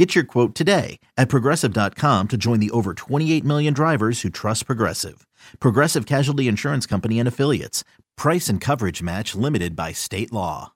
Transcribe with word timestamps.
Get 0.00 0.14
your 0.14 0.24
quote 0.24 0.54
today 0.54 0.98
at 1.18 1.28
progressive.com 1.28 2.28
to 2.28 2.38
join 2.38 2.58
the 2.58 2.70
over 2.70 2.94
28 2.94 3.44
million 3.44 3.74
drivers 3.74 4.22
who 4.22 4.30
trust 4.30 4.64
Progressive. 4.64 5.26
Progressive 5.60 6.06
Casualty 6.06 6.48
Insurance 6.48 6.86
Company 6.86 7.18
and 7.18 7.28
Affiliates. 7.28 7.84
Price 8.16 8.48
and 8.48 8.62
coverage 8.62 9.02
match 9.02 9.34
limited 9.34 9.76
by 9.76 9.92
state 9.92 10.32
law. 10.32 10.72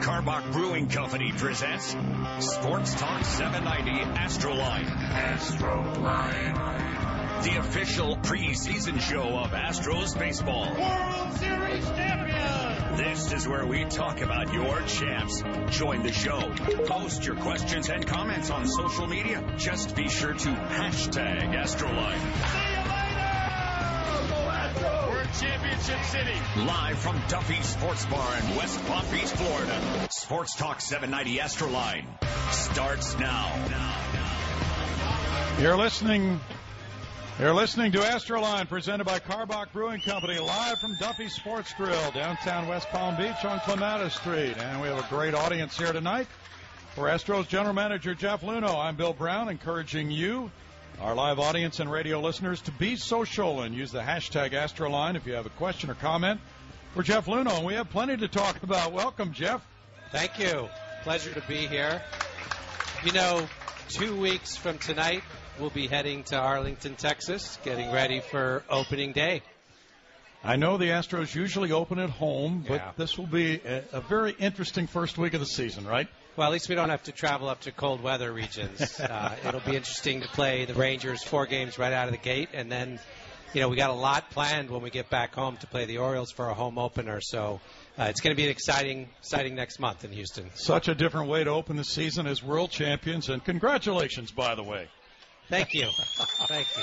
Karbach 0.00 0.52
Brewing 0.52 0.88
Company 0.88 1.32
presents 1.36 1.96
Sports 2.38 2.94
Talk 2.94 3.24
790 3.24 4.04
Astroline. 4.14 4.86
Astroline. 5.10 7.15
The 7.42 7.56
official 7.58 8.16
preseason 8.16 9.00
show 9.00 9.38
of 9.38 9.50
Astros 9.50 10.18
baseball. 10.18 10.64
World 10.64 11.32
Series 11.34 11.84
champion. 11.90 12.96
This 12.96 13.32
is 13.32 13.46
where 13.46 13.66
we 13.66 13.84
talk 13.84 14.20
about 14.20 14.52
your 14.52 14.80
champs. 14.82 15.42
Join 15.70 16.02
the 16.02 16.12
show. 16.12 16.40
Post 16.86 17.24
your 17.26 17.36
questions 17.36 17.88
and 17.88 18.06
comments 18.06 18.50
on 18.50 18.66
social 18.66 19.06
media. 19.06 19.44
Just 19.58 19.94
be 19.94 20.08
sure 20.08 20.32
to 20.32 20.48
hashtag 20.48 21.54
Astroline. 21.54 22.18
See 22.46 22.58
you 22.72 22.82
later. 22.88 23.26
Go 24.28 24.36
Astros. 24.50 25.08
We're 25.08 25.20
in 25.20 25.28
Championship 25.32 26.04
City. 26.04 26.40
Live 26.56 26.98
from 26.98 27.20
Duffy's 27.28 27.66
Sports 27.66 28.06
Bar 28.06 28.38
in 28.38 28.56
West 28.56 28.84
Palm 28.86 29.04
Beach, 29.12 29.28
Florida. 29.28 30.08
Sports 30.10 30.56
Talk 30.56 30.80
790 30.80 31.38
Astroline 31.38 32.06
starts 32.52 33.18
now. 33.18 33.52
You're 35.60 35.76
listening. 35.76 36.40
You're 37.38 37.52
listening 37.52 37.92
to 37.92 37.98
Astroline, 37.98 38.66
presented 38.66 39.04
by 39.04 39.18
Karbach 39.18 39.70
Brewing 39.70 40.00
Company, 40.00 40.38
live 40.38 40.78
from 40.78 40.96
Duffy 40.98 41.28
Sports 41.28 41.70
Grill, 41.74 42.10
downtown 42.12 42.66
West 42.66 42.88
Palm 42.88 43.14
Beach 43.18 43.44
on 43.44 43.60
Clematis 43.60 44.14
Street. 44.14 44.56
And 44.56 44.80
we 44.80 44.88
have 44.88 44.98
a 44.98 45.06
great 45.14 45.34
audience 45.34 45.76
here 45.76 45.92
tonight. 45.92 46.28
For 46.94 47.08
Astros 47.08 47.46
General 47.46 47.74
Manager 47.74 48.14
Jeff 48.14 48.40
Luhnow, 48.40 48.82
I'm 48.82 48.96
Bill 48.96 49.12
Brown, 49.12 49.50
encouraging 49.50 50.10
you, 50.10 50.50
our 50.98 51.14
live 51.14 51.38
audience 51.38 51.78
and 51.78 51.92
radio 51.92 52.22
listeners, 52.22 52.62
to 52.62 52.70
be 52.70 52.96
social 52.96 53.60
and 53.60 53.74
use 53.74 53.92
the 53.92 54.00
hashtag 54.00 54.52
Astroline 54.52 55.14
if 55.14 55.26
you 55.26 55.34
have 55.34 55.44
a 55.44 55.50
question 55.50 55.90
or 55.90 55.94
comment 55.94 56.40
for 56.94 57.02
Jeff 57.02 57.26
Luhnow, 57.26 57.58
And 57.58 57.66
we 57.66 57.74
have 57.74 57.90
plenty 57.90 58.16
to 58.16 58.28
talk 58.28 58.62
about. 58.62 58.92
Welcome, 58.92 59.34
Jeff. 59.34 59.62
Thank 60.10 60.38
you. 60.38 60.70
Pleasure 61.02 61.34
to 61.34 61.42
be 61.42 61.66
here. 61.66 62.00
You 63.04 63.12
know, 63.12 63.46
two 63.90 64.18
weeks 64.18 64.56
from 64.56 64.78
tonight, 64.78 65.22
we'll 65.58 65.70
be 65.70 65.86
heading 65.86 66.22
to 66.24 66.36
Arlington, 66.36 66.94
Texas, 66.96 67.58
getting 67.64 67.90
ready 67.92 68.20
for 68.20 68.62
opening 68.68 69.12
day. 69.12 69.42
I 70.44 70.56
know 70.56 70.76
the 70.76 70.86
Astros 70.90 71.34
usually 71.34 71.72
open 71.72 71.98
at 71.98 72.10
home, 72.10 72.64
but 72.66 72.74
Yeah. 72.76 72.92
this 72.96 73.18
will 73.18 73.26
be 73.26 73.60
a, 73.64 73.82
a 73.92 74.00
very 74.00 74.32
interesting 74.38 74.86
first 74.86 75.18
week 75.18 75.34
of 75.34 75.40
the 75.40 75.46
season, 75.46 75.86
right? 75.86 76.08
Well, 76.36 76.46
at 76.46 76.52
least 76.52 76.68
we 76.68 76.74
don't 76.74 76.90
have 76.90 77.02
to 77.04 77.12
travel 77.12 77.48
up 77.48 77.62
to 77.62 77.72
cold 77.72 78.02
weather 78.02 78.32
regions. 78.32 79.00
Uh, 79.06 79.34
it'll 79.46 79.60
be 79.60 79.74
interesting 79.76 80.20
to 80.20 80.28
play 80.28 80.64
the 80.66 80.74
Rangers 80.74 81.22
four 81.24 81.46
games 81.46 81.78
right 81.78 81.92
out 81.92 82.06
of 82.06 82.12
the 82.12 82.18
gate, 82.18 82.50
and 82.52 82.70
then, 82.70 83.00
you 83.54 83.60
know, 83.60 83.68
we 83.68 83.76
got 83.76 83.90
a 83.90 83.94
lot 83.94 84.30
planned 84.30 84.70
when 84.70 84.82
we 84.82 84.90
get 84.90 85.08
back 85.10 85.34
home 85.34 85.56
to 85.58 85.66
play 85.66 85.86
the 85.86 85.98
Orioles 85.98 86.30
for 86.30 86.48
a 86.50 86.54
home 86.54 86.76
opener. 86.78 87.20
So 87.22 87.60
uh, 87.98 88.04
it's 88.04 88.20
going 88.20 88.36
to 88.36 88.36
be 88.36 88.44
an 88.44 88.50
exciting, 88.50 89.08
exciting 89.18 89.54
next 89.54 89.80
month 89.80 90.04
in 90.04 90.12
Houston. 90.12 90.50
Such 90.54 90.88
a 90.88 90.94
different 90.94 91.28
way 91.28 91.42
to 91.44 91.50
open 91.50 91.76
the 91.76 91.84
season 91.84 92.26
as 92.26 92.42
world 92.42 92.70
champions, 92.70 93.30
and 93.30 93.42
congratulations, 93.42 94.30
by 94.30 94.54
the 94.54 94.62
way. 94.62 94.88
Thank 95.48 95.74
you, 95.74 95.88
thank 96.48 96.66
you. 96.76 96.82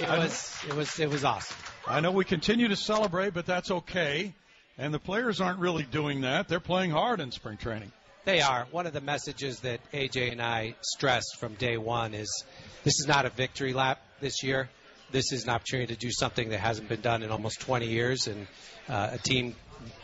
It 0.00 0.08
was, 0.08 0.56
it 0.68 0.74
was, 0.74 0.98
it 0.98 1.08
was 1.08 1.24
awesome. 1.24 1.56
I 1.86 2.00
know 2.00 2.10
we 2.10 2.24
continue 2.24 2.68
to 2.68 2.76
celebrate, 2.76 3.32
but 3.32 3.46
that's 3.46 3.70
okay. 3.70 4.34
And 4.76 4.92
the 4.92 4.98
players 4.98 5.40
aren't 5.40 5.60
really 5.60 5.84
doing 5.84 6.22
that. 6.22 6.48
They're 6.48 6.58
playing 6.58 6.90
hard 6.90 7.20
in 7.20 7.30
spring 7.30 7.58
training. 7.58 7.92
They 8.24 8.40
are. 8.40 8.66
One 8.70 8.86
of 8.86 8.92
the 8.92 9.00
messages 9.00 9.60
that 9.60 9.80
AJ 9.92 10.32
and 10.32 10.42
I 10.42 10.74
stressed 10.80 11.36
from 11.38 11.54
day 11.54 11.76
one 11.76 12.12
is 12.14 12.44
this 12.84 12.98
is 13.00 13.06
not 13.06 13.24
a 13.24 13.30
victory 13.30 13.72
lap 13.72 14.00
this 14.20 14.42
year. 14.42 14.68
This 15.10 15.32
is 15.32 15.44
an 15.44 15.50
opportunity 15.50 15.94
to 15.94 15.98
do 15.98 16.10
something 16.10 16.50
that 16.50 16.60
hasn't 16.60 16.88
been 16.88 17.00
done 17.00 17.22
in 17.22 17.30
almost 17.30 17.60
20 17.60 17.86
years, 17.86 18.26
and 18.26 18.46
uh, 18.88 19.10
a 19.12 19.18
team 19.18 19.56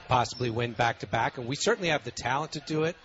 possibly 0.09 0.51
win 0.51 0.73
back 0.73 1.01
to 1.01 1.07
back. 1.07 1.39
And 1.39 1.47
we 1.47 1.57
certainly 1.57 1.91
have 1.91 2.05
the 2.05 2.11
talent 2.11 2.53
to 2.53 2.61
do 2.61 2.85
it. 2.85 2.97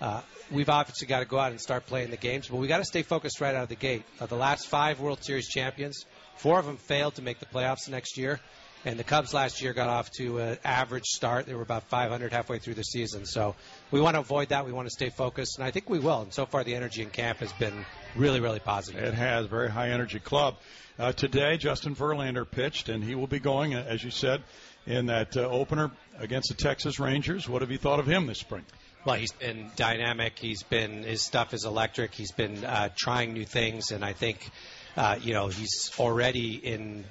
Uh, 0.00 0.20
we've 0.50 0.68
obviously 0.68 1.06
got 1.06 1.20
to 1.20 1.24
go 1.24 1.38
out 1.38 1.50
and 1.50 1.60
start 1.60 1.86
playing 1.86 2.10
the 2.10 2.16
games, 2.16 2.48
but 2.48 2.56
we 2.56 2.66
got 2.66 2.78
to 2.78 2.84
stay 2.84 3.02
focused 3.02 3.40
right 3.40 3.54
out 3.54 3.64
of 3.64 3.68
the 3.68 3.74
gate. 3.74 4.04
Uh, 4.20 4.26
the 4.26 4.36
last 4.36 4.66
five 4.66 5.00
World 5.00 5.22
Series 5.24 5.48
champions, 5.48 6.04
four 6.36 6.58
of 6.58 6.66
them 6.66 6.76
failed 6.76 7.16
to 7.16 7.22
make 7.22 7.40
the 7.40 7.46
playoffs 7.46 7.88
next 7.88 8.16
year. 8.16 8.40
And 8.84 8.96
the 8.96 9.04
Cubs 9.04 9.34
last 9.34 9.60
year 9.60 9.72
got 9.72 9.88
off 9.88 10.08
to 10.18 10.38
an 10.38 10.58
average 10.64 11.06
start. 11.06 11.46
They 11.46 11.54
were 11.54 11.62
about 11.62 11.88
500 11.88 12.32
halfway 12.32 12.60
through 12.60 12.74
the 12.74 12.84
season. 12.84 13.26
So 13.26 13.56
we 13.90 14.00
want 14.00 14.14
to 14.14 14.20
avoid 14.20 14.50
that. 14.50 14.66
We 14.66 14.72
want 14.72 14.86
to 14.86 14.92
stay 14.92 15.10
focused, 15.10 15.58
and 15.58 15.66
I 15.66 15.72
think 15.72 15.90
we 15.90 15.98
will. 15.98 16.22
And 16.22 16.32
so 16.32 16.46
far, 16.46 16.62
the 16.62 16.76
energy 16.76 17.02
in 17.02 17.10
camp 17.10 17.38
has 17.38 17.52
been 17.54 17.84
really, 18.14 18.38
really 18.38 18.60
positive. 18.60 19.02
It 19.02 19.14
has 19.14 19.46
very 19.46 19.68
high 19.68 19.90
energy 19.90 20.20
club. 20.20 20.56
Uh, 20.96 21.12
today, 21.12 21.56
Justin 21.56 21.96
Verlander 21.96 22.48
pitched, 22.48 22.88
and 22.88 23.02
he 23.02 23.16
will 23.16 23.26
be 23.26 23.40
going, 23.40 23.74
uh, 23.74 23.84
as 23.86 24.02
you 24.04 24.10
said, 24.10 24.42
in 24.86 25.06
that 25.06 25.36
uh, 25.36 25.40
opener 25.40 25.90
against 26.18 26.48
the 26.48 26.54
Texas 26.54 27.00
Rangers. 27.00 27.48
What 27.48 27.62
have 27.62 27.72
you 27.72 27.78
thought 27.78 27.98
of 27.98 28.06
him 28.06 28.26
this 28.26 28.38
spring? 28.38 28.64
Well, 29.08 29.16
he's 29.16 29.32
been 29.32 29.70
dynamic. 29.74 30.38
He's 30.38 30.62
been 30.62 31.02
his 31.02 31.22
stuff 31.22 31.54
is 31.54 31.64
electric. 31.64 32.14
He's 32.14 32.30
been 32.30 32.62
uh, 32.62 32.90
trying 32.94 33.32
new 33.32 33.46
things, 33.46 33.90
and 33.90 34.04
I 34.04 34.12
think 34.12 34.50
uh, 34.98 35.16
you 35.18 35.32
know 35.32 35.48
he's 35.48 35.90
already 35.98 36.56
in 36.56 37.06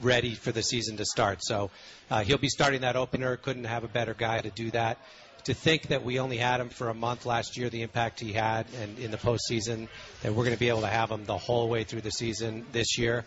ready 0.00 0.36
for 0.36 0.52
the 0.52 0.62
season 0.62 0.96
to 0.98 1.04
start. 1.04 1.40
So 1.42 1.72
uh, 2.08 2.22
he'll 2.22 2.38
be 2.38 2.50
starting 2.50 2.82
that 2.82 2.94
opener. 2.94 3.36
Couldn't 3.36 3.64
have 3.64 3.82
a 3.82 3.88
better 3.88 4.14
guy 4.14 4.40
to 4.40 4.50
do 4.50 4.70
that. 4.70 4.98
To 5.46 5.54
think 5.54 5.88
that 5.88 6.04
we 6.04 6.20
only 6.20 6.36
had 6.36 6.60
him 6.60 6.68
for 6.68 6.88
a 6.88 6.94
month 6.94 7.26
last 7.26 7.56
year, 7.56 7.68
the 7.68 7.82
impact 7.82 8.20
he 8.20 8.32
had, 8.32 8.66
and 8.80 9.00
in 9.00 9.10
the 9.10 9.16
postseason, 9.16 9.88
that 10.22 10.32
we're 10.32 10.44
going 10.44 10.54
to 10.54 10.60
be 10.60 10.68
able 10.68 10.82
to 10.82 10.86
have 10.86 11.10
him 11.10 11.24
the 11.24 11.36
whole 11.36 11.68
way 11.68 11.82
through 11.82 12.02
the 12.02 12.12
season 12.12 12.64
this 12.70 12.96
year. 12.96 13.24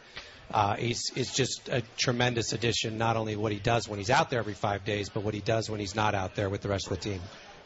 Uh, 0.49 0.77
he's 0.77 1.11
it's 1.17 1.35
just 1.35 1.67
a 1.67 1.83
tremendous 1.97 2.53
addition. 2.53 2.97
Not 2.97 3.17
only 3.17 3.35
what 3.35 3.51
he 3.51 3.59
does 3.59 3.89
when 3.89 3.99
he's 3.99 4.09
out 4.09 4.29
there 4.29 4.39
every 4.39 4.53
five 4.53 4.85
days, 4.85 5.09
but 5.09 5.23
what 5.23 5.33
he 5.33 5.41
does 5.41 5.69
when 5.69 5.81
he's 5.81 5.93
not 5.93 6.15
out 6.15 6.35
there 6.35 6.49
with 6.49 6.61
the 6.61 6.69
rest 6.69 6.89
of 6.89 6.97
the 6.97 7.03
team. 7.03 7.19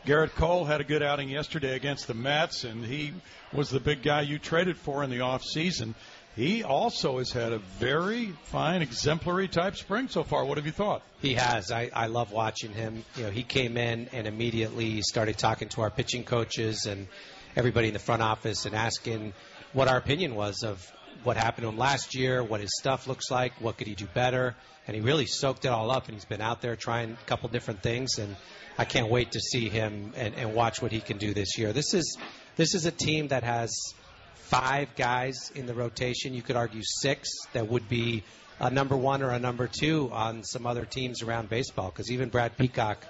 Gerrit 0.07 0.35
Cole 0.35 0.63
had 0.63 0.79
a 0.79 0.85
good 0.85 1.03
outing 1.03 1.27
yesterday 1.27 1.75
against 1.75 2.07
the 2.07 2.13
Mets, 2.13 2.63
and 2.63 2.85
he 2.85 3.11
was 3.51 3.69
the 3.69 3.81
big 3.81 4.03
guy 4.03 4.21
you 4.21 4.39
traded 4.39 4.77
for 4.77 5.03
in 5.03 5.09
the 5.09 5.19
off 5.19 5.43
season. 5.43 5.95
He 6.33 6.63
also 6.63 7.17
has 7.17 7.33
had 7.33 7.51
a 7.51 7.59
very 7.77 8.27
fine, 8.43 8.81
exemplary 8.81 9.49
type 9.49 9.75
spring 9.75 10.07
so 10.07 10.23
far. 10.23 10.45
What 10.45 10.57
have 10.57 10.65
you 10.65 10.71
thought? 10.71 11.01
He 11.21 11.33
has. 11.33 11.73
I, 11.73 11.91
I 11.93 12.07
love 12.07 12.31
watching 12.31 12.71
him. 12.71 13.03
You 13.17 13.23
know, 13.23 13.31
he 13.31 13.43
came 13.43 13.75
in 13.75 14.07
and 14.13 14.27
immediately 14.27 15.01
started 15.01 15.37
talking 15.37 15.67
to 15.69 15.81
our 15.81 15.89
pitching 15.89 16.23
coaches 16.23 16.85
and 16.85 17.09
everybody 17.57 17.87
in 17.87 17.93
the 17.93 17.99
front 17.99 18.21
office 18.21 18.65
and 18.65 18.73
asking 18.73 19.33
what 19.73 19.89
our 19.89 19.97
opinion 19.97 20.35
was 20.35 20.63
of 20.63 20.89
what 21.23 21.35
happened 21.35 21.63
to 21.63 21.67
him 21.67 21.77
last 21.77 22.15
year, 22.15 22.41
what 22.41 22.61
his 22.61 22.71
stuff 22.79 23.07
looks 23.07 23.29
like, 23.29 23.59
what 23.59 23.77
could 23.77 23.87
he 23.87 23.95
do 23.95 24.05
better. 24.13 24.55
And 24.87 24.95
he 24.95 25.01
really 25.01 25.25
soaked 25.25 25.65
it 25.65 25.69
all 25.69 25.91
up 25.91 26.05
and 26.05 26.13
he's 26.13 26.23
been 26.23 26.39
out 26.39 26.61
there 26.61 26.77
trying 26.77 27.11
a 27.11 27.25
couple 27.25 27.49
different 27.49 27.83
things 27.83 28.19
and 28.19 28.37
I 28.77 28.85
can't 28.85 29.09
wait 29.09 29.31
to 29.31 29.39
see 29.39 29.69
him 29.69 30.13
and, 30.15 30.35
and 30.35 30.53
watch 30.53 30.81
what 30.81 30.91
he 30.91 30.99
can 30.99 31.17
do 31.17 31.33
this 31.33 31.57
year. 31.57 31.73
This 31.73 31.93
is 31.93 32.17
this 32.55 32.75
is 32.75 32.85
a 32.85 32.91
team 32.91 33.29
that 33.29 33.43
has 33.43 33.93
five 34.35 34.95
guys 34.95 35.51
in 35.55 35.65
the 35.65 35.73
rotation. 35.73 36.33
You 36.33 36.41
could 36.41 36.55
argue 36.55 36.81
six 36.83 37.29
that 37.53 37.67
would 37.67 37.89
be 37.89 38.23
a 38.59 38.69
number 38.69 38.95
one 38.95 39.21
or 39.21 39.31
a 39.31 39.39
number 39.39 39.67
two 39.67 40.09
on 40.11 40.43
some 40.43 40.65
other 40.65 40.85
teams 40.85 41.21
around 41.21 41.49
baseball. 41.49 41.89
Because 41.89 42.11
even 42.11 42.29
Brad 42.29 42.57
Peacock, 42.57 43.05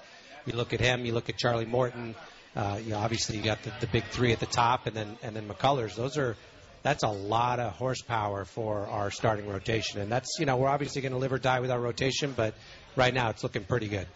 you 0.46 0.54
look 0.54 0.74
at 0.74 0.80
him, 0.80 1.06
you 1.06 1.14
look 1.14 1.30
at 1.30 1.38
Charlie 1.38 1.66
Morton. 1.66 2.16
Uh, 2.56 2.80
you 2.84 2.92
know, 2.92 2.98
obviously 2.98 3.38
you 3.38 3.44
got 3.44 3.62
the, 3.64 3.72
the 3.81 3.88
big 3.88 4.04
three 4.06 4.31
at 4.31 4.40
the 4.40 4.48
top, 4.48 4.88
and 4.88 4.96
then 4.96 5.18
and 5.22 5.36
then 5.36 5.48
McCullers. 5.48 5.96
Those 5.96 6.18
are 6.18 6.36
that's 6.81 7.04
a 7.04 7.10
lot 7.10 7.60
of 7.60 7.74
horsepower 7.74 8.46
for 8.46 8.88
our 8.88 9.12
starting 9.12 9.48
rotation, 9.48 10.00
and 10.02 10.12
that's 10.12 10.38
you 10.40 10.46
know 10.46 10.58
we're 10.58 10.69
obviously 10.69 11.02
going 11.02 11.12
to 11.12 11.18
live 11.18 11.34
or 11.34 11.38
die 11.38 11.60
with 11.60 11.69
our 11.69 11.80
rotation, 11.80 12.34
but 12.36 12.56
right 12.96 13.14
now 13.14 13.30
it's 13.30 13.44
looking 13.44 13.64
pretty 13.64 13.88
good. 13.88 14.08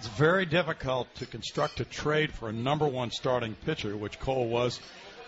It's 0.00 0.08
very 0.08 0.46
difficult 0.46 1.14
to 1.16 1.26
construct 1.26 1.78
a 1.80 1.84
trade 1.84 2.32
for 2.32 2.48
a 2.48 2.52
number 2.54 2.88
one 2.88 3.10
starting 3.10 3.54
pitcher, 3.66 3.94
which 3.94 4.18
Cole 4.18 4.48
was 4.48 4.80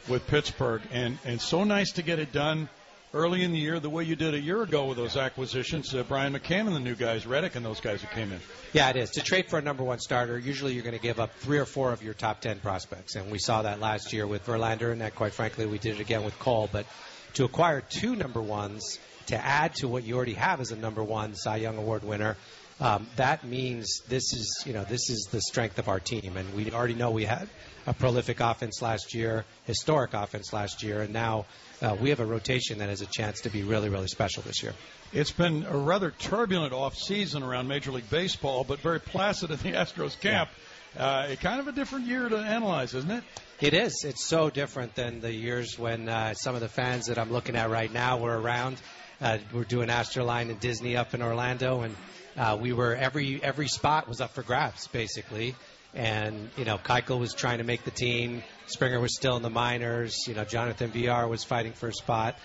with 0.09 0.27
Pittsburgh, 0.27 0.81
and 0.91 1.19
and 1.27 1.39
so 1.43 1.65
nice 1.65 1.93
to 1.93 2.03
get 2.03 2.19
it 2.19 2.33
done 2.33 2.71
early 3.13 3.43
in 3.43 3.53
the 3.53 3.59
year 3.59 3.79
the 3.81 3.91
way 3.91 4.05
you 4.05 4.17
did 4.17 4.33
a 4.33 4.41
year 4.41 4.63
ago 4.63 4.87
with 4.87 4.97
those 4.97 5.19
acquisitions. 5.19 5.95
Uh, 5.95 6.05
Brian 6.05 6.33
McCann 6.33 6.69
and 6.69 6.75
the 6.75 6.81
new 6.81 6.95
guys, 6.95 7.27
Reddick 7.27 7.55
and 7.55 7.67
those 7.67 7.83
guys 7.83 8.01
who 8.01 8.09
came 8.15 8.33
in. 8.33 8.41
Yeah, 8.73 8.89
it 8.89 8.97
is. 8.97 9.11
To 9.11 9.21
trade 9.23 9.51
for 9.51 9.59
a 9.59 9.63
number 9.63 9.85
one 9.85 9.99
starter, 9.99 10.39
usually 10.39 10.73
you're 10.73 10.85
going 10.85 10.97
to 10.97 11.03
give 11.03 11.21
up 11.21 11.35
three 11.35 11.59
or 11.59 11.67
four 11.67 11.93
of 11.93 12.03
your 12.03 12.15
top 12.15 12.41
ten 12.41 12.59
prospects, 12.59 13.15
and 13.15 13.31
we 13.31 13.39
saw 13.39 13.61
that 13.61 13.79
last 13.79 14.15
year 14.15 14.27
with 14.27 14.47
Verlander, 14.47 14.91
and 14.91 15.03
that 15.03 15.15
quite 15.15 15.35
frankly 15.35 15.67
we 15.67 15.77
did 15.77 15.97
it 15.97 16.01
again 16.01 16.25
with 16.25 16.39
Cole. 16.39 16.71
But 16.73 16.87
to 17.35 17.45
acquire 17.45 17.83
two 17.83 18.17
number 18.17 18.41
ones 18.41 18.99
to 19.27 19.37
add 19.37 19.75
to 19.75 19.89
what 19.89 20.05
you 20.05 20.17
already 20.17 20.33
have 20.33 20.63
as 20.63 20.73
a 20.73 20.77
number 20.77 21.03
one 21.03 21.35
Cy 21.35 21.57
Young 21.57 21.77
Award 21.77 22.05
winner. 22.05 22.39
Um, 22.83 23.07
that 23.15 23.45
means 23.45 24.01
this 24.09 24.33
is 24.33 24.65
you 24.67 24.73
know 24.73 24.83
this 24.83 25.09
is 25.09 25.29
the 25.31 25.41
strength 25.41 25.79
of 25.79 25.89
our 25.89 26.01
team, 26.01 26.37
and 26.37 26.53
we 26.53 26.73
already 26.73 26.95
know 26.95 27.13
we 27.13 27.25
had 27.25 27.49
a 27.87 27.95
prolific 27.95 28.41
offense 28.41 28.83
last 28.83 29.15
year, 29.15 29.45
historic 29.67 30.15
offense 30.15 30.53
last 30.53 30.83
year, 30.83 31.01
and 31.03 31.13
now 31.13 31.47
uh, 31.81 31.97
we 32.01 32.11
have 32.11 32.19
a 32.19 32.27
rotation 32.27 32.79
that 32.79 32.89
has 32.89 33.01
a 33.01 33.07
chance 33.07 33.43
to 33.43 33.51
be 33.51 33.63
really 33.63 33.89
really 33.89 34.09
special 34.09 34.43
this 34.43 34.65
year. 34.65 34.75
It's 35.13 35.31
been 35.31 35.65
a 35.65 35.77
rather 35.77 36.11
turbulent 36.11 36.73
off 36.73 36.97
season 36.97 37.45
around 37.45 37.69
Major 37.69 37.93
League 37.93 38.11
Baseball, 38.11 38.65
but 38.65 38.81
very 38.81 38.99
placid 38.99 39.53
in 39.53 39.59
the 39.59 39.73
Astros 39.79 40.19
camp. 40.19 40.51
Yeah. 40.97 41.05
Uh, 41.05 41.37
kind 41.37 41.61
of 41.61 41.69
a 41.69 41.73
different 41.73 42.07
year 42.07 42.29
to 42.29 42.37
analyze, 42.37 42.95
isn't 42.95 43.11
it? 43.13 43.25
It 43.61 43.75
is. 43.75 44.05
It's 44.05 44.27
so 44.27 44.51
different 44.51 44.97
than 44.97 45.21
the 45.21 45.33
years 45.33 45.79
when 45.79 46.09
uh, 46.09 46.35
some 46.35 46.57
of 46.57 46.61
the 46.61 46.69
fans 46.69 47.07
that 47.07 47.17
I'm 47.17 47.31
looking 47.31 47.55
at 47.55 47.71
right 47.71 47.93
now 47.93 48.19
were 48.19 48.37
around. 48.37 48.77
Uh, 49.21 49.39
we're 49.55 49.63
doing 49.63 49.89
Astroline 49.89 50.51
and 50.51 50.59
Disney 50.59 50.97
up 50.97 51.15
in 51.15 51.23
Orlando, 51.23 51.83
and 51.83 51.95
uh, 52.37 52.57
we 52.61 52.73
were 52.73 52.95
every 52.95 53.43
every 53.43 53.69
spot 53.69 54.09
was 54.09 54.21
up 54.21 54.31
for 54.33 54.43
grabs 54.43 54.87
basically. 54.89 55.55
And 55.95 56.49
you 56.57 56.65
know, 56.65 56.79
Keuchel 56.79 57.21
was 57.21 57.35
trying 57.35 57.59
to 57.59 57.65
make 57.65 57.85
the 57.85 57.91
team. 57.91 58.43
Springer 58.67 58.99
was 58.99 59.15
still 59.15 59.37
in 59.37 59.43
the 59.43 59.51
minors. 59.51 60.17
You 60.27 60.35
know, 60.35 60.45
Jonathan 60.45 60.91
Villar 60.91 61.29
was 61.29 61.45
fighting 61.45 61.73
for 61.73 61.89
a 61.89 61.93
spot. 61.93 62.37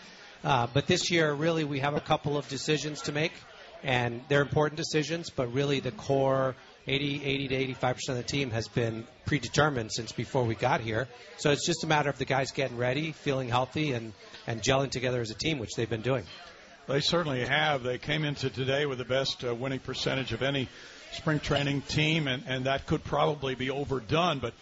Uh, 0.44 0.68
but 0.74 0.86
this 0.88 1.10
year, 1.10 1.34
really, 1.34 1.64
we 1.64 1.80
have 1.80 1.96
a 1.96 2.02
couple 2.02 2.38
of 2.38 2.48
decisions 2.50 3.04
to 3.04 3.12
make, 3.12 3.32
and 3.84 4.22
they're 4.28 4.42
important 4.42 4.78
decisions. 4.78 5.30
But 5.30 5.54
really, 5.54 5.80
the 5.80 5.92
core 5.92 6.56
80, 6.88 7.24
80 7.24 7.48
to 7.48 7.56
85 7.56 7.96
percent 7.96 8.20
of 8.20 8.26
the 8.26 8.30
team 8.30 8.52
has 8.52 8.68
been 8.68 9.08
predetermined 9.26 9.94
since 9.94 10.12
before 10.12 10.44
we 10.44 10.56
got 10.56 10.82
here. 10.82 11.08
So 11.38 11.52
it's 11.52 11.66
just 11.66 11.86
a 11.86 11.88
matter 11.88 12.10
of 12.10 12.18
the 12.18 12.26
guys 12.26 12.52
getting 12.52 12.78
ready, 12.78 13.14
feeling 13.14 13.48
healthy, 13.48 13.94
and 13.94 14.12
and 14.46 14.62
gelling 14.62 14.92
together 14.92 15.22
as 15.22 15.32
a 15.32 15.36
team, 15.36 15.58
which 15.58 15.72
they've 15.78 15.90
been 15.90 16.02
doing. 16.02 16.26
They 16.88 17.02
certainly 17.02 17.46
have. 17.46 17.84
They 17.84 17.98
came 17.98 18.24
into 18.24 18.50
today 18.50 18.86
with 18.86 18.98
the 18.98 19.06
best 19.06 19.44
uh, 19.44 19.54
winning 19.54 19.80
percentage 19.80 20.32
of 20.32 20.42
any 20.42 20.70
spring 21.12 21.42
training 21.42 21.82
team, 21.82 22.30
and, 22.30 22.44
and 22.48 22.66
that 22.66 22.86
could 22.86 23.04
probably 23.04 23.56
be 23.56 23.70
overdone. 23.70 24.40
But 24.40 24.54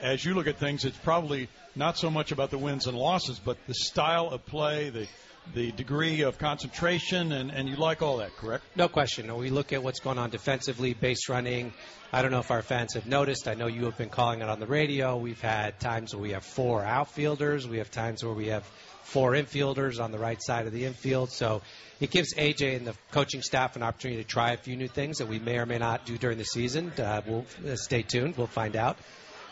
as 0.00 0.24
you 0.24 0.34
look 0.34 0.48
at 0.48 0.56
things, 0.56 0.84
it's 0.84 0.98
probably 0.98 1.48
not 1.76 1.96
so 1.96 2.10
much 2.10 2.32
about 2.32 2.50
the 2.50 2.58
wins 2.58 2.88
and 2.88 2.98
losses, 2.98 3.38
but 3.38 3.58
the 3.68 3.74
style 3.74 4.30
of 4.30 4.44
play, 4.46 4.90
the 4.90 5.06
the 5.54 5.72
degree 5.72 6.22
of 6.22 6.38
concentration, 6.38 7.32
and, 7.32 7.50
and 7.50 7.68
you 7.68 7.76
like 7.76 8.02
all 8.02 8.18
that, 8.18 8.36
correct? 8.36 8.64
No 8.76 8.88
question. 8.88 9.34
We 9.36 9.50
look 9.50 9.72
at 9.72 9.82
what's 9.82 10.00
going 10.00 10.18
on 10.18 10.30
defensively, 10.30 10.94
base 10.94 11.28
running. 11.28 11.72
I 12.12 12.22
don't 12.22 12.30
know 12.30 12.38
if 12.38 12.50
our 12.50 12.62
fans 12.62 12.94
have 12.94 13.06
noticed. 13.06 13.48
I 13.48 13.54
know 13.54 13.66
you 13.66 13.84
have 13.84 13.98
been 13.98 14.08
calling 14.08 14.40
it 14.40 14.48
on 14.48 14.60
the 14.60 14.66
radio. 14.66 15.16
We've 15.16 15.40
had 15.40 15.78
times 15.80 16.14
where 16.14 16.22
we 16.22 16.30
have 16.30 16.44
four 16.44 16.84
outfielders. 16.84 17.68
We 17.68 17.78
have 17.78 17.90
times 17.90 18.24
where 18.24 18.32
we 18.32 18.46
have 18.48 18.64
four 19.02 19.32
infielders 19.32 20.00
on 20.00 20.12
the 20.12 20.18
right 20.18 20.42
side 20.42 20.66
of 20.66 20.72
the 20.72 20.84
infield. 20.84 21.30
So 21.30 21.62
it 22.00 22.10
gives 22.10 22.34
AJ 22.34 22.76
and 22.76 22.86
the 22.86 22.94
coaching 23.10 23.42
staff 23.42 23.74
an 23.76 23.82
opportunity 23.82 24.22
to 24.22 24.28
try 24.28 24.52
a 24.52 24.56
few 24.56 24.76
new 24.76 24.88
things 24.88 25.18
that 25.18 25.28
we 25.28 25.38
may 25.38 25.58
or 25.58 25.66
may 25.66 25.78
not 25.78 26.04
do 26.04 26.18
during 26.18 26.38
the 26.38 26.44
season. 26.44 26.92
Uh, 26.98 27.22
we'll 27.26 27.46
uh, 27.66 27.76
stay 27.76 28.02
tuned. 28.02 28.36
We'll 28.36 28.46
find 28.46 28.76
out. 28.76 28.98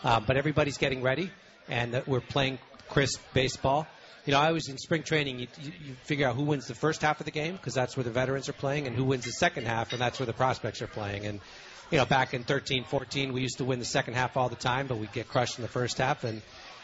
Um, 0.03 0.25
but 0.27 0.37
everybody's 0.37 0.77
getting 0.77 1.01
ready, 1.01 1.31
and 1.69 2.03
we're 2.05 2.21
playing 2.21 2.59
crisp 2.87 3.19
baseball. 3.33 3.87
You 4.27 4.33
know, 4.33 4.41
I 4.41 4.51
was 4.51 4.67
in 4.67 4.77
spring 4.77 5.03
training. 5.03 5.39
You, 5.39 5.47
you, 5.61 5.71
you 5.85 5.93
figure 6.03 6.27
out 6.27 6.35
who 6.35 6.43
wins 6.43 6.67
the 6.67 6.75
first 6.75 7.01
half 7.01 7.21
of 7.21 7.25
the 7.25 7.31
game 7.31 7.53
because 7.53 7.73
that's 7.73 7.95
where 7.95 8.03
the 8.03 8.11
veterans 8.11 8.49
are 8.49 8.53
playing, 8.53 8.85
and 8.85 8.93
who 8.93 9.05
wins 9.05 9.23
the 9.23 9.31
second 9.31 9.65
half, 9.65 9.93
and 9.93 10.01
that's 10.01 10.19
where 10.19 10.25
the 10.25 10.33
prospects 10.33 10.81
are 10.81 10.87
playing. 10.87 11.25
And 11.25 11.39
you 11.91 11.97
know, 11.97 12.05
back 12.05 12.33
in 12.33 12.43
13, 12.43 12.83
14, 12.83 13.31
we 13.31 13.39
used 13.39 13.59
to 13.59 13.63
win 13.63 13.79
the 13.79 13.85
second 13.85 14.15
half 14.15 14.35
all 14.35 14.49
the 14.49 14.57
time, 14.57 14.87
but 14.87 14.97
we'd 14.97 15.13
get 15.13 15.29
crushed 15.29 15.57
in 15.57 15.61
the 15.61 15.69
first 15.69 15.97
half. 15.99 16.25
And 16.25 16.41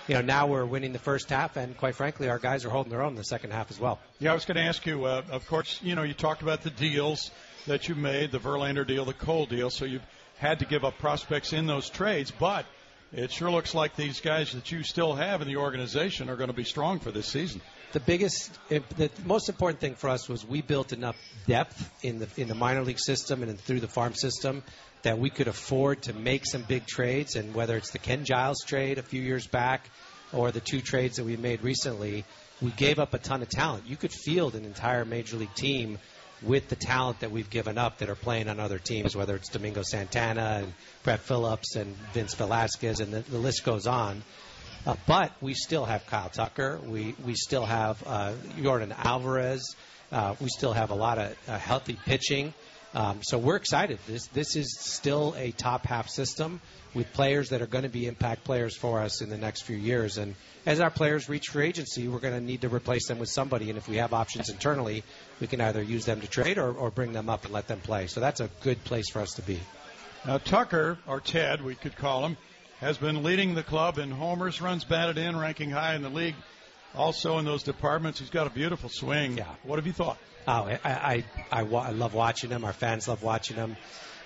you 0.08 0.16
know, 0.16 0.22
now 0.22 0.48
we're 0.48 0.66
winning 0.66 0.94
the 0.94 1.00
first 1.00 1.30
half, 1.30 1.58
and 1.58 1.78
quite 1.78 1.96
frankly, 1.96 2.30
our 2.30 2.40
guys 2.40 2.64
are 2.64 2.70
holding 2.70 2.92
their 2.92 3.02
own 3.02 3.12
in 3.12 3.18
the 3.18 3.26
second 3.26 3.52
half 3.52 3.70
as 3.72 3.78
well. 3.78 4.00
Yeah, 4.20 4.32
I 4.32 4.36
was 4.36 4.46
going 4.46 4.56
to 4.56 4.64
ask 4.64 4.86
you. 4.86 5.04
Uh, 5.04 5.24
of 5.30 5.46
course, 5.46 5.82
you 5.84 5.96
know, 5.96 6.04
you 6.04 6.14
talked 6.14 6.44
about 6.44 6.62
the 6.64 6.70
deals 6.70 7.30
that 7.68 7.90
you 7.90 7.96
made, 7.96 8.32
the 8.32 8.40
Verlander 8.40 8.88
deal, 8.88 9.04
the 9.04 9.12
Cole 9.12 9.48
deal. 9.48 9.70
So 9.70 9.84
you've 9.84 10.06
had 10.38 10.60
to 10.60 10.66
give 10.66 10.86
up 10.86 10.98
prospects 10.98 11.52
in 11.52 11.68
those 11.68 11.90
trades, 11.90 12.32
but 12.32 12.66
it 13.14 13.32
sure 13.32 13.52
looks 13.52 13.76
like 13.76 13.96
these 13.96 14.22
guys 14.22 14.52
that 14.54 14.72
you 14.72 14.82
still 14.84 15.14
have 15.14 15.42
in 15.42 15.48
the 15.48 15.58
organization 15.58 16.30
are 16.30 16.36
going 16.36 16.50
to 16.50 16.56
be 16.56 16.64
strong 16.64 17.00
for 17.00 17.12
this 17.12 17.28
season. 17.28 17.62
The 17.92 18.00
biggest, 18.00 18.52
eh, 18.72 18.80
the 18.98 19.12
most 19.24 19.50
important 19.50 19.80
thing 19.80 19.94
for 19.94 20.10
us 20.10 20.28
was 20.28 20.44
we 20.44 20.64
built 20.64 20.94
enough 20.94 21.16
depth 21.46 21.92
in 22.02 22.18
the 22.18 22.28
in 22.38 22.48
the 22.48 22.56
minor 22.56 22.82
league 22.82 23.00
system 23.00 23.44
and 23.44 23.60
through 23.60 23.82
the 23.82 23.88
farm 23.88 24.16
system 24.16 24.64
that 25.04 25.20
we 25.20 25.30
could 25.30 25.48
afford 25.48 26.02
to 26.04 26.14
make 26.14 26.46
some 26.46 26.64
big 26.64 26.88
trades. 26.88 27.36
And 27.36 27.54
whether 27.54 27.78
it's 27.78 27.92
the 27.92 28.00
Ken 28.00 28.26
Giles 28.26 28.64
trade 28.66 28.98
a 28.98 29.04
few 29.04 29.22
years 29.22 29.46
back 29.46 29.90
or 30.32 30.52
the 30.52 30.60
two 30.60 30.82
trades 30.82 31.18
that 31.18 31.26
we 31.26 31.38
made 31.38 31.62
recently, 31.62 32.26
we 32.62 32.72
gave 32.72 32.98
up 32.98 33.14
a 33.14 33.20
ton 33.20 33.44
of 33.44 33.50
talent. 33.50 33.86
You 33.88 33.96
could 33.96 34.12
field 34.12 34.56
an 34.56 34.66
entire 34.66 35.06
major 35.06 35.38
league 35.38 35.54
team 35.54 36.00
with 36.44 36.70
the 36.70 36.76
talent 36.76 37.20
that 37.22 37.32
we've 37.32 37.50
given 37.50 37.78
up 37.78 38.00
that 38.00 38.10
are 38.10 38.16
playing 38.16 38.50
on 38.50 38.60
other 38.60 38.80
teams, 38.80 39.16
whether 39.16 39.36
it's 39.36 39.50
Domingo 39.50 39.82
Santana 39.84 40.62
and 40.64 40.74
Brett 41.04 41.22
Phillips 41.22 41.76
and 41.76 41.96
Vince 42.14 42.34
Velasquez, 42.36 43.00
and 43.00 43.14
the, 43.14 43.22
the 43.22 43.38
list 43.38 43.64
goes 43.64 43.88
on. 43.88 44.24
Uh, 44.86 44.96
but 45.08 45.32
we 45.42 45.54
still 45.54 45.86
have 45.86 46.06
Kyle 46.08 46.30
Tucker. 46.30 46.80
We 46.86 47.16
we 47.24 47.36
still 47.36 47.66
have 47.66 48.04
uh, 48.06 48.34
Yordan 48.58 48.94
Alvarez. 48.98 49.76
Uh, 50.12 50.36
we 50.42 50.50
still 50.50 50.74
have 50.74 50.92
a 50.92 50.96
lot 50.96 51.18
of 51.18 51.38
uh, 51.48 51.58
healthy 51.58 51.98
pitching. 52.06 52.54
Um, 52.94 53.22
so 53.24 53.40
we're 53.40 53.56
excited. 53.56 53.98
This 54.08 54.28
this 54.28 54.56
is 54.56 54.78
still 54.80 55.34
a 55.38 55.52
top 55.52 55.86
half 55.86 56.10
system 56.10 56.62
with 56.94 57.12
players 57.14 57.50
that 57.50 57.62
are 57.62 57.68
going 57.68 57.84
to 57.84 57.90
be 57.90 58.06
impact 58.06 58.44
players 58.44 58.78
for 58.78 59.00
us 59.00 59.22
in 59.22 59.30
the 59.30 59.38
next 59.38 59.64
few 59.64 59.76
years. 59.76 60.20
And 60.20 60.36
as 60.66 60.80
our 60.80 60.92
players 60.92 61.28
reach 61.28 61.48
free 61.48 61.68
agency, 61.68 62.08
we're 62.08 62.20
going 62.20 62.36
to 62.36 62.46
need 62.46 62.62
to 62.62 62.70
replace 62.70 63.08
them 63.08 63.18
with 63.18 63.30
somebody. 63.30 63.70
And 63.70 63.78
if 63.80 63.88
we 63.88 63.98
have 63.98 64.14
options 64.14 64.50
internally, 64.50 65.04
we 65.42 65.48
can 65.48 65.60
either 65.60 65.82
use 65.82 66.06
them 66.06 66.22
to 66.22 66.28
trade 66.28 66.60
or, 66.60 66.72
or 66.72 66.92
bring 66.92 67.14
them 67.14 67.30
up 67.30 67.46
and 67.46 67.54
let 67.54 67.68
them 67.68 67.80
play. 67.80 68.06
So 68.06 68.20
that's 68.20 68.42
a 68.42 68.50
good 68.62 68.84
place 68.84 69.10
for 69.10 69.22
us 69.22 69.34
to 69.34 69.42
be. 69.42 69.60
Now 70.26 70.38
Tucker, 70.38 71.00
or 71.08 71.20
Ted, 71.20 71.64
we 71.64 71.74
could 71.74 71.96
call 71.96 72.26
him, 72.26 72.38
has 72.80 72.98
been 72.98 73.24
leading 73.24 73.56
the 73.56 73.64
club 73.64 73.98
in 73.98 74.12
homers, 74.12 74.62
runs 74.62 74.84
batted 74.84 75.18
in, 75.18 75.36
ranking 75.38 75.72
high 75.72 75.96
in 75.96 76.04
the 76.04 76.10
league. 76.10 76.36
Also 76.96 77.38
in 77.40 77.46
those 77.46 77.64
departments, 77.64 78.20
he's 78.20 78.30
got 78.30 78.48
a 78.48 78.50
beautiful 78.50 78.90
swing. 78.90 79.38
Yeah. 79.38 79.46
What 79.64 79.78
have 79.80 79.88
you 79.88 79.94
thought? 79.94 80.18
Oh, 80.48 80.52
I, 80.52 80.80
I, 80.84 81.24
I, 81.52 81.62
I 81.62 81.92
love 81.92 82.14
watching 82.14 82.50
him. 82.50 82.66
Our 82.66 82.74
fans 82.74 83.08
love 83.08 83.24
watching 83.24 83.56
him. 83.56 83.76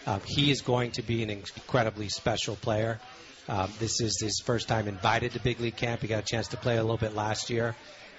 Um, 0.05 0.21
he 0.25 0.51
is 0.51 0.61
going 0.61 0.91
to 0.91 1.01
be 1.01 1.23
an 1.23 1.29
incredibly 1.29 2.09
special 2.09 2.55
player. 2.55 2.99
Um, 3.49 3.71
this 3.79 4.01
is 4.01 4.19
his 4.21 4.41
first 4.45 4.67
time 4.67 4.87
invited 4.87 5.33
to 5.33 5.39
big 5.39 5.59
league 5.59 5.77
camp. 5.77 6.01
He 6.01 6.07
got 6.07 6.19
a 6.19 6.25
chance 6.25 6.49
to 6.49 6.57
play 6.57 6.77
a 6.77 6.81
little 6.81 6.97
bit 6.97 7.13
last 7.13 7.49
year. 7.49 7.75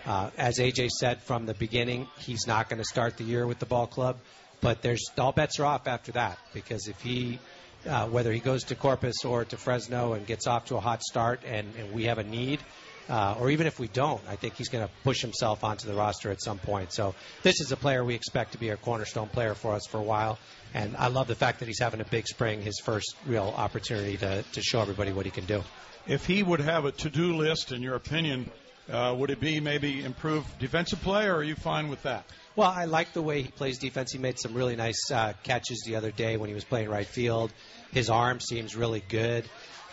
Uh, 0.07 0.31
as 0.39 0.59
AJ 0.59 0.89
said 0.91 1.23
from 1.23 1.45
the 1.45 1.55
beginning, 1.55 2.07
he's 2.19 2.47
not 2.47 2.69
going 2.69 2.79
to 2.79 2.85
start 2.85 3.17
the 3.17 3.25
year 3.25 3.47
with 3.47 3.59
the 3.59 3.67
ball 3.67 3.87
club, 3.87 4.17
but 4.61 4.81
there's 4.81 5.11
all 5.19 5.33
bets 5.33 5.59
are 5.59 5.67
off 5.67 5.87
after 5.87 6.13
that 6.13 6.39
because 6.55 6.89
if 6.89 7.01
he, 7.03 7.39
uh, 7.87 8.07
whether 8.07 8.33
he 8.33 8.41
goes 8.41 8.65
to 8.65 8.75
Corpus 8.75 9.25
or 9.25 9.45
to 9.45 9.57
Fresno 9.57 10.15
and 10.15 10.27
gets 10.27 10.47
off 10.47 10.67
to 10.67 10.77
a 10.77 10.81
hot 10.81 11.03
start, 11.03 11.43
and, 11.47 11.75
and 11.77 11.93
we 11.93 12.05
have 12.05 12.19
a 12.19 12.25
need, 12.25 12.61
uh, 13.09 13.37
or 13.41 13.51
even 13.51 13.67
if 13.67 13.79
we 13.79 13.89
don't, 13.89 14.21
I 14.29 14.37
think 14.37 14.57
he's 14.57 14.69
going 14.69 14.87
to 14.87 14.93
push 15.03 15.21
himself 15.23 15.65
onto 15.65 15.89
the 15.89 15.95
roster 15.95 16.31
at 16.31 16.43
some 16.43 16.59
point. 16.59 16.93
So 16.93 17.15
this 17.43 17.61
is 17.61 17.73
a 17.73 17.77
player 17.77 18.05
we 18.05 18.15
expect 18.15 18.53
to 18.53 18.59
be 18.59 18.69
a 18.69 18.77
cornerstone 18.77 19.29
player 19.29 19.55
for 19.55 19.73
us 19.75 19.87
for 19.91 19.99
a 19.99 20.03
while. 20.03 20.39
And 20.75 20.97
I 20.97 21.09
love 21.09 21.29
the 21.29 21.35
fact 21.35 21.61
that 21.61 21.69
he's 21.69 21.81
having 21.81 22.01
a 22.01 22.05
big 22.05 22.27
spring, 22.27 22.61
his 22.61 22.79
first 22.79 23.17
real 23.27 23.55
opportunity 23.57 24.17
to, 24.19 24.43
to 24.43 24.63
show 24.63 24.81
everybody 24.81 25.13
what 25.13 25.25
he 25.25 25.31
can 25.31 25.47
do. 25.47 25.63
If 26.07 26.27
he 26.27 26.43
would 26.43 26.61
have 26.61 26.85
a 26.85 26.93
to-do 26.93 27.37
list, 27.37 27.73
in 27.73 27.83
your 27.83 27.95
opinion, 27.95 28.51
uh, 28.91 29.15
would 29.19 29.31
it 29.31 29.41
be 29.41 29.61
maybe 29.61 30.03
improve 30.03 30.45
defensive 30.59 31.01
play, 31.03 31.27
or 31.27 31.37
are 31.37 31.43
you 31.43 31.55
fine 31.55 31.89
with 31.89 32.03
that? 32.05 32.25
Well, 32.57 32.71
I 32.71 32.87
like 32.87 33.13
the 33.13 33.23
way 33.23 33.43
he 33.43 33.49
plays 33.49 33.79
defense. 33.79 34.13
He 34.13 34.19
made 34.19 34.39
some 34.39 34.55
really 34.55 34.77
nice 34.77 35.11
uh, 35.11 35.35
catches 35.43 35.83
the 35.87 35.97
other 35.97 36.11
day 36.11 36.37
when 36.37 36.49
he 36.49 36.55
was 36.55 36.65
playing 36.65 36.89
right 36.89 37.07
field. 37.07 37.53
His 37.93 38.11
arm 38.11 38.41
seems 38.41 38.75
really 38.75 39.03
good. 39.09 39.45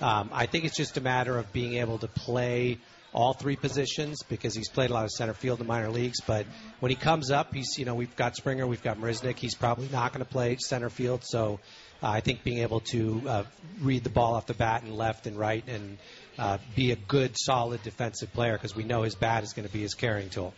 Um, 0.02 0.30
I 0.34 0.46
think 0.46 0.66
it's 0.66 0.76
just 0.76 0.98
a 0.98 1.02
matter 1.02 1.38
of 1.38 1.52
being 1.54 1.76
able 1.76 2.00
to 2.00 2.08
play 2.08 2.80
all 3.16 3.34
three 3.34 3.56
positions 3.56 4.22
because 4.24 4.54
he's 4.54 4.68
played 4.68 4.90
a 4.90 4.94
lot 4.94 5.06
of 5.06 5.12
center 5.12 5.34
field 5.34 5.62
in 5.62 5.68
minor 5.68 5.90
leagues. 5.90 6.20
But 6.20 6.46
when 6.82 6.90
he 6.90 6.98
comes 6.98 7.32
up, 7.32 7.56
he's 7.56 7.80
you 7.80 7.86
know 7.86 7.96
we've 7.96 8.16
got 8.16 8.36
Springer, 8.36 8.68
we've 8.68 8.84
got 8.84 8.98
Marisnick. 8.98 9.38
He's 9.38 9.56
probably 9.56 9.88
not 9.88 10.12
going 10.12 10.24
to 10.24 10.30
play 10.30 10.58
center 10.58 10.90
field. 10.90 11.24
So 11.24 11.62
uh, 12.04 12.10
I 12.10 12.20
think 12.20 12.44
being 12.44 12.60
able 12.60 12.82
to 12.92 13.22
uh, 13.26 13.44
read 13.82 14.04
the 14.04 14.10
ball 14.10 14.36
off 14.36 14.48
the 14.48 14.54
bat 14.54 14.84
and 14.84 14.96
left 14.96 15.28
and 15.28 15.38
right 15.38 15.64
and 15.68 15.98
uh, 16.38 16.58
be 16.76 16.92
a 16.92 16.98
good, 16.98 17.38
solid 17.38 17.82
defensive 17.84 18.34
player 18.34 18.54
because 18.54 18.76
we 18.76 18.84
know 18.84 19.04
his 19.04 19.16
bat 19.16 19.44
is 19.44 19.54
going 19.54 19.66
to 19.66 19.74
be 19.74 19.82
his 19.82 19.94
carrying 19.94 20.30
tool. 20.30 20.54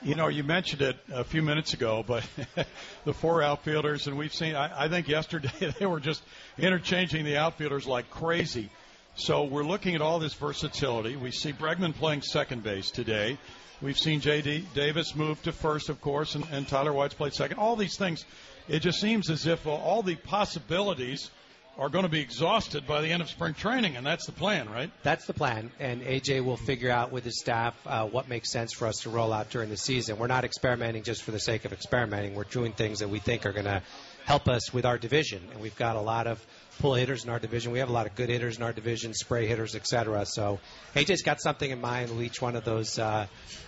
You 0.00 0.14
know, 0.14 0.28
you 0.28 0.44
mentioned 0.44 0.82
it 0.82 0.96
a 1.12 1.24
few 1.24 1.42
minutes 1.42 1.72
ago, 1.72 2.04
but 2.06 2.24
the 3.04 3.14
four 3.14 3.42
outfielders, 3.42 4.06
and 4.06 4.16
we've 4.16 4.34
seen, 4.34 4.54
I, 4.54 4.84
I 4.84 4.88
think 4.88 5.08
yesterday 5.08 5.74
they 5.78 5.86
were 5.86 5.98
just 5.98 6.22
interchanging 6.56 7.24
the 7.24 7.38
outfielders 7.38 7.86
like 7.86 8.10
crazy. 8.10 8.70
So 9.16 9.44
we're 9.44 9.64
looking 9.64 9.94
at 9.94 10.02
all 10.02 10.18
this 10.18 10.34
versatility. 10.34 11.14
We 11.14 11.30
see 11.30 11.52
Bregman 11.52 11.94
playing 11.94 12.22
second 12.22 12.64
base 12.64 12.90
today. 12.90 13.38
We've 13.80 13.96
seen 13.96 14.20
J.D. 14.20 14.66
Davis 14.74 15.14
move 15.14 15.40
to 15.44 15.52
first, 15.52 15.88
of 15.88 16.00
course, 16.00 16.34
and, 16.34 16.44
and 16.50 16.66
Tyler 16.66 16.92
White's 16.92 17.14
played 17.14 17.32
second. 17.32 17.58
All 17.58 17.76
these 17.76 17.96
things, 17.96 18.24
it 18.66 18.80
just 18.80 19.00
seems 19.00 19.30
as 19.30 19.46
if 19.46 19.68
all 19.68 20.02
the 20.02 20.16
possibilities 20.16 21.30
are 21.78 21.88
going 21.88 22.04
to 22.04 22.08
be 22.08 22.20
exhausted 22.20 22.88
by 22.88 23.02
the 23.02 23.08
end 23.08 23.22
of 23.22 23.28
spring 23.28 23.54
training, 23.54 23.96
and 23.96 24.04
that's 24.04 24.26
the 24.26 24.32
plan, 24.32 24.68
right? 24.68 24.90
That's 25.04 25.26
the 25.26 25.32
plan, 25.32 25.70
and 25.78 26.02
AJ 26.02 26.44
will 26.44 26.56
figure 26.56 26.90
out 26.90 27.12
with 27.12 27.24
his 27.24 27.38
staff 27.38 27.74
uh, 27.86 28.06
what 28.06 28.28
makes 28.28 28.50
sense 28.50 28.72
for 28.72 28.86
us 28.86 29.00
to 29.02 29.10
roll 29.10 29.32
out 29.32 29.50
during 29.50 29.70
the 29.70 29.76
season. 29.76 30.18
We're 30.18 30.26
not 30.26 30.44
experimenting 30.44 31.04
just 31.04 31.22
for 31.22 31.30
the 31.30 31.40
sake 31.40 31.64
of 31.64 31.72
experimenting. 31.72 32.34
We're 32.34 32.44
doing 32.44 32.72
things 32.72 32.98
that 32.98 33.10
we 33.10 33.20
think 33.20 33.46
are 33.46 33.52
going 33.52 33.64
to 33.64 33.82
help 34.24 34.48
us 34.48 34.72
with 34.72 34.84
our 34.84 34.98
division, 34.98 35.42
and 35.52 35.60
we've 35.60 35.76
got 35.76 35.96
a 35.96 36.00
lot 36.00 36.26
of 36.26 36.44
pull 36.78 36.94
hitters 36.94 37.24
in 37.24 37.30
our 37.30 37.38
division. 37.38 37.72
We 37.72 37.78
have 37.78 37.88
a 37.88 37.92
lot 37.92 38.06
of 38.06 38.14
good 38.14 38.28
hitters 38.28 38.56
in 38.56 38.62
our 38.62 38.72
division, 38.72 39.14
spray 39.14 39.46
hitters, 39.46 39.74
etc. 39.74 40.24
So 40.26 40.60
AJ's 40.94 41.22
got 41.22 41.40
something 41.40 41.70
in 41.70 41.80
mind 41.80 42.10
with 42.10 42.22
each 42.22 42.40
one 42.40 42.56
of 42.56 42.64
those 42.64 42.98
uh, 42.98 43.26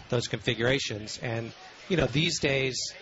those 0.08 0.28
configurations, 0.28 1.18
and 1.22 1.52
you 1.88 1.96
know 1.96 2.06
these 2.06 2.40
days 2.40 2.92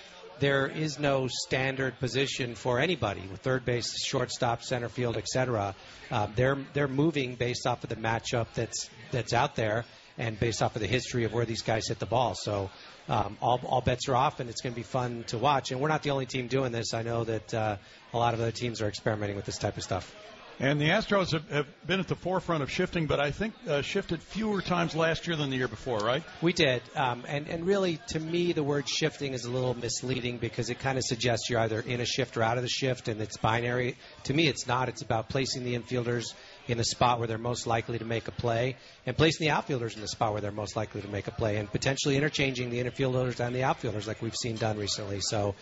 there 0.41 0.67
is 0.67 0.99
no 0.99 1.29
standard 1.29 1.99
position 1.99 2.55
for 2.55 2.81
anybody 2.81 3.23
with 3.31 3.41
third 3.41 3.65
base, 3.65 4.05
shortstop, 4.05 4.63
center 4.63 4.89
field, 4.89 5.17
etc. 5.17 5.75
Uh, 6.11 6.27
they're 6.35 6.59
they're 6.73 6.89
moving 6.89 7.35
based 7.35 7.67
off 7.67 7.85
of 7.85 7.91
the 7.91 7.97
matchup 7.97 8.47
that's 8.55 8.91
that's 9.11 9.33
out 9.33 9.57
there 9.57 9.85
and 10.19 10.39
based 10.39 10.63
off 10.63 10.77
of 10.77 10.83
the 10.83 10.89
history 10.89 11.25
of 11.25 11.33
where 11.33 11.45
these 11.45 11.63
guys 11.63 11.89
hit 11.89 11.99
the 11.99 12.07
ball. 12.07 12.35
So 12.35 12.71
um, 13.09 13.37
all, 13.41 13.61
all 13.65 13.81
bets 13.81 14.09
are 14.09 14.17
off, 14.17 14.41
and 14.41 14.49
it's 14.49 14.61
going 14.61 14.73
to 14.73 14.79
be 14.79 14.85
fun 14.85 15.25
to 15.29 15.39
watch. 15.39 15.71
And 15.71 15.81
we're 15.81 15.89
not 15.89 16.03
the 16.03 16.11
only 16.11 16.27
team 16.27 16.49
doing 16.49 16.73
this. 16.73 16.95
I 16.95 17.03
know 17.03 17.25
that 17.25 17.55
uh, 17.55 17.77
a 18.13 18.19
lot 18.19 18.35
of 18.35 18.41
other 18.41 18.53
teams 18.53 18.81
are 18.81 18.89
experimenting 18.89 19.37
with 19.37 19.45
this 19.45 19.59
type 19.59 19.77
of 19.77 19.83
stuff. 19.83 20.15
And 20.61 20.81
the 20.81 20.87
Astros 20.87 21.33
have, 21.33 21.51
have, 21.51 21.67
been 21.85 21.99
at 21.99 22.07
the 22.07 22.15
forefront 22.15 22.63
of 22.63 22.71
shifting, 22.71 23.07
but 23.07 23.19
I 23.19 23.33
think 23.33 23.55
uh, 23.69 23.83
shifted 23.83 24.23
fewer 24.23 24.63
times 24.63 24.95
last 24.95 25.27
year 25.27 25.37
than 25.37 25.51
the 25.51 25.57
year 25.57 25.67
before, 25.67 25.99
right? 25.99 26.23
We 26.43 26.53
did. 26.53 26.81
Um, 26.95 27.25
and, 27.27 27.49
and 27.49 27.67
really, 27.67 27.99
to 28.09 28.21
me, 28.21 28.53
the 28.53 28.63
word 28.63 28.89
shifting 28.89 29.33
is 29.33 29.45
a 29.45 29.51
little 29.51 29.75
misleading 29.75 30.39
because 30.39 30.71
it 30.71 30.79
kind 30.79 30.97
of 30.97 31.03
suggests 31.03 31.51
you're 31.51 31.59
either 31.59 31.81
in 31.81 32.01
a 32.01 32.05
shift 32.05 32.37
or 32.37 32.45
out 32.45 32.57
of 32.57 32.63
the 32.63 32.69
shift, 32.69 33.09
and 33.09 33.21
it's 33.21 33.37
binary. 33.37 33.97
To 34.25 34.35
me, 34.35 34.47
it's 34.47 34.69
not. 34.69 34.89
It's 34.89 35.03
about 35.03 35.29
placing 35.29 35.65
the 35.65 35.77
infielders 35.77 36.35
in 36.67 36.79
the 36.79 36.85
spot 36.85 37.19
where 37.19 37.29
they're 37.29 37.39
most 37.39 37.67
likely 37.67 37.99
to 37.99 38.05
make 38.05 38.29
a 38.29 38.33
play 38.33 38.77
and 39.07 39.17
placing 39.17 39.47
the 39.47 39.51
outfielders 39.51 39.95
in 39.95 40.01
the 40.01 40.09
spot 40.09 40.33
where 40.33 40.41
they're 40.41 40.51
most 40.51 40.77
likely 40.77 41.03
to 41.03 41.09
make 41.09 41.27
a 41.27 41.31
play 41.31 41.57
and 41.57 41.71
potentially 41.71 42.17
interchanging 42.17 42.71
the 42.71 42.83
infielders 42.83 43.41
and 43.41 43.55
the 43.55 43.63
outfielders 43.63 44.07
like 44.07 44.23
we've 44.23 44.37
seen 44.37 44.57
done 44.57 44.79
recently. 44.79 45.21
So 45.21 45.55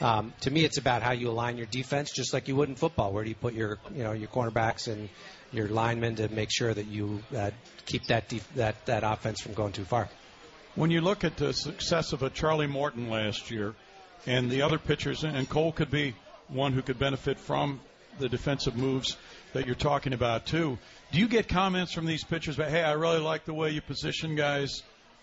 um, 0.00 0.32
to 0.40 0.50
me, 0.50 0.64
it's 0.64 0.78
about 0.78 1.02
how 1.02 1.12
you 1.12 1.30
align 1.30 1.56
your 1.56 1.66
defense, 1.66 2.12
just 2.12 2.32
like 2.32 2.48
you 2.48 2.56
would 2.56 2.68
in 2.68 2.76
football. 2.76 3.12
Where 3.12 3.24
do 3.24 3.30
you 3.30 3.36
put 3.36 3.54
your, 3.54 3.78
you 3.94 4.04
know, 4.04 4.12
your 4.12 4.28
cornerbacks 4.28 4.86
and 4.86 5.08
your 5.52 5.68
linemen 5.68 6.16
to 6.16 6.28
make 6.28 6.50
sure 6.52 6.72
that 6.72 6.86
you 6.86 7.22
uh, 7.36 7.50
keep 7.86 8.04
that 8.06 8.28
def- 8.28 8.54
that 8.54 8.86
that 8.86 9.02
offense 9.04 9.40
from 9.40 9.54
going 9.54 9.72
too 9.72 9.84
far? 9.84 10.08
When 10.76 10.90
you 10.90 11.00
look 11.00 11.24
at 11.24 11.36
the 11.36 11.52
success 11.52 12.12
of 12.12 12.22
a 12.22 12.30
Charlie 12.30 12.68
Morton 12.68 13.10
last 13.10 13.50
year, 13.50 13.74
and 14.26 14.50
the 14.50 14.62
other 14.62 14.78
pitchers, 14.78 15.24
and 15.24 15.48
Cole 15.48 15.72
could 15.72 15.90
be 15.90 16.14
one 16.48 16.72
who 16.72 16.82
could 16.82 16.98
benefit 16.98 17.38
from 17.38 17.80
the 18.18 18.28
defensive 18.28 18.76
moves 18.76 19.16
that 19.52 19.66
you're 19.66 19.74
talking 19.74 20.12
about 20.12 20.46
too. 20.46 20.78
Do 21.12 21.18
you 21.18 21.28
get 21.28 21.48
comments 21.48 21.92
from 21.92 22.06
these 22.06 22.24
pitchers 22.24 22.56
about, 22.56 22.70
hey, 22.70 22.82
I 22.82 22.92
really 22.92 23.20
like 23.20 23.44
the 23.44 23.54
way 23.54 23.70
you 23.70 23.80
position 23.80 24.36
guys? 24.36 24.82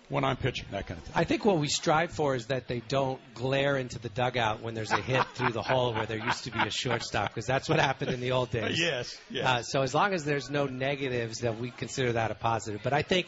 when 0.10 0.24
I'm 0.24 0.38
pitching, 0.38 0.68
that 0.72 0.88
kind 0.88 1.00
of 1.00 1.06
thing. 1.06 1.14
I 1.16 1.24
think 1.24 1.46
what 1.46 1.58
we 1.58 1.68
strive 1.68 2.12
for 2.12 2.36
is 2.36 2.48
that 2.48 2.68
they 2.68 2.82
don't 2.88 3.20
glare 3.34 3.78
into 3.78 4.00
the 4.00 4.10
dugout 4.10 4.62
when 4.62 4.74
there's 4.74 4.92
a 4.92 5.02
hit 5.02 5.26
through 5.34 5.52
the 5.52 5.62
hole 5.62 5.94
where 5.94 6.06
there 6.06 6.24
used 6.24 6.44
to 6.44 6.52
be 6.52 6.60
a 6.60 6.70
shortstop, 6.70 7.30
because 7.30 7.46
that's 7.46 7.68
what 7.68 7.80
happened 7.80 8.12
in 8.12 8.20
the 8.20 8.32
old 8.32 8.52
days. 8.52 8.80
yes, 8.80 9.18
yes. 9.30 9.46
Uh, 9.46 9.64
so 9.64 9.82
as 9.82 9.94
long 9.96 10.14
as 10.14 10.24
there's 10.24 10.50
no 10.50 10.66
negatives, 10.66 11.40
that 11.40 11.60
we 11.60 11.72
consider 11.72 12.14
that 12.14 12.32
a 12.32 12.36
positive. 12.36 12.82
But 12.84 12.94
I 12.94 13.02
think 13.02 13.28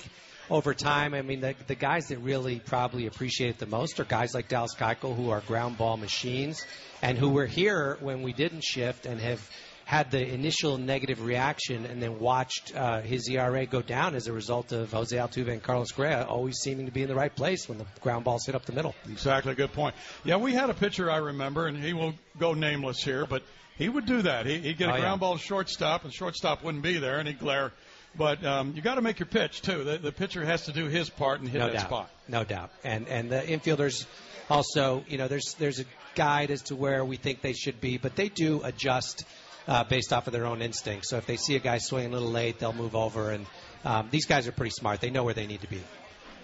over 0.49 0.73
time, 0.73 1.13
I 1.13 1.21
mean, 1.21 1.41
the, 1.41 1.55
the 1.67 1.75
guys 1.75 2.07
that 2.07 2.19
really 2.19 2.59
probably 2.59 3.07
appreciate 3.07 3.49
it 3.49 3.57
the 3.59 3.65
most 3.65 3.99
are 3.99 4.05
guys 4.05 4.33
like 4.33 4.47
Dallas 4.47 4.75
Keuchel, 4.75 5.15
who 5.15 5.29
are 5.29 5.41
ground 5.41 5.77
ball 5.77 5.97
machines, 5.97 6.65
and 7.01 7.17
who 7.17 7.29
were 7.29 7.45
here 7.45 7.97
when 8.01 8.21
we 8.21 8.33
didn't 8.33 8.63
shift 8.63 9.05
and 9.05 9.19
have– 9.19 9.49
had 9.87 10.11
the 10.11 10.33
initial 10.33 10.77
negative 10.77 11.23
reaction 11.23 11.85
and 11.85 12.03
then 12.03 12.19
watched 12.19 12.75
uh, 12.75 12.99
his 12.99 13.29
ERA 13.29 13.65
go 13.65 13.81
down 13.81 14.15
as 14.15 14.27
a 14.27 14.33
result 14.33 14.73
of 14.73 14.91
Jose 14.91 15.15
Altuve 15.15 15.47
and 15.47 15.63
Carlos 15.63 15.91
Correa 15.91 16.25
always 16.25 16.57
seeming 16.57 16.87
to 16.87 16.91
be 16.91 17.03
in 17.03 17.07
the 17.07 17.15
right 17.15 17.33
place 17.33 17.69
when 17.69 17.77
the 17.77 17.85
ground 18.01 18.25
balls 18.25 18.45
hit 18.45 18.53
up 18.53 18.65
the 18.65 18.73
middle. 18.73 18.93
Exactly, 19.09 19.55
good 19.55 19.71
point. 19.71 19.95
Yeah, 20.25 20.35
we 20.35 20.51
had 20.51 20.69
a 20.69 20.73
pitcher 20.73 21.09
I 21.09 21.19
remember, 21.19 21.67
and 21.67 21.81
he 21.81 21.93
will 21.93 22.15
go 22.37 22.53
nameless 22.53 23.01
here, 23.01 23.25
but 23.25 23.43
he 23.77 23.87
would 23.87 24.05
do 24.05 24.23
that. 24.23 24.45
He, 24.45 24.59
would 24.59 24.77
get 24.77 24.89
a 24.89 24.93
oh, 24.93 24.99
ground 24.99 25.03
yeah. 25.03 25.15
ball 25.15 25.37
to 25.37 25.41
shortstop, 25.41 26.03
and 26.03 26.13
shortstop 26.13 26.65
wouldn't 26.65 26.83
be 26.83 26.97
there, 26.97 27.19
and 27.19 27.27
he'd 27.29 27.39
glare. 27.39 27.71
But 28.17 28.43
um, 28.43 28.73
you 28.75 28.81
got 28.81 28.95
to 28.95 29.01
make 29.01 29.19
your 29.19 29.27
pitch 29.27 29.61
too. 29.61 29.83
The, 29.83 29.97
the 29.97 30.11
pitcher 30.11 30.43
has 30.43 30.65
to 30.65 30.71
do 30.71 30.85
his 30.85 31.09
part 31.09 31.39
and 31.39 31.49
hit 31.49 31.59
no 31.59 31.67
that 31.67 31.73
doubt. 31.73 31.85
spot. 31.85 32.09
No 32.27 32.43
doubt. 32.43 32.71
And 32.83 33.07
and 33.07 33.29
the 33.29 33.41
infielders 33.41 34.05
also, 34.49 35.03
you 35.07 35.17
know, 35.17 35.27
there's 35.27 35.55
there's 35.59 35.79
a 35.79 35.85
guide 36.15 36.51
as 36.51 36.63
to 36.63 36.75
where 36.75 37.05
we 37.05 37.17
think 37.17 37.41
they 37.41 37.53
should 37.53 37.79
be, 37.79 37.97
but 37.97 38.15
they 38.15 38.29
do 38.29 38.61
adjust 38.63 39.23
uh, 39.67 39.83
based 39.83 40.13
off 40.13 40.27
of 40.27 40.33
their 40.33 40.45
own 40.45 40.61
instincts. 40.61 41.09
So 41.09 41.17
if 41.17 41.25
they 41.25 41.37
see 41.37 41.55
a 41.55 41.59
guy 41.59 41.77
swinging 41.77 42.11
a 42.11 42.13
little 42.13 42.31
late, 42.31 42.59
they'll 42.59 42.73
move 42.73 42.95
over. 42.95 43.31
And 43.31 43.45
um, 43.85 44.07
these 44.11 44.25
guys 44.25 44.47
are 44.47 44.51
pretty 44.51 44.71
smart. 44.71 45.01
They 45.01 45.09
know 45.09 45.23
where 45.23 45.33
they 45.33 45.47
need 45.47 45.61
to 45.61 45.69
be. 45.69 45.81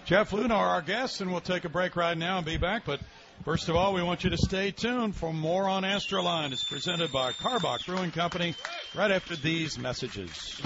Jeff 0.04 0.32
Luhnow, 0.32 0.50
our 0.50 0.82
guest, 0.82 1.22
and 1.22 1.30
we'll 1.32 1.40
take 1.40 1.64
a 1.64 1.70
break 1.70 1.96
right 1.96 2.16
now 2.16 2.36
and 2.36 2.46
be 2.46 2.58
back. 2.58 2.84
But 2.84 3.00
first 3.44 3.70
of 3.70 3.76
all, 3.76 3.94
we 3.94 4.02
want 4.02 4.22
you 4.22 4.30
to 4.30 4.36
stay 4.36 4.70
tuned 4.70 5.16
for 5.16 5.32
more 5.32 5.66
on 5.66 5.82
Astroline. 5.82 6.52
It's 6.52 6.62
presented 6.62 7.10
by 7.10 7.32
Karbach 7.32 7.86
Brewing 7.86 8.10
Company 8.10 8.54
right 8.94 9.10
after 9.10 9.34
these 9.34 9.78
messages. 9.78 10.60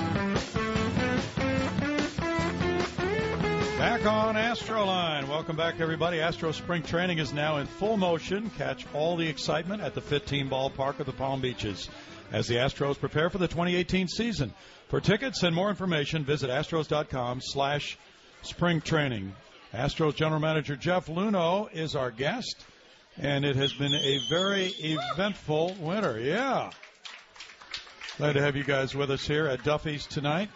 Back 3.98 4.12
on 4.12 4.36
Astroline. 4.36 5.26
Welcome 5.26 5.56
back, 5.56 5.80
everybody. 5.80 6.20
Astro 6.20 6.52
Spring 6.52 6.84
Training 6.84 7.18
is 7.18 7.32
now 7.32 7.56
in 7.56 7.66
full 7.66 7.96
motion. 7.96 8.48
Catch 8.50 8.86
all 8.94 9.16
the 9.16 9.26
excitement 9.26 9.82
at 9.82 9.94
the 9.94 10.00
15 10.00 10.48
ballpark 10.48 11.00
of 11.00 11.06
the 11.06 11.12
Palm 11.12 11.40
Beaches 11.40 11.90
as 12.30 12.46
the 12.46 12.54
Astros 12.56 12.96
prepare 13.00 13.28
for 13.28 13.38
the 13.38 13.48
2018 13.48 14.06
season. 14.06 14.54
For 14.88 15.00
tickets 15.00 15.42
and 15.42 15.52
more 15.52 15.68
information, 15.68 16.24
visit 16.24 16.48
astros.com 16.48 17.40
slash 17.42 17.98
spring 18.42 18.80
training. 18.80 19.34
Astros 19.74 20.14
General 20.14 20.40
Manager 20.40 20.76
Jeff 20.76 21.06
Luhnow 21.06 21.68
is 21.72 21.96
our 21.96 22.12
guest, 22.12 22.64
and 23.16 23.44
it 23.44 23.56
has 23.56 23.72
been 23.72 23.94
a 23.94 24.20
very 24.30 24.66
eventful 24.78 25.74
winter. 25.80 26.20
Yeah. 26.20 26.70
Glad 28.16 28.34
to 28.34 28.42
have 28.42 28.54
you 28.54 28.64
guys 28.64 28.94
with 28.94 29.10
us 29.10 29.26
here 29.26 29.48
at 29.48 29.64
Duffy's 29.64 30.06
tonight, 30.06 30.50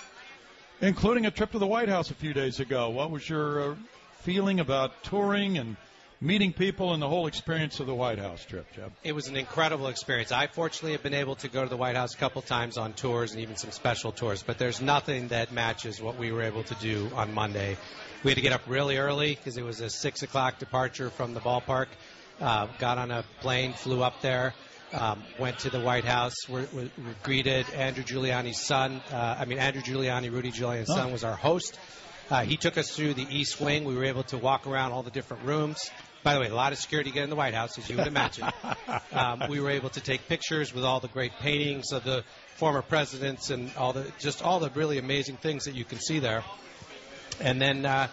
including 0.83 1.25
a 1.25 1.31
trip 1.31 1.53
to 1.53 1.59
the 1.59 1.67
White 1.67 1.89
House 1.89 2.11
a 2.11 2.15
few 2.15 2.35
days 2.35 2.61
ago. 2.61 2.91
What 2.91 3.11
was 3.11 3.27
your 3.27 3.73
uh, 3.73 3.75
feeling 4.21 4.61
about 4.61 5.03
touring 5.03 5.57
and– 5.57 5.77
meeting 6.23 6.53
people 6.53 6.95
and 6.95 7.03
the 7.03 7.09
whole 7.09 7.27
experience 7.27 7.81
of 7.81 7.87
the 7.87 7.95
White 7.95 8.19
House 8.19 8.45
trip, 8.45 8.65
Jeb? 8.75 8.93
It 9.03 9.13
was 9.13 9.27
an 9.27 9.37
incredible 9.37 9.89
experience. 9.89 10.31
I 10.31 10.47
fortunately 10.47 10.93
have 10.93 11.03
been 11.03 11.15
able 11.15 11.35
to 11.37 11.49
go 11.49 11.65
to 11.65 11.69
the 11.69 11.77
White 11.77 11.97
House 11.97 12.15
a 12.15 12.17
couple 12.17 12.41
times 12.43 12.79
on 12.79 12.93
tours 12.93 13.33
and 13.33 13.41
even 13.41 13.57
some 13.57 13.73
special 13.73 14.13
tours, 14.13 14.43
but 14.43 14.57
there's 14.57 14.81
nothing 14.81 15.29
that 15.29 15.53
matches 15.53 16.01
what 16.01 16.17
we 16.17 16.31
were 16.31 16.43
able 16.43 16.63
to 16.63 16.75
do 16.77 17.11
on 17.17 17.35
Monday. 17.35 17.77
We 18.23 18.31
had 18.31 18.37
to 18.37 18.41
get 18.41 18.53
up 18.53 18.63
really 18.69 18.99
early 18.99 19.35
because 19.35 19.57
it 19.57 19.65
was 19.65 19.81
a 19.81 19.91
six 19.91 20.23
o'clock 20.23 20.61
departure 20.61 21.11
from 21.11 21.35
the 21.35 21.41
ballpark. 21.41 21.89
Uh, 22.41 22.69
got 22.79 22.99
on 22.99 23.11
a 23.11 23.25
plane, 23.41 23.73
flew 23.73 24.03
up 24.03 24.21
there. 24.23 24.55
Um, 24.93 25.23
went 25.39 25.61
to 25.61 25.71
the 25.71 25.81
White 25.81 26.05
House. 26.05 26.35
We're, 26.49 26.67
we're, 26.73 26.91
we're 26.99 27.15
greeted. 27.23 27.65
Andrew 27.71 28.05
Giuliani's 28.05 28.61
son, 28.61 29.01
uh, 29.11 29.37
I 29.39 29.47
mean 29.47 29.59
Andrew 29.59 29.81
Giuliani, 29.81 30.31
Rudy 30.31 30.51
Giuliani's 30.51 30.91
oh. 30.91 30.95
son, 30.95 31.13
was 31.13 31.25
our 31.25 31.35
host. 31.35 31.79
Uh, 32.31 32.45
he 32.45 32.57
took 32.57 32.77
us 32.77 32.91
through 32.91 33.15
the 33.15 33.27
East 33.31 33.61
Wing. 33.61 33.85
We 33.85 33.95
were 33.95 34.05
able 34.05 34.23
to 34.25 34.39
walk 34.39 34.67
around 34.67 34.93
all 34.93 35.03
the 35.03 35.11
different 35.11 35.45
rooms. 35.45 35.91
By 36.23 36.35
the 36.35 36.41
way, 36.41 36.49
a 36.49 36.55
lot 36.55 36.73
of 36.73 36.79
security 36.79 37.11
to 37.11 37.15
get 37.15 37.25
in 37.25 37.31
the 37.31 37.37
White 37.37 37.55
House, 37.55 37.79
as 37.79 37.91
you 37.91 37.97
would 37.97 38.07
imagine. 38.07 38.49
um, 39.13 39.45
we 39.49 39.61
were 39.61 39.71
able 39.71 39.91
to 39.91 40.01
take 40.01 40.29
pictures 40.29 40.73
with 40.73 40.85
all 40.85 41.01
the 41.01 41.09
great 41.09 41.33
paintings 41.41 41.91
of 41.93 42.05
the 42.05 42.23
former 42.55 42.81
presidents 42.81 43.51
and 43.51 43.75
all 43.77 43.93
the 43.93 44.07
just 44.19 44.43
all 44.43 44.61
the 44.61 44.71
really 44.71 44.99
amazing 44.99 45.37
things 45.37 45.65
that 45.65 45.75
you 45.75 45.85
can 45.85 45.99
see 45.99 46.21
there. 46.21 46.45
And 47.41 47.61
then 47.61 47.85
uh, 47.85 48.09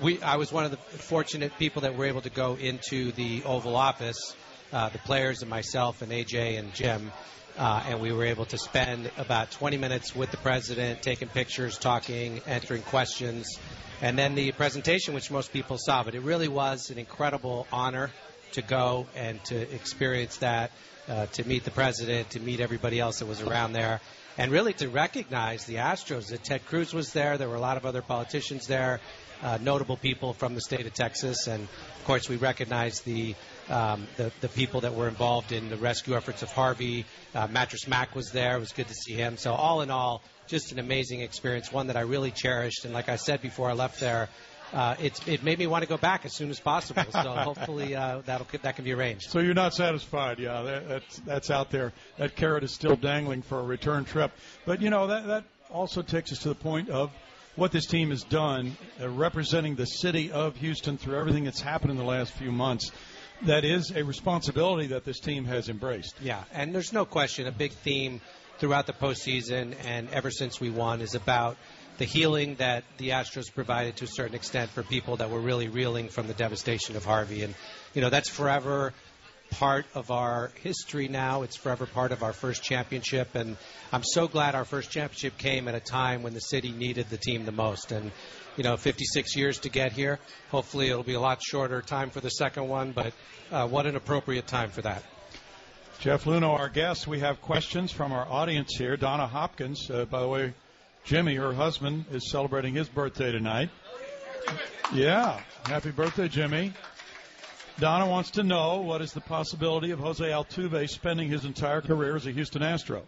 we, 0.00 0.22
I 0.22 0.36
was 0.36 0.52
one 0.52 0.64
of 0.64 0.70
the 0.70 0.76
fortunate 0.76 1.58
people 1.58 1.82
that 1.82 1.96
were 1.96 2.06
able 2.06 2.20
to 2.20 2.30
go 2.30 2.54
into 2.54 3.10
the 3.12 3.42
Oval 3.44 3.74
Office. 3.74 4.36
Uh, 4.72 4.88
the 4.88 4.98
players 4.98 5.42
and 5.42 5.50
myself 5.50 6.00
and 6.00 6.12
AJ 6.12 6.56
and 6.58 6.72
Jim. 6.72 7.10
Uh, 7.58 7.82
and 7.88 8.00
we 8.00 8.12
were 8.12 8.24
able 8.24 8.44
to 8.44 8.56
spend 8.56 9.10
about 9.18 9.50
20 9.50 9.76
minutes 9.76 10.14
with 10.14 10.30
the 10.30 10.36
president, 10.36 11.02
taking 11.02 11.26
pictures, 11.26 11.76
talking, 11.76 12.40
answering 12.46 12.82
questions, 12.82 13.58
and 14.00 14.16
then 14.16 14.36
the 14.36 14.52
presentation, 14.52 15.12
which 15.12 15.28
most 15.28 15.52
people 15.52 15.76
saw. 15.76 16.04
But 16.04 16.14
it 16.14 16.22
really 16.22 16.46
was 16.46 16.90
an 16.90 16.98
incredible 16.98 17.66
honor 17.72 18.10
to 18.52 18.62
go 18.62 19.08
and 19.16 19.42
to 19.46 19.56
experience 19.74 20.36
that, 20.36 20.70
uh, 21.08 21.26
to 21.26 21.46
meet 21.46 21.64
the 21.64 21.72
president, 21.72 22.30
to 22.30 22.40
meet 22.40 22.60
everybody 22.60 23.00
else 23.00 23.18
that 23.18 23.26
was 23.26 23.42
around 23.42 23.72
there, 23.72 24.00
and 24.38 24.52
really 24.52 24.72
to 24.74 24.88
recognize 24.88 25.64
the 25.64 25.76
Astros. 25.76 26.28
That 26.28 26.44
Ted 26.44 26.64
Cruz 26.64 26.94
was 26.94 27.12
there. 27.12 27.36
There 27.38 27.48
were 27.48 27.56
a 27.56 27.60
lot 27.60 27.76
of 27.76 27.84
other 27.84 28.02
politicians 28.02 28.68
there. 28.68 29.00
uh, 29.42 29.58
notable 29.60 29.96
people 29.96 30.32
from 30.32 30.54
the 30.54 30.60
state 30.60 30.86
of 30.86 30.94
Texas, 30.94 31.46
and 31.46 31.62
of 31.62 32.04
course 32.04 32.28
we 32.28 32.36
recognize 32.36 33.00
the 33.00 33.34
um, 33.70 34.06
the, 34.16 34.32
the 34.40 34.48
people 34.48 34.80
that 34.82 34.94
were 34.94 35.08
involved 35.08 35.52
in 35.52 35.70
the 35.70 35.76
rescue 35.76 36.16
efforts 36.16 36.42
of 36.42 36.50
Harvey. 36.50 37.06
Uh, 37.34 37.46
Mattress 37.46 37.86
Mac 37.86 38.14
was 38.14 38.30
there. 38.32 38.56
It 38.56 38.60
was 38.60 38.72
good 38.72 38.88
to 38.88 38.94
see 38.94 39.14
him. 39.14 39.36
So 39.36 39.52
all 39.52 39.80
in 39.80 39.90
all, 39.90 40.22
just 40.46 40.72
an 40.72 40.78
amazing 40.78 41.20
experience, 41.20 41.72
one 41.72 41.86
that 41.86 41.96
I 41.96 42.00
really 42.00 42.32
cherished. 42.32 42.84
And 42.84 42.92
like 42.92 43.08
I 43.08 43.16
said 43.16 43.40
before 43.40 43.70
I 43.70 43.74
left 43.74 44.00
there, 44.00 44.28
uh, 44.72 44.96
it's, 45.00 45.26
it 45.26 45.42
made 45.42 45.58
me 45.58 45.66
want 45.66 45.82
to 45.82 45.88
go 45.88 45.96
back 45.96 46.24
as 46.24 46.34
soon 46.34 46.50
as 46.50 46.60
possible. 46.60 47.04
So 47.10 47.20
hopefully 47.22 47.94
uh, 47.94 48.22
that'll 48.26 48.46
that 48.62 48.76
can 48.76 48.84
be 48.84 48.92
arranged. 48.92 49.30
So 49.30 49.38
you're 49.40 49.54
not 49.54 49.74
satisfied? 49.74 50.38
Yeah, 50.38 50.62
that, 50.62 50.88
that's 50.88 51.18
that's 51.20 51.50
out 51.50 51.70
there. 51.70 51.92
That 52.18 52.36
carrot 52.36 52.64
is 52.64 52.72
still 52.72 52.96
dangling 52.96 53.42
for 53.42 53.58
a 53.58 53.64
return 53.64 54.04
trip. 54.04 54.32
But 54.66 54.80
you 54.80 54.90
know 54.90 55.08
that 55.08 55.26
that 55.26 55.44
also 55.70 56.02
takes 56.02 56.32
us 56.32 56.38
to 56.40 56.48
the 56.50 56.54
point 56.54 56.88
of 56.88 57.10
what 57.56 57.72
this 57.72 57.86
team 57.86 58.10
has 58.10 58.22
done, 58.22 58.76
uh, 59.00 59.08
representing 59.08 59.74
the 59.74 59.84
city 59.84 60.30
of 60.30 60.56
Houston 60.56 60.98
through 60.98 61.18
everything 61.18 61.44
that's 61.44 61.60
happened 61.60 61.90
in 61.90 61.96
the 61.96 62.04
last 62.04 62.32
few 62.32 62.52
months 62.52 62.92
that 63.42 63.64
is 63.64 63.92
a 63.94 64.02
responsibility 64.02 64.88
that 64.88 65.04
this 65.04 65.20
team 65.20 65.44
has 65.46 65.68
embraced. 65.68 66.14
Yeah, 66.20 66.44
and 66.52 66.74
there's 66.74 66.92
no 66.92 67.04
question 67.04 67.46
a 67.46 67.52
big 67.52 67.72
theme 67.72 68.20
throughout 68.58 68.86
the 68.86 68.92
postseason 68.92 69.74
and 69.84 70.08
ever 70.10 70.30
since 70.30 70.60
we 70.60 70.70
won 70.70 71.00
is 71.00 71.14
about 71.14 71.56
the 71.98 72.04
healing 72.04 72.54
that 72.56 72.84
the 72.98 73.10
Astros 73.10 73.52
provided 73.52 73.96
to 73.96 74.04
a 74.04 74.08
certain 74.08 74.34
extent 74.34 74.70
for 74.70 74.82
people 74.82 75.16
that 75.16 75.30
were 75.30 75.40
really 75.40 75.68
reeling 75.68 76.08
from 76.08 76.26
the 76.26 76.34
devastation 76.34 76.96
of 76.96 77.04
Harvey. 77.04 77.42
And, 77.42 77.54
you 77.94 78.00
know, 78.00 78.10
that's 78.10 78.28
forever 78.28 78.94
part 79.50 79.86
of 79.94 80.10
our 80.10 80.50
history 80.62 81.08
now. 81.08 81.42
It's 81.42 81.56
forever 81.56 81.86
part 81.86 82.12
of 82.12 82.22
our 82.22 82.32
first 82.32 82.62
championship. 82.62 83.34
And 83.34 83.56
I'm 83.92 84.04
so 84.04 84.28
glad 84.28 84.54
our 84.54 84.64
first 84.64 84.90
championship 84.90 85.36
came 85.38 85.68
at 85.68 85.74
a 85.74 85.80
time 85.80 86.22
when 86.22 86.34
the 86.34 86.40
city 86.40 86.72
needed 86.72 87.10
the 87.10 87.16
team 87.16 87.44
the 87.44 87.52
most. 87.52 87.92
And, 87.92 88.12
you 88.56 88.64
know, 88.64 88.76
56 88.76 89.36
years 89.36 89.58
to 89.60 89.68
get 89.68 89.92
here. 89.92 90.18
Hopefully 90.50 90.88
it'll 90.88 91.02
be 91.02 91.14
a 91.14 91.20
lot 91.20 91.42
shorter 91.42 91.82
time 91.82 92.10
for 92.10 92.20
the 92.20 92.30
second 92.30 92.68
one, 92.68 92.92
but 92.92 93.12
uh, 93.50 93.66
what 93.68 93.86
an 93.86 93.96
appropriate 93.96 94.46
time 94.46 94.70
for 94.70 94.82
that. 94.82 95.02
Jeff 96.00 96.24
Luhnow, 96.24 96.58
our 96.58 96.70
guest. 96.70 97.06
We 97.06 97.20
have 97.20 97.42
questions 97.42 97.92
from 97.92 98.12
our 98.12 98.26
audience 98.26 98.74
here. 98.76 98.96
Donna 98.96 99.26
Hopkins, 99.26 99.90
uh, 99.90 100.06
by 100.06 100.20
the 100.20 100.28
way, 100.28 100.54
Jimmy, 101.04 101.34
her 101.36 101.52
husband, 101.52 102.06
is 102.10 102.30
celebrating 102.30 102.74
his 102.74 102.88
birthday 102.88 103.32
tonight. 103.32 103.68
Yeah, 104.92 105.40
happy 105.64 105.90
birthday, 105.90 106.28
Jimmy. 106.28 106.72
Donna 107.80 108.06
wants 108.06 108.32
to 108.32 108.42
know 108.42 108.82
what 108.82 109.00
is 109.00 109.14
the 109.14 109.22
possibility 109.22 109.90
of 109.90 110.00
Jose 110.00 110.22
Altuve 110.22 110.86
spending 110.90 111.30
his 111.30 111.46
entire 111.46 111.80
career 111.80 112.14
as 112.14 112.26
a 112.26 112.30
Houston 112.30 112.62
Astro? 112.62 113.04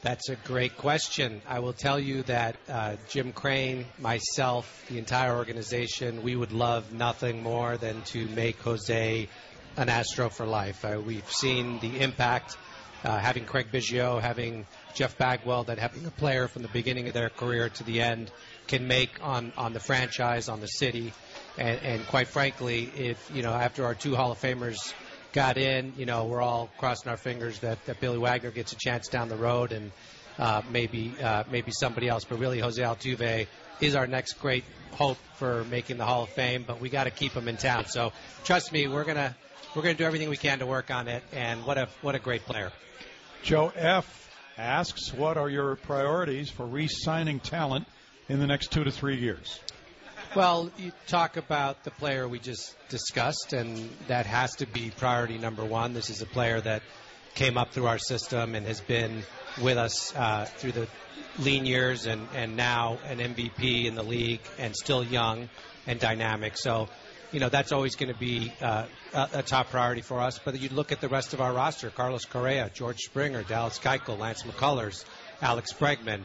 That's 0.00 0.30
a 0.30 0.36
great 0.36 0.78
question. 0.78 1.42
I 1.46 1.58
will 1.58 1.74
tell 1.74 2.00
you 2.00 2.22
that 2.22 2.56
uh, 2.66 2.96
Jim 3.10 3.34
Crane, 3.34 3.84
myself, 3.98 4.86
the 4.88 4.96
entire 4.96 5.36
organization, 5.36 6.22
we 6.22 6.34
would 6.34 6.52
love 6.52 6.94
nothing 6.94 7.42
more 7.42 7.76
than 7.76 8.00
to 8.04 8.26
make 8.28 8.58
Jose 8.60 9.28
an 9.76 9.88
Astro 9.90 10.30
for 10.30 10.46
life. 10.46 10.82
Uh, 10.82 10.98
we've 11.04 11.30
seen 11.30 11.78
the 11.80 12.00
impact 12.00 12.56
uh, 13.04 13.18
having 13.18 13.44
Craig 13.44 13.66
Biggio, 13.70 14.18
having 14.18 14.66
Jeff 14.94 15.18
Bagwell, 15.18 15.64
that 15.64 15.78
having 15.78 16.06
a 16.06 16.10
player 16.10 16.48
from 16.48 16.62
the 16.62 16.68
beginning 16.68 17.06
of 17.06 17.12
their 17.12 17.28
career 17.28 17.68
to 17.68 17.84
the 17.84 18.00
end 18.00 18.30
can 18.66 18.86
make 18.86 19.10
on, 19.22 19.52
on 19.56 19.72
the 19.72 19.80
franchise, 19.80 20.48
on 20.48 20.60
the 20.60 20.66
city. 20.66 21.12
And, 21.58 21.80
and 21.82 22.06
quite 22.06 22.28
frankly, 22.28 22.90
if, 22.96 23.30
you 23.34 23.42
know, 23.42 23.52
after 23.52 23.84
our 23.84 23.94
two 23.94 24.14
Hall 24.14 24.32
of 24.32 24.40
Famers 24.40 24.92
got 25.32 25.56
in, 25.56 25.92
you 25.96 26.06
know, 26.06 26.24
we're 26.24 26.42
all 26.42 26.70
crossing 26.78 27.10
our 27.10 27.16
fingers 27.16 27.60
that, 27.60 27.84
that 27.86 28.00
Billy 28.00 28.18
Wagner 28.18 28.50
gets 28.50 28.72
a 28.72 28.76
chance 28.76 29.08
down 29.08 29.28
the 29.28 29.36
road 29.36 29.72
and 29.72 29.92
uh, 30.38 30.62
maybe 30.70 31.14
uh, 31.22 31.44
maybe 31.50 31.72
somebody 31.72 32.08
else. 32.08 32.24
But 32.24 32.38
really, 32.38 32.60
Jose 32.60 32.82
Altuve 32.82 33.46
is 33.80 33.94
our 33.94 34.06
next 34.06 34.34
great 34.34 34.64
hope 34.92 35.18
for 35.34 35.64
making 35.64 35.96
the 35.96 36.04
Hall 36.04 36.24
of 36.24 36.28
Fame. 36.30 36.64
But 36.66 36.80
we 36.80 36.88
got 36.88 37.04
to 37.04 37.10
keep 37.10 37.32
him 37.32 37.48
in 37.48 37.56
town. 37.56 37.86
So 37.86 38.12
trust 38.44 38.72
me, 38.72 38.86
we're 38.86 39.04
gonna 39.04 39.34
we're 39.74 39.82
gonna 39.82 39.94
do 39.94 40.04
everything 40.04 40.28
we 40.28 40.36
can 40.36 40.58
to 40.58 40.66
work 40.66 40.90
on 40.90 41.08
it. 41.08 41.22
And 41.32 41.64
what 41.64 41.78
a 41.78 41.88
what 42.02 42.14
a 42.14 42.18
great 42.18 42.42
player. 42.44 42.70
Joe 43.42 43.72
F 43.74 44.30
asks, 44.58 45.12
what 45.12 45.36
are 45.36 45.48
your 45.48 45.76
priorities 45.76 46.50
for 46.50 46.64
re-signing 46.64 47.40
talent 47.40 47.86
in 48.28 48.38
the 48.38 48.46
next 48.46 48.72
two 48.72 48.84
to 48.84 48.90
three 48.90 49.16
years? 49.16 49.60
Well, 50.34 50.70
you 50.76 50.92
talk 51.06 51.36
about 51.36 51.84
the 51.84 51.90
player 51.90 52.28
we 52.28 52.38
just 52.38 52.76
discussed, 52.88 53.52
and 53.52 53.88
that 54.08 54.26
has 54.26 54.56
to 54.56 54.66
be 54.66 54.90
priority 54.90 55.38
number 55.38 55.64
one. 55.64 55.94
This 55.94 56.10
is 56.10 56.20
a 56.20 56.26
player 56.26 56.60
that 56.60 56.82
came 57.34 57.56
up 57.56 57.72
through 57.72 57.86
our 57.86 57.98
system 57.98 58.54
and 58.54 58.66
has 58.66 58.80
been 58.80 59.22
with 59.62 59.78
us 59.78 60.14
uh, 60.14 60.44
through 60.44 60.72
the 60.72 60.88
lean 61.38 61.66
years 61.66 62.06
and, 62.06 62.26
and 62.34 62.56
now 62.56 62.98
an 63.06 63.18
MVP 63.18 63.84
in 63.86 63.94
the 63.94 64.02
league 64.02 64.40
and 64.58 64.74
still 64.74 65.04
young 65.04 65.48
and 65.86 66.00
dynamic. 66.00 66.56
So, 66.56 66.88
you 67.32 67.40
know, 67.40 67.48
that's 67.48 67.72
always 67.72 67.94
going 67.96 68.12
to 68.12 68.18
be 68.18 68.52
uh, 68.60 68.86
a, 69.12 69.28
a, 69.34 69.42
top 69.42 69.70
priority 69.70 70.00
for 70.00 70.20
us. 70.20 70.38
But 70.38 70.60
you 70.60 70.68
look 70.70 70.92
at 70.92 71.00
the 71.00 71.08
rest 71.08 71.34
of 71.34 71.40
our 71.40 71.52
roster 71.52 71.90
Carlos 71.90 72.24
Correa, 72.24 72.70
George 72.72 73.00
Springer, 73.00 73.42
Dallas 73.42 73.78
Keuchel, 73.78 74.18
Lance 74.18 74.42
McCullers, 74.42 75.04
Alex 75.42 75.72
Bregman 75.72 76.22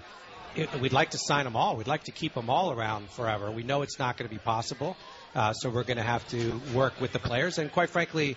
it, 0.56 0.82
we'd 0.82 0.94
like 0.94 1.12
to 1.12 1.18
sign 1.18 1.46
them 1.46 1.56
all. 1.56 1.76
We'd 1.76 1.88
like 1.88 2.06
to 2.06 2.12
keep 2.12 2.34
them 2.34 2.50
all 2.50 2.72
around 2.72 3.10
forever. 3.10 3.52
We 3.52 3.64
know 3.64 3.82
it's 3.82 4.00
not 4.00 4.18
going 4.18 4.30
to 4.30 4.34
be 4.34 4.40
possible, 4.40 4.98
uh, 5.36 5.54
so 5.54 5.70
we're 5.70 5.84
going 5.84 5.98
to 5.98 6.04
have 6.04 6.28
to 6.30 6.60
work 6.74 7.00
with 7.00 7.14
the 7.14 7.20
players. 7.20 7.58
And 7.58 7.72
quite 7.72 7.90
frankly, 7.90 8.36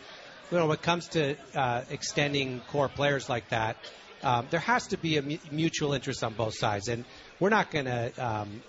you 0.50 0.58
know, 0.58 0.66
when 0.66 0.76
it 0.76 0.82
comes 0.82 1.08
to 1.08 1.36
uh, 1.54 1.82
extending 1.90 2.60
core 2.70 2.88
players 2.88 3.28
like 3.28 3.48
that, 3.48 3.76
um, 4.22 4.46
there 4.50 4.60
has 4.60 4.86
to 4.88 4.96
be 4.96 5.16
a 5.16 5.22
mu- 5.22 5.38
mutual 5.50 5.92
interest 5.92 6.24
on 6.24 6.34
both 6.34 6.54
sides. 6.54 6.88
And 6.88 7.04
we're 7.40 7.50
not 7.50 7.70
going 7.70 7.86
to 7.86 8.12
um, 8.18 8.62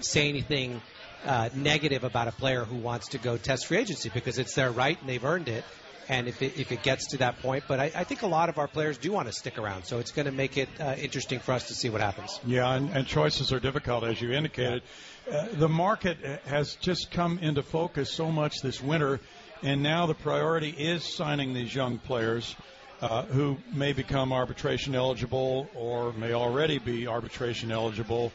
say 0.00 0.28
anything 0.28 0.80
uh, 1.24 1.50
negative 1.54 2.04
about 2.04 2.28
a 2.28 2.32
player 2.32 2.64
who 2.64 2.76
wants 2.76 3.08
to 3.08 3.18
go 3.18 3.36
test 3.36 3.66
free 3.66 3.78
agency 3.78 4.10
because 4.12 4.38
it's 4.38 4.54
their 4.54 4.70
right 4.70 4.98
and 5.00 5.08
they've 5.08 5.24
earned 5.24 5.48
it 5.48 5.64
and 6.10 6.26
if 6.26 6.42
it, 6.42 6.58
if 6.58 6.72
it 6.72 6.82
gets 6.82 7.06
to 7.06 7.18
that 7.18 7.38
point. 7.40 7.64
But 7.68 7.78
I, 7.78 7.92
I 7.94 8.04
think 8.04 8.22
a 8.22 8.26
lot 8.26 8.48
of 8.48 8.58
our 8.58 8.66
players 8.66 8.98
do 8.98 9.12
want 9.12 9.28
to 9.28 9.32
stick 9.32 9.58
around, 9.58 9.84
so 9.84 10.00
it's 10.00 10.10
going 10.10 10.26
to 10.26 10.32
make 10.32 10.58
it 10.58 10.68
uh, 10.80 10.96
interesting 10.98 11.38
for 11.38 11.52
us 11.52 11.68
to 11.68 11.74
see 11.74 11.88
what 11.88 12.00
happens. 12.00 12.40
Yeah, 12.44 12.74
and, 12.74 12.90
and 12.90 13.06
choices 13.06 13.52
are 13.52 13.60
difficult, 13.60 14.02
as 14.02 14.20
you 14.20 14.32
indicated. 14.32 14.82
Uh, 15.30 15.46
the 15.52 15.68
market 15.68 16.18
has 16.46 16.74
just 16.74 17.12
come 17.12 17.38
into 17.38 17.62
focus 17.62 18.12
so 18.12 18.30
much 18.32 18.60
this 18.60 18.82
winter, 18.82 19.20
and 19.62 19.84
now 19.84 20.06
the 20.06 20.14
priority 20.14 20.70
is 20.70 21.04
signing 21.04 21.54
these 21.54 21.74
young 21.74 21.98
players. 21.98 22.54
Uh, 23.00 23.22
who 23.22 23.56
may 23.72 23.94
become 23.94 24.30
arbitration 24.30 24.94
eligible 24.94 25.70
or 25.74 26.12
may 26.12 26.34
already 26.34 26.78
be 26.78 27.06
arbitration 27.06 27.72
eligible. 27.72 28.30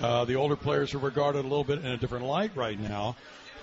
Uh, 0.00 0.24
the 0.24 0.36
older 0.36 0.56
players 0.56 0.94
are 0.94 0.98
regarded 0.98 1.40
a 1.40 1.42
little 1.42 1.64
bit 1.64 1.80
in 1.80 1.84
a 1.84 1.98
different 1.98 2.24
light 2.24 2.50
right 2.56 2.80
now. 2.80 3.14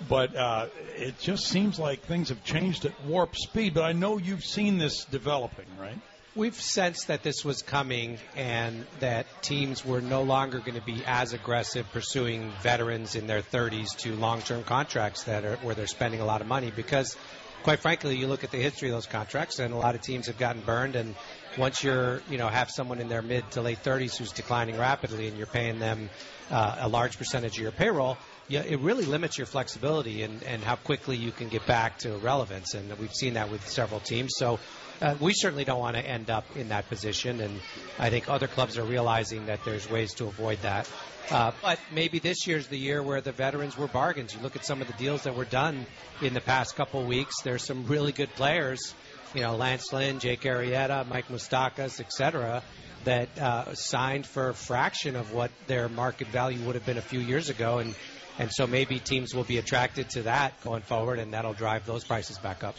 But 0.08 0.34
uh, 0.36 0.66
it 0.96 1.18
just 1.18 1.46
seems 1.46 1.78
like 1.78 2.02
things 2.02 2.28
have 2.28 2.42
changed 2.44 2.84
at 2.84 2.92
warp 3.04 3.36
speed. 3.36 3.74
But 3.74 3.84
I 3.84 3.92
know 3.92 4.18
you've 4.18 4.44
seen 4.44 4.78
this 4.78 5.04
developing, 5.04 5.66
right? 5.78 5.98
We've 6.36 6.60
sensed 6.60 7.06
that 7.08 7.22
this 7.22 7.44
was 7.44 7.62
coming 7.62 8.18
and 8.34 8.84
that 8.98 9.26
teams 9.40 9.84
were 9.84 10.00
no 10.00 10.22
longer 10.22 10.58
going 10.58 10.74
to 10.74 10.84
be 10.84 11.00
as 11.06 11.32
aggressive 11.32 11.86
pursuing 11.92 12.50
veterans 12.60 13.14
in 13.14 13.28
their 13.28 13.40
30s 13.40 13.96
to 13.98 14.14
long-term 14.16 14.64
contracts 14.64 15.22
that 15.24 15.44
are 15.44 15.56
where 15.58 15.76
they're 15.76 15.86
spending 15.86 16.20
a 16.20 16.24
lot 16.24 16.40
of 16.40 16.48
money 16.48 16.72
because 16.74 17.16
quite 17.62 17.78
frankly 17.78 18.16
you 18.16 18.26
look 18.26 18.42
at 18.42 18.50
the 18.50 18.58
history 18.58 18.88
of 18.88 18.96
those 18.96 19.06
contracts 19.06 19.60
and 19.60 19.72
a 19.72 19.76
lot 19.76 19.94
of 19.94 20.00
teams 20.00 20.26
have 20.26 20.36
gotten 20.36 20.60
burned 20.62 20.96
and 20.96 21.14
once 21.56 21.84
you're 21.84 22.20
you 22.28 22.36
know 22.36 22.48
have 22.48 22.68
someone 22.68 23.00
in 23.00 23.08
their 23.08 23.22
mid 23.22 23.48
to 23.52 23.62
late 23.62 23.82
30s 23.84 24.16
who's 24.18 24.32
declining 24.32 24.76
rapidly 24.76 25.28
and 25.28 25.38
you're 25.38 25.46
paying 25.46 25.78
them 25.78 26.10
uh, 26.50 26.78
a 26.80 26.88
large 26.88 27.16
percentage 27.16 27.56
of 27.56 27.62
your 27.62 27.70
payroll 27.70 28.18
yeah, 28.48 28.62
it 28.62 28.80
really 28.80 29.04
limits 29.04 29.38
your 29.38 29.46
flexibility 29.46 30.22
and, 30.22 30.42
and 30.42 30.62
how 30.62 30.76
quickly 30.76 31.16
you 31.16 31.32
can 31.32 31.48
get 31.48 31.66
back 31.66 31.98
to 32.00 32.16
relevance. 32.18 32.74
And 32.74 32.92
we've 32.98 33.14
seen 33.14 33.34
that 33.34 33.50
with 33.50 33.66
several 33.68 34.00
teams. 34.00 34.32
So 34.36 34.58
uh, 35.00 35.14
we 35.20 35.32
certainly 35.32 35.64
don't 35.64 35.80
want 35.80 35.96
to 35.96 36.06
end 36.06 36.30
up 36.30 36.44
in 36.56 36.68
that 36.68 36.88
position. 36.88 37.40
And 37.40 37.60
I 37.98 38.10
think 38.10 38.28
other 38.28 38.46
clubs 38.46 38.76
are 38.78 38.84
realizing 38.84 39.46
that 39.46 39.64
there's 39.64 39.88
ways 39.90 40.14
to 40.14 40.26
avoid 40.26 40.58
that. 40.62 40.90
Uh, 41.30 41.52
but 41.62 41.78
maybe 41.90 42.18
this 42.18 42.46
year's 42.46 42.66
the 42.66 42.78
year 42.78 43.02
where 43.02 43.22
the 43.22 43.32
veterans 43.32 43.78
were 43.78 43.88
bargains. 43.88 44.34
You 44.34 44.42
look 44.42 44.56
at 44.56 44.64
some 44.66 44.82
of 44.82 44.88
the 44.88 44.92
deals 44.94 45.22
that 45.22 45.34
were 45.34 45.46
done 45.46 45.86
in 46.20 46.34
the 46.34 46.40
past 46.42 46.76
couple 46.76 47.02
weeks. 47.04 47.40
There's 47.42 47.64
some 47.64 47.86
really 47.86 48.12
good 48.12 48.28
players, 48.34 48.94
you 49.34 49.40
know, 49.40 49.56
Lance 49.56 49.90
Lynn, 49.90 50.18
Jake 50.18 50.42
Arrieta, 50.42 51.08
Mike 51.08 51.28
Moustakas, 51.28 51.98
et 51.98 52.12
cetera, 52.12 52.62
that 53.04 53.38
uh, 53.38 53.74
signed 53.74 54.26
for 54.26 54.50
a 54.50 54.54
fraction 54.54 55.16
of 55.16 55.32
what 55.32 55.50
their 55.66 55.88
market 55.88 56.28
value 56.28 56.62
would 56.66 56.74
have 56.74 56.84
been 56.84 56.98
a 56.98 57.02
few 57.02 57.20
years 57.20 57.48
ago. 57.48 57.78
And 57.78 57.94
and 58.38 58.50
so 58.52 58.66
maybe 58.66 58.98
teams 58.98 59.34
will 59.34 59.44
be 59.44 59.58
attracted 59.58 60.10
to 60.10 60.22
that 60.22 60.60
going 60.62 60.82
forward, 60.82 61.18
and 61.18 61.32
that'll 61.32 61.52
drive 61.54 61.86
those 61.86 62.04
prices 62.04 62.38
back 62.38 62.64
up. 62.64 62.76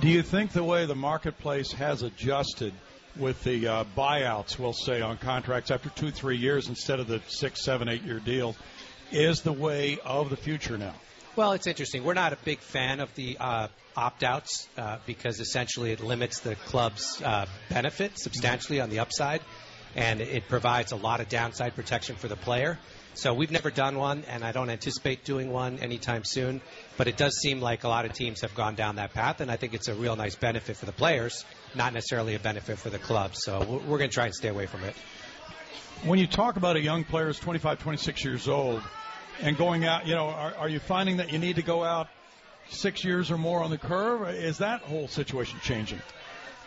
Do 0.00 0.08
you 0.08 0.22
think 0.22 0.52
the 0.52 0.64
way 0.64 0.86
the 0.86 0.94
marketplace 0.94 1.72
has 1.72 2.02
adjusted 2.02 2.72
with 3.16 3.42
the 3.42 3.66
uh, 3.66 3.84
buyouts, 3.96 4.58
we'll 4.58 4.72
say, 4.72 5.00
on 5.00 5.16
contracts 5.16 5.70
after 5.70 5.88
two, 5.90 6.10
three 6.10 6.36
years 6.36 6.68
instead 6.68 7.00
of 7.00 7.08
the 7.08 7.20
six, 7.26 7.64
seven, 7.64 7.88
eight 7.88 8.02
year 8.02 8.20
deal, 8.20 8.54
is 9.10 9.42
the 9.42 9.52
way 9.52 9.98
of 10.04 10.30
the 10.30 10.36
future 10.36 10.78
now? 10.78 10.94
Well, 11.34 11.52
it's 11.52 11.66
interesting. 11.66 12.04
We're 12.04 12.14
not 12.14 12.32
a 12.32 12.38
big 12.44 12.58
fan 12.60 13.00
of 13.00 13.14
the 13.14 13.36
uh, 13.38 13.68
opt 13.96 14.22
outs 14.22 14.68
uh, 14.76 14.98
because 15.06 15.40
essentially 15.40 15.92
it 15.92 16.00
limits 16.00 16.40
the 16.40 16.54
club's 16.54 17.20
uh, 17.22 17.46
benefit 17.70 18.18
substantially 18.18 18.80
on 18.80 18.90
the 18.90 19.00
upside, 19.00 19.40
and 19.96 20.20
it 20.20 20.48
provides 20.48 20.92
a 20.92 20.96
lot 20.96 21.20
of 21.20 21.28
downside 21.28 21.74
protection 21.74 22.16
for 22.16 22.28
the 22.28 22.36
player. 22.36 22.78
So 23.18 23.34
we've 23.34 23.50
never 23.50 23.72
done 23.72 23.98
one, 23.98 24.22
and 24.28 24.44
I 24.44 24.52
don't 24.52 24.70
anticipate 24.70 25.24
doing 25.24 25.50
one 25.50 25.80
anytime 25.80 26.22
soon. 26.22 26.60
But 26.96 27.08
it 27.08 27.16
does 27.16 27.36
seem 27.36 27.60
like 27.60 27.82
a 27.82 27.88
lot 27.88 28.04
of 28.04 28.12
teams 28.12 28.42
have 28.42 28.54
gone 28.54 28.76
down 28.76 28.94
that 28.94 29.12
path, 29.12 29.40
and 29.40 29.50
I 29.50 29.56
think 29.56 29.74
it's 29.74 29.88
a 29.88 29.94
real 29.94 30.14
nice 30.14 30.36
benefit 30.36 30.76
for 30.76 30.86
the 30.86 30.92
players, 30.92 31.44
not 31.74 31.92
necessarily 31.92 32.36
a 32.36 32.38
benefit 32.38 32.78
for 32.78 32.90
the 32.90 32.98
clubs. 33.00 33.42
So 33.42 33.58
we're, 33.58 33.78
we're 33.78 33.98
going 33.98 34.10
to 34.10 34.14
try 34.14 34.26
and 34.26 34.34
stay 34.34 34.46
away 34.46 34.66
from 34.66 34.84
it. 34.84 34.94
When 36.04 36.20
you 36.20 36.28
talk 36.28 36.54
about 36.54 36.76
a 36.76 36.80
young 36.80 37.02
player 37.02 37.26
who's 37.26 37.40
25, 37.40 37.80
26 37.80 38.24
years 38.24 38.46
old, 38.46 38.84
and 39.40 39.56
going 39.56 39.84
out, 39.84 40.06
you 40.06 40.14
know, 40.14 40.28
are, 40.28 40.54
are 40.54 40.68
you 40.68 40.78
finding 40.78 41.16
that 41.16 41.32
you 41.32 41.40
need 41.40 41.56
to 41.56 41.62
go 41.62 41.82
out 41.82 42.06
six 42.70 43.04
years 43.04 43.32
or 43.32 43.36
more 43.36 43.64
on 43.64 43.70
the 43.70 43.78
curve? 43.78 44.28
Is 44.28 44.58
that 44.58 44.82
whole 44.82 45.08
situation 45.08 45.58
changing? 45.64 46.00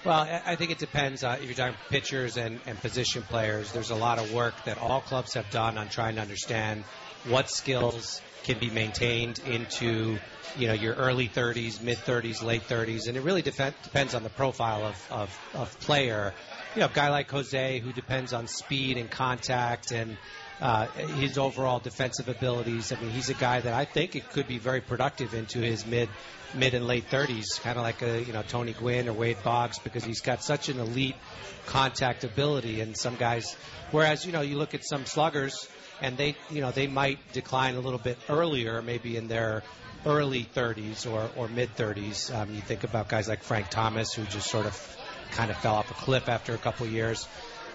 Well, 0.03 0.27
I 0.45 0.55
think 0.55 0.71
it 0.71 0.79
depends. 0.79 1.23
Uh, 1.23 1.37
if 1.39 1.45
you're 1.45 1.53
talking 1.53 1.77
pitchers 1.89 2.37
and, 2.37 2.59
and 2.65 2.79
position 2.79 3.21
players, 3.21 3.71
there's 3.71 3.91
a 3.91 3.95
lot 3.95 4.17
of 4.17 4.33
work 4.33 4.63
that 4.65 4.79
all 4.79 4.99
clubs 4.99 5.35
have 5.35 5.51
done 5.51 5.77
on 5.77 5.89
trying 5.89 6.15
to 6.15 6.21
understand 6.21 6.83
what 7.27 7.51
skills 7.51 8.19
can 8.43 8.57
be 8.57 8.71
maintained 8.71 9.37
into 9.45 10.17
you 10.57 10.67
know 10.67 10.73
your 10.73 10.95
early 10.95 11.29
30s, 11.29 11.83
mid 11.83 11.97
30s, 11.99 12.43
late 12.43 12.63
30s, 12.63 13.07
and 13.07 13.15
it 13.15 13.21
really 13.21 13.43
def- 13.43 13.83
depends 13.83 14.15
on 14.15 14.23
the 14.23 14.29
profile 14.29 14.85
of, 14.85 15.07
of, 15.11 15.39
of 15.53 15.79
player. 15.81 16.33
You 16.73 16.79
know, 16.79 16.87
a 16.87 16.91
guy 16.91 17.09
like 17.09 17.29
Jose 17.29 17.79
who 17.79 17.93
depends 17.93 18.33
on 18.33 18.47
speed 18.47 18.97
and 18.97 19.09
contact 19.09 19.91
and 19.91 20.17
uh, 20.61 20.85
his 20.85 21.37
overall 21.37 21.79
defensive 21.79 22.29
abilities. 22.29 22.91
I 22.91 22.99
mean, 23.01 23.09
he's 23.09 23.29
a 23.29 23.33
guy 23.33 23.59
that 23.59 23.73
I 23.73 23.85
think 23.85 24.15
it 24.15 24.29
could 24.29 24.47
be 24.47 24.59
very 24.59 24.79
productive 24.79 25.33
into 25.33 25.59
his 25.59 25.85
mid 25.85 26.07
mid 26.53 26.73
and 26.73 26.85
late 26.85 27.09
30s, 27.09 27.59
kind 27.61 27.77
of 27.77 27.83
like 27.83 28.01
a 28.01 28.21
you 28.21 28.33
know 28.33 28.43
Tony 28.47 28.73
Gwynn 28.73 29.09
or 29.09 29.13
Wade 29.13 29.37
Boggs, 29.43 29.79
because 29.79 30.03
he's 30.03 30.21
got 30.21 30.43
such 30.43 30.69
an 30.69 30.79
elite 30.79 31.15
contact 31.65 32.23
ability. 32.23 32.81
And 32.81 32.95
some 32.95 33.15
guys, 33.15 33.55
whereas 33.89 34.25
you 34.25 34.31
know 34.31 34.41
you 34.41 34.57
look 34.57 34.75
at 34.75 34.85
some 34.85 35.05
sluggers, 35.05 35.67
and 35.99 36.15
they 36.15 36.35
you 36.51 36.61
know 36.61 36.71
they 36.71 36.87
might 36.87 37.19
decline 37.33 37.75
a 37.75 37.79
little 37.79 37.99
bit 37.99 38.17
earlier, 38.29 38.81
maybe 38.81 39.17
in 39.17 39.27
their 39.27 39.63
early 40.05 40.47
30s 40.55 41.11
or, 41.11 41.29
or 41.35 41.47
mid 41.47 41.75
30s. 41.75 42.33
Um, 42.35 42.53
you 42.53 42.61
think 42.61 42.83
about 42.83 43.07
guys 43.07 43.27
like 43.27 43.43
Frank 43.43 43.69
Thomas, 43.69 44.13
who 44.13 44.23
just 44.25 44.49
sort 44.49 44.65
of 44.65 44.97
kind 45.31 45.49
of 45.49 45.57
fell 45.57 45.75
off 45.75 45.89
a 45.91 45.93
cliff 45.93 46.29
after 46.29 46.53
a 46.53 46.57
couple 46.57 46.85
years. 46.87 47.27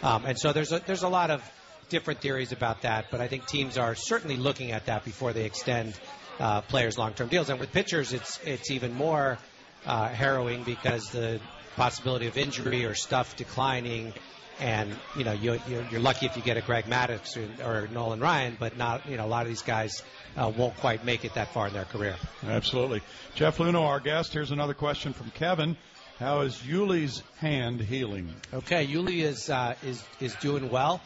Um, 0.03 0.25
and 0.27 0.39
so 0.39 0.53
there's 0.53 0.73
a, 0.73 0.81
there's 0.81 1.03
a 1.03 1.09
lot 1.09 1.31
of 1.31 1.43
different 1.89 2.21
theories 2.21 2.53
about 2.53 2.83
that, 2.83 3.07
but 3.11 3.21
I 3.21 3.29
think 3.29 3.47
teams 3.47 3.79
are 3.79 3.95
certainly 3.95 4.37
looking 4.37 4.73
at 4.73 4.87
that 4.87 5.05
before 5.05 5.33
they 5.33 5.45
extend 5.45 5.99
uh, 6.39 6.61
players' 6.63 6.99
long-term 6.99 7.29
deals. 7.29 7.49
And 7.49 7.59
with 7.61 7.73
pitchers, 7.73 8.13
it's 8.13 8.39
it's 8.45 8.71
even 8.71 8.95
more 8.95 9.39
uh, 9.87 10.09
harrowing 10.09 10.65
because 10.65 11.11
the 11.11 11.41
possibility 11.77 12.27
of 12.27 12.37
injury 12.37 12.85
or 12.85 12.95
stuff 12.95 13.37
declining, 13.37 14.13
and 14.61 14.95
you 15.17 15.25
know 15.25 15.33
you, 15.33 15.61
you're 15.69 16.01
lucky 16.01 16.27
if 16.27 16.37
you 16.37 16.43
get 16.43 16.57
a 16.57 16.63
Greg 16.63 16.87
Maddux 16.87 17.37
or, 17.37 17.83
or 17.83 17.89
Nolan 17.89 18.21
Ryan, 18.21 18.57
but 18.59 18.77
not 18.77 19.07
you 19.09 19.17
know 19.17 19.27
a 19.27 19.29
lot 19.29 19.43
of 19.43 19.49
these 19.49 19.63
guys 19.63 20.03
uh, 20.37 20.53
won't 20.57 20.77
quite 20.79 21.05
make 21.05 21.25
it 21.25 21.35
that 21.35 21.53
far 21.53 21.69
in 21.69 21.73
their 21.73 21.85
career. 21.85 22.17
Absolutely, 22.47 23.03
Jeff 23.35 23.59
Luhnow, 23.59 23.83
our 23.83 24.01
guest. 24.01 24.33
Here's 24.33 24.51
another 24.51 24.75
question 24.75 25.13
from 25.13 25.31
Kevin. 25.31 25.77
How 26.19 26.41
is 26.41 26.57
Yuli's 26.57 27.23
hand 27.37 27.79
healing? 27.81 28.35
Okay, 28.55 28.87
Yuli 28.87 29.23
is 29.23 29.51
uh, 29.51 29.75
is 29.85 30.03
is 30.19 30.35
doing 30.37 30.71
well. 30.71 31.03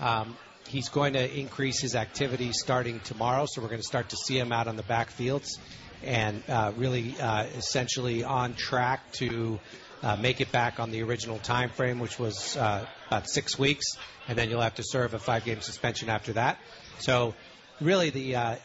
Um, 0.00 0.36
he's 0.68 0.88
going 0.88 1.14
to 1.14 1.38
increase 1.38 1.80
his 1.80 1.94
activity 1.94 2.52
starting 2.52 3.00
tomorrow, 3.00 3.46
so 3.46 3.60
we're 3.60 3.68
going 3.68 3.80
to 3.80 3.86
start 3.86 4.10
to 4.10 4.16
see 4.16 4.38
him 4.38 4.52
out 4.52 4.68
on 4.68 4.76
the 4.76 4.82
backfields 4.82 5.58
and 6.02 6.42
uh, 6.48 6.72
really 6.76 7.14
uh, 7.20 7.44
essentially 7.56 8.24
on 8.24 8.54
track 8.54 9.12
to 9.12 9.60
uh, 10.02 10.16
make 10.16 10.40
it 10.40 10.50
back 10.50 10.80
on 10.80 10.90
the 10.90 11.02
original 11.02 11.38
time 11.38 11.70
frame, 11.70 12.00
which 12.00 12.18
was 12.18 12.56
uh, 12.56 12.84
about 13.06 13.28
six 13.28 13.58
weeks, 13.58 13.96
and 14.28 14.36
then 14.36 14.50
you'll 14.50 14.60
have 14.60 14.74
to 14.74 14.82
serve 14.84 15.14
a 15.14 15.18
five-game 15.18 15.60
suspension 15.60 16.08
after 16.08 16.32
that. 16.32 16.58
So 16.98 17.34
really 17.80 18.10
the 18.10 18.36
uh, 18.36 18.56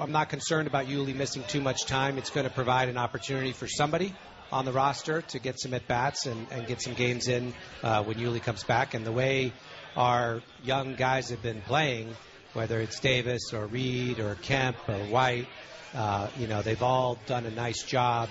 I'm 0.00 0.12
not 0.12 0.28
concerned 0.28 0.66
about 0.66 0.86
Yuli 0.86 1.14
missing 1.14 1.44
too 1.46 1.60
much 1.60 1.86
time. 1.86 2.18
It's 2.18 2.30
going 2.30 2.46
to 2.46 2.52
provide 2.52 2.88
an 2.88 2.96
opportunity 2.96 3.52
for 3.52 3.68
somebody 3.68 4.14
on 4.52 4.64
the 4.64 4.72
roster 4.72 5.22
to 5.22 5.38
get 5.38 5.60
some 5.60 5.74
at 5.74 5.86
bats 5.86 6.26
and, 6.26 6.46
and 6.50 6.66
get 6.66 6.82
some 6.82 6.94
games 6.94 7.28
in 7.28 7.54
uh, 7.82 8.02
when 8.02 8.16
Yuli 8.16 8.42
comes 8.42 8.64
back. 8.64 8.94
And 8.94 9.06
the 9.06 9.12
way 9.12 9.52
our 9.96 10.42
young 10.64 10.94
guys 10.94 11.30
have 11.30 11.42
been 11.42 11.60
playing, 11.62 12.14
whether 12.52 12.80
it's 12.80 13.00
Davis 13.00 13.52
or 13.52 13.66
Reed 13.66 14.20
or 14.20 14.36
Kemp 14.36 14.76
or 14.88 14.98
White, 15.06 15.46
uh, 15.94 16.28
you 16.38 16.46
know, 16.46 16.62
they've 16.62 16.82
all 16.82 17.18
done 17.26 17.46
a 17.46 17.50
nice 17.50 17.82
job 17.82 18.28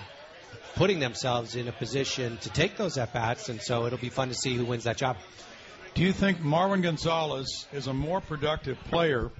putting 0.76 0.98
themselves 0.98 1.56
in 1.56 1.68
a 1.68 1.72
position 1.72 2.38
to 2.38 2.50
take 2.50 2.76
those 2.76 2.96
at 2.96 3.12
bats, 3.12 3.48
and 3.48 3.60
so 3.60 3.86
it'll 3.86 3.98
be 3.98 4.08
fun 4.08 4.28
to 4.28 4.34
see 4.34 4.54
who 4.54 4.64
wins 4.64 4.84
that 4.84 4.96
job. 4.96 5.16
Do 5.94 6.02
you 6.02 6.12
think 6.12 6.38
Marwin 6.38 6.82
Gonzalez 6.82 7.66
is 7.72 7.86
a 7.86 7.92
more 7.92 8.20
productive 8.20 8.78
player 8.84 9.30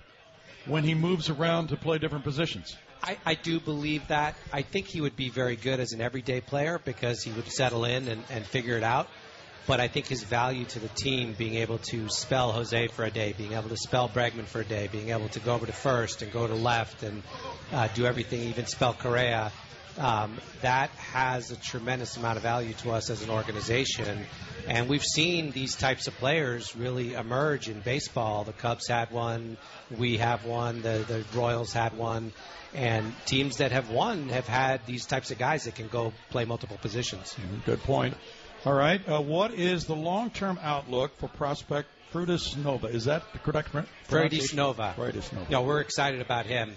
when 0.66 0.84
he 0.84 0.94
moves 0.94 1.30
around 1.30 1.68
to 1.68 1.76
play 1.76 1.98
different 1.98 2.24
positions? 2.24 2.76
I, 3.02 3.16
I 3.24 3.34
do 3.34 3.60
believe 3.60 4.08
that. 4.08 4.34
I 4.52 4.62
think 4.62 4.86
he 4.86 5.00
would 5.00 5.16
be 5.16 5.30
very 5.30 5.56
good 5.56 5.80
as 5.80 5.92
an 5.92 6.00
everyday 6.00 6.40
player 6.40 6.78
because 6.84 7.22
he 7.22 7.30
would 7.30 7.46
settle 7.50 7.84
in 7.84 8.08
and, 8.08 8.22
and 8.28 8.44
figure 8.44 8.76
it 8.76 8.82
out 8.82 9.08
but 9.70 9.78
I 9.78 9.86
think 9.86 10.08
his 10.08 10.24
value 10.24 10.64
to 10.64 10.80
the 10.80 10.88
team, 10.88 11.32
being 11.38 11.54
able 11.54 11.78
to 11.78 12.08
spell 12.08 12.50
Jose 12.50 12.88
for 12.88 13.04
a 13.04 13.10
day, 13.10 13.32
being 13.38 13.52
able 13.52 13.68
to 13.68 13.76
spell 13.76 14.08
Bregman 14.08 14.46
for 14.46 14.62
a 14.62 14.64
day, 14.64 14.88
being 14.90 15.10
able 15.10 15.28
to 15.28 15.38
go 15.38 15.54
over 15.54 15.64
to 15.64 15.72
first 15.72 16.22
and 16.22 16.32
go 16.32 16.44
to 16.44 16.56
left 16.56 17.04
and 17.04 17.22
uh, 17.70 17.86
do 17.94 18.04
everything, 18.04 18.40
even 18.48 18.66
spell 18.66 18.94
Correa, 18.94 19.52
um, 19.96 20.38
that 20.62 20.90
has 20.90 21.52
a 21.52 21.56
tremendous 21.56 22.16
amount 22.16 22.36
of 22.36 22.42
value 22.42 22.74
to 22.82 22.90
us 22.90 23.10
as 23.10 23.22
an 23.22 23.30
organization. 23.30 24.26
And 24.66 24.88
we've 24.88 25.04
seen 25.04 25.52
these 25.52 25.76
types 25.76 26.08
of 26.08 26.14
players 26.14 26.74
really 26.74 27.14
emerge 27.14 27.68
in 27.68 27.78
baseball. 27.78 28.42
The 28.42 28.52
Cubs 28.52 28.88
had 28.88 29.12
one, 29.12 29.56
we 29.96 30.16
have 30.16 30.44
one, 30.44 30.82
the, 30.82 31.04
the 31.06 31.24
Royals 31.38 31.72
had 31.72 31.96
one. 31.96 32.32
And 32.74 33.12
teams 33.24 33.58
that 33.58 33.70
have 33.70 33.88
won 33.88 34.30
have 34.30 34.48
had 34.48 34.84
these 34.86 35.06
types 35.06 35.30
of 35.30 35.38
guys 35.38 35.64
that 35.64 35.76
can 35.76 35.86
go 35.86 36.12
play 36.30 36.44
multiple 36.44 36.76
positions. 36.76 37.36
Good 37.66 37.84
point. 37.84 38.16
All 38.66 38.74
right. 38.74 39.00
Uh, 39.08 39.22
what 39.22 39.54
is 39.54 39.86
the 39.86 39.96
long-term 39.96 40.58
outlook 40.62 41.16
for 41.16 41.28
prospect 41.28 41.88
Freudis 42.12 42.62
Nova? 42.62 42.88
Is 42.88 43.06
that 43.06 43.22
the 43.32 43.38
correct 43.38 43.70
pronunciation? 43.70 43.94
Freudis 44.06 44.54
Nova. 44.54 44.94
Freudis 44.98 45.32
Nova. 45.32 45.50
Know, 45.50 45.62
we're 45.62 45.80
excited 45.80 46.20
about 46.20 46.44
him. 46.44 46.68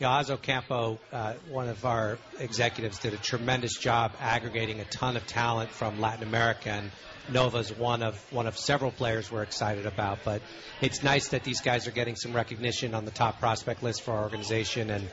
You 0.00 0.06
know, 0.06 0.10
Oz 0.14 0.32
Ocampo, 0.32 0.98
uh, 1.12 1.34
one 1.48 1.68
of 1.68 1.84
our 1.84 2.18
executives, 2.40 2.98
did 2.98 3.14
a 3.14 3.18
tremendous 3.18 3.76
job 3.76 4.14
aggregating 4.20 4.80
a 4.80 4.84
ton 4.84 5.16
of 5.16 5.28
talent 5.28 5.70
from 5.70 6.00
Latin 6.00 6.26
America, 6.26 6.70
and 6.70 6.90
Nova's 7.32 7.70
one 7.70 8.02
of 8.02 8.16
one 8.32 8.48
of 8.48 8.58
several 8.58 8.90
players 8.90 9.30
we're 9.30 9.42
excited 9.42 9.86
about. 9.86 10.18
But 10.24 10.42
it's 10.80 11.04
nice 11.04 11.28
that 11.28 11.44
these 11.44 11.60
guys 11.60 11.86
are 11.86 11.92
getting 11.92 12.16
some 12.16 12.32
recognition 12.32 12.94
on 12.94 13.04
the 13.04 13.12
top 13.12 13.38
prospect 13.38 13.84
list 13.84 14.02
for 14.02 14.10
our 14.10 14.24
organization, 14.24 14.90
and 14.90 15.08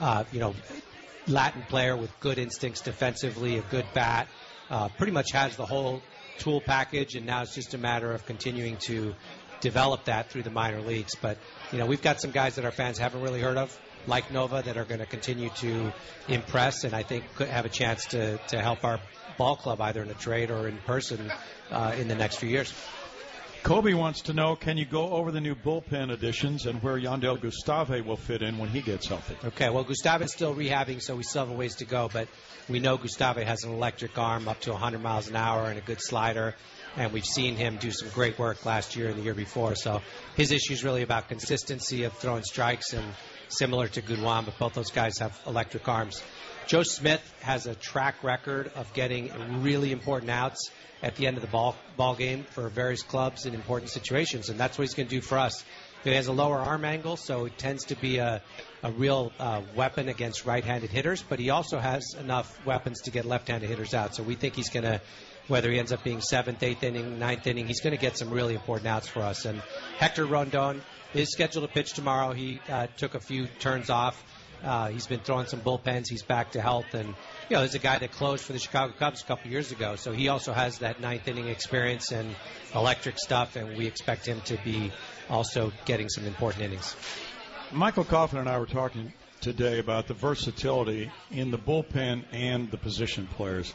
uh, 0.00 0.24
you 0.32 0.40
know, 0.40 0.54
Latin 1.26 1.64
player 1.68 1.94
with 1.94 2.18
good 2.20 2.38
instincts 2.38 2.80
defensively, 2.80 3.58
a 3.58 3.62
good 3.62 3.86
bat 3.92 4.28
uh, 4.70 4.88
pretty 4.88 5.12
much 5.12 5.32
has 5.32 5.56
the 5.56 5.66
whole 5.66 6.02
tool 6.38 6.60
package, 6.60 7.14
and 7.14 7.26
now 7.26 7.42
it's 7.42 7.54
just 7.54 7.74
a 7.74 7.78
matter 7.78 8.12
of 8.12 8.24
continuing 8.26 8.76
to 8.86 9.14
develop 9.60 10.04
that 10.04 10.30
through 10.30 10.42
the 10.42 10.50
minor 10.50 10.80
leagues. 10.80 11.14
But 11.20 11.38
you 11.72 11.78
know, 11.78 11.86
we've 11.86 12.02
got 12.02 12.20
some 12.20 12.30
guys 12.30 12.56
that 12.56 12.64
our 12.64 12.70
fans 12.70 12.98
haven't 12.98 13.22
really 13.22 13.40
heard 13.40 13.56
of, 13.56 13.78
like 14.06 14.30
Nova, 14.30 14.62
that 14.62 14.76
are 14.76 14.84
going 14.84 15.00
to 15.00 15.06
continue 15.06 15.50
to 15.60 15.92
impress, 16.28 16.84
and 16.84 16.94
I 16.94 17.02
think 17.02 17.24
could 17.34 17.48
have 17.48 17.64
a 17.64 17.70
chance 17.70 18.06
to 18.06 18.38
to 18.48 18.60
help 18.60 18.84
our 18.84 19.00
ball 19.38 19.56
club 19.56 19.80
either 19.80 20.02
in 20.02 20.10
a 20.10 20.14
trade 20.14 20.50
or 20.50 20.68
in 20.68 20.78
person 20.78 21.32
uh, 21.70 21.94
in 21.98 22.08
the 22.08 22.14
next 22.14 22.36
few 22.36 22.48
years. 22.48 22.72
Kobe 23.66 23.94
wants 23.94 24.20
to 24.22 24.32
know, 24.32 24.54
can 24.54 24.76
you 24.76 24.84
go 24.84 25.10
over 25.10 25.32
the 25.32 25.40
new 25.40 25.56
bullpen 25.56 26.12
additions 26.12 26.66
and 26.66 26.80
where 26.84 27.00
Jandel 27.00 27.40
Gustave 27.40 28.00
will 28.02 28.16
fit 28.16 28.40
in 28.40 28.58
when 28.58 28.68
he 28.68 28.80
gets 28.80 29.08
healthy? 29.08 29.34
Okay, 29.44 29.70
well, 29.70 29.82
Gustave 29.82 30.24
is 30.24 30.32
still 30.32 30.54
rehabbing, 30.54 31.02
so 31.02 31.16
we 31.16 31.24
still 31.24 31.46
have 31.46 31.52
a 31.52 31.58
ways 31.58 31.74
to 31.76 31.84
go, 31.84 32.08
but 32.12 32.28
we 32.68 32.78
know 32.78 32.96
Gustave 32.96 33.42
has 33.42 33.64
an 33.64 33.72
electric 33.72 34.16
arm 34.16 34.46
up 34.46 34.60
to 34.60 34.70
100 34.70 35.02
miles 35.02 35.26
an 35.26 35.34
hour 35.34 35.68
and 35.68 35.78
a 35.78 35.80
good 35.80 36.00
slider, 36.00 36.54
and 36.96 37.12
we've 37.12 37.26
seen 37.26 37.56
him 37.56 37.76
do 37.78 37.90
some 37.90 38.08
great 38.10 38.38
work 38.38 38.64
last 38.64 38.94
year 38.94 39.08
and 39.08 39.18
the 39.18 39.22
year 39.22 39.34
before, 39.34 39.74
so 39.74 40.00
his 40.36 40.52
issue 40.52 40.72
is 40.72 40.84
really 40.84 41.02
about 41.02 41.28
consistency 41.28 42.04
of 42.04 42.12
throwing 42.12 42.44
strikes 42.44 42.92
and 42.92 43.04
similar 43.48 43.88
to 43.88 44.02
Guduan, 44.02 44.44
but 44.44 44.58
both 44.58 44.74
those 44.74 44.90
guys 44.90 45.18
have 45.18 45.38
electric 45.46 45.88
arms. 45.88 46.22
Joe 46.66 46.82
Smith 46.82 47.22
has 47.42 47.66
a 47.66 47.74
track 47.74 48.24
record 48.24 48.72
of 48.74 48.92
getting 48.92 49.30
really 49.62 49.92
important 49.92 50.30
outs 50.30 50.70
at 51.02 51.14
the 51.16 51.26
end 51.26 51.36
of 51.36 51.42
the 51.42 51.48
ball 51.48 51.76
ball 51.96 52.14
game 52.14 52.44
for 52.50 52.68
various 52.68 53.02
clubs 53.02 53.46
in 53.46 53.54
important 53.54 53.90
situations, 53.90 54.48
and 54.48 54.58
that's 54.58 54.78
what 54.78 54.82
he's 54.82 54.94
going 54.94 55.08
to 55.08 55.14
do 55.14 55.20
for 55.20 55.38
us. 55.38 55.64
He 56.02 56.14
has 56.14 56.28
a 56.28 56.32
lower 56.32 56.58
arm 56.58 56.84
angle, 56.84 57.16
so 57.16 57.46
it 57.46 57.58
tends 57.58 57.86
to 57.86 57.96
be 57.96 58.18
a, 58.18 58.40
a 58.84 58.92
real 58.92 59.32
uh, 59.40 59.62
weapon 59.74 60.08
against 60.08 60.46
right-handed 60.46 60.90
hitters. 60.90 61.20
But 61.20 61.40
he 61.40 61.50
also 61.50 61.78
has 61.78 62.14
enough 62.20 62.64
weapons 62.64 63.00
to 63.02 63.10
get 63.10 63.24
left-handed 63.24 63.68
hitters 63.68 63.92
out. 63.92 64.14
So 64.14 64.22
we 64.22 64.36
think 64.36 64.54
he's 64.54 64.70
going 64.70 64.84
to, 64.84 65.00
whether 65.48 65.68
he 65.68 65.80
ends 65.80 65.90
up 65.90 66.04
being 66.04 66.20
seventh, 66.20 66.62
eighth 66.62 66.84
inning, 66.84 67.18
ninth 67.18 67.48
inning, 67.48 67.66
he's 67.66 67.80
going 67.80 67.94
to 67.94 68.00
get 68.00 68.16
some 68.16 68.30
really 68.30 68.54
important 68.54 68.86
outs 68.86 69.08
for 69.08 69.20
us. 69.20 69.46
And 69.46 69.60
Hector 69.98 70.26
Rondon 70.26 70.80
is 71.14 71.30
scheduled 71.30 71.66
to 71.66 71.72
pitch 71.72 71.92
tomorrow. 71.92 72.32
He 72.32 72.60
uh, 72.68 72.86
took 72.96 73.14
a 73.14 73.20
few 73.20 73.46
turns 73.58 73.90
off. 73.90 74.22
Uh, 74.64 74.88
he's 74.88 75.06
been 75.06 75.20
throwing 75.20 75.46
some 75.46 75.60
bullpens. 75.60 76.08
He's 76.08 76.22
back 76.22 76.52
to 76.52 76.60
health, 76.60 76.94
and 76.94 77.08
you 77.08 77.54
know, 77.54 77.60
there's 77.60 77.74
a 77.74 77.78
guy 77.78 77.98
that 77.98 78.12
closed 78.12 78.44
for 78.44 78.52
the 78.52 78.58
Chicago 78.58 78.92
Cubs 78.98 79.22
a 79.22 79.26
couple 79.26 79.50
years 79.50 79.70
ago, 79.70 79.96
so 79.96 80.12
he 80.12 80.28
also 80.28 80.52
has 80.52 80.78
that 80.78 81.00
ninth 81.00 81.28
inning 81.28 81.48
experience 81.48 82.10
and 82.10 82.34
electric 82.74 83.18
stuff, 83.18 83.56
and 83.56 83.76
we 83.76 83.86
expect 83.86 84.26
him 84.26 84.40
to 84.46 84.56
be 84.64 84.90
also 85.28 85.72
getting 85.84 86.08
some 86.08 86.24
important 86.24 86.64
innings. 86.64 86.96
Michael 87.70 88.04
Coffin 88.04 88.38
and 88.38 88.48
I 88.48 88.58
were 88.58 88.66
talking 88.66 89.12
today 89.40 89.78
about 89.78 90.06
the 90.06 90.14
versatility 90.14 91.10
in 91.30 91.50
the 91.50 91.58
bullpen 91.58 92.24
and 92.32 92.70
the 92.70 92.78
position 92.78 93.26
players. 93.26 93.74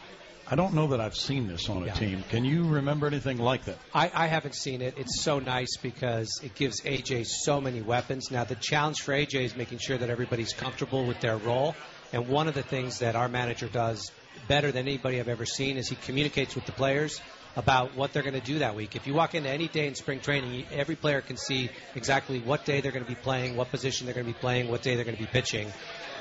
I 0.52 0.56
don't 0.56 0.74
know 0.74 0.88
that 0.88 1.00
I've 1.00 1.16
seen 1.16 1.48
this 1.48 1.70
on 1.70 1.84
a 1.84 1.86
Yeah. 1.86 1.94
team. 1.94 2.26
Can 2.30 2.44
you 2.44 2.66
remember 2.68 3.08
anything 3.08 3.38
like 3.38 3.64
that? 3.66 3.78
I, 3.94 4.12
I 4.14 4.28
haven't 4.28 4.54
seen 4.56 4.82
it. 4.82 4.96
It's 4.98 5.24
so 5.24 5.40
nice 5.40 5.78
because 5.82 6.28
it 6.44 6.56
gives 6.56 6.82
AJ 6.82 7.26
so 7.26 7.62
many 7.62 7.82
weapons. 7.82 8.30
Now, 8.32 8.44
the 8.44 8.56
challenge 8.56 8.98
for 9.00 9.14
AJ 9.14 9.46
is 9.46 9.56
making 9.56 9.78
sure 9.80 9.98
that 9.98 10.10
everybody's 10.10 10.52
comfortable 10.52 11.06
with 11.06 11.22
their 11.22 11.38
role. 11.38 11.78
And 12.12 12.28
one 12.28 12.50
of 12.50 12.54
the 12.54 12.64
things 12.64 13.00
that 13.00 13.16
our 13.16 13.30
manager 13.30 13.70
does 13.70 14.12
better 14.50 14.74
than 14.74 14.90
anybody 14.90 15.22
I've 15.22 15.30
ever 15.30 15.46
seen 15.46 15.78
is 15.78 15.88
he 15.88 15.96
communicates 15.96 16.54
with 16.54 16.66
the 16.66 16.74
players 16.74 17.22
about 17.56 17.96
what 17.96 18.14
they're 18.14 18.24
going 18.24 18.40
to 18.40 18.46
do 18.46 18.60
that 18.60 18.76
week. 18.76 18.96
If 18.96 19.08
you 19.08 19.14
walk 19.14 19.36
into 19.36 19.50
any 19.50 19.68
day 19.68 19.88
in 19.88 19.96
spring 19.96 20.20
training, 20.20 20.66
every 20.72 20.96
player 20.96 21.22
can 21.22 21.38
see 21.38 21.70
exactly 21.96 22.40
what 22.40 22.66
day 22.66 22.82
they're 22.82 22.92
going 22.92 23.06
to 23.06 23.10
be 23.10 23.16
playing, 23.16 23.56
what 23.56 23.70
position 23.72 24.06
they're 24.06 24.16
going 24.16 24.26
to 24.26 24.34
be 24.34 24.40
playing, 24.40 24.70
what 24.70 24.82
day 24.82 24.96
they're 24.96 25.06
going 25.06 25.18
to 25.18 25.22
be 25.22 25.30
pitching. 25.30 25.72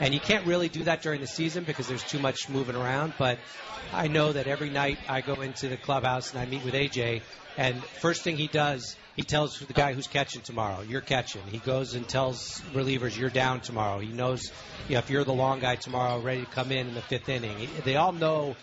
And 0.01 0.15
you 0.15 0.21
can't 0.21 0.47
really 0.47 0.69
do 0.69 0.85
that 0.85 1.03
during 1.03 1.21
the 1.21 1.27
season 1.27 1.65
because 1.65 1.87
there's 1.87 2.03
too 2.03 2.19
much 2.19 2.49
moving 2.49 2.75
around. 2.75 3.13
But 3.19 3.39
I 3.93 4.09
know 4.09 4.33
that 4.33 4.47
every 4.47 4.71
night 4.71 4.99
I 5.09 5.21
go 5.21 5.35
into 5.41 5.69
the 5.69 5.77
clubhouse 5.77 6.31
and 6.33 6.41
I 6.41 6.47
meet 6.47 6.65
with 6.65 6.75
AJ, 6.75 7.23
and 7.57 7.83
first 8.01 8.23
thing 8.23 8.37
he 8.37 8.47
does, 8.47 8.97
he 9.17 9.23
tells 9.23 9.59
the 9.59 9.73
guy 9.73 9.93
who's 9.93 10.07
catching 10.07 10.41
tomorrow, 10.41 10.81
you're 10.83 11.01
catching. 11.01 11.43
He 11.43 11.59
goes 11.59 11.95
and 11.95 12.09
tells 12.09 12.61
relievers, 12.73 13.19
you're 13.19 13.29
down 13.29 13.61
tomorrow. 13.61 13.99
He 13.99 14.09
knows 14.09 14.51
you 14.89 14.95
know, 14.95 15.01
if 15.01 15.11
you're 15.11 15.25
the 15.25 15.35
long 15.35 15.61
guy 15.61 15.77
tomorrow, 15.77 16.21
ready 16.21 16.41
to 16.41 16.51
come 16.51 16.73
in 16.73 16.89
in 16.89 16.95
the 16.95 17.03
fifth 17.03 17.29
inning. 17.29 17.69
They 17.85 17.97
all 17.97 18.13
know 18.13 18.57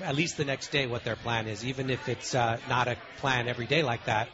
at 0.00 0.14
least 0.14 0.36
the 0.36 0.44
next 0.44 0.68
day 0.68 0.86
what 0.86 1.04
their 1.04 1.16
plan 1.16 1.46
is, 1.46 1.64
even 1.64 1.90
if 1.90 2.08
it's 2.08 2.34
uh, 2.34 2.58
not 2.68 2.88
a 2.88 2.96
plan 3.18 3.48
every 3.48 3.66
day 3.66 3.82
like 3.82 4.04
that. 4.04 4.28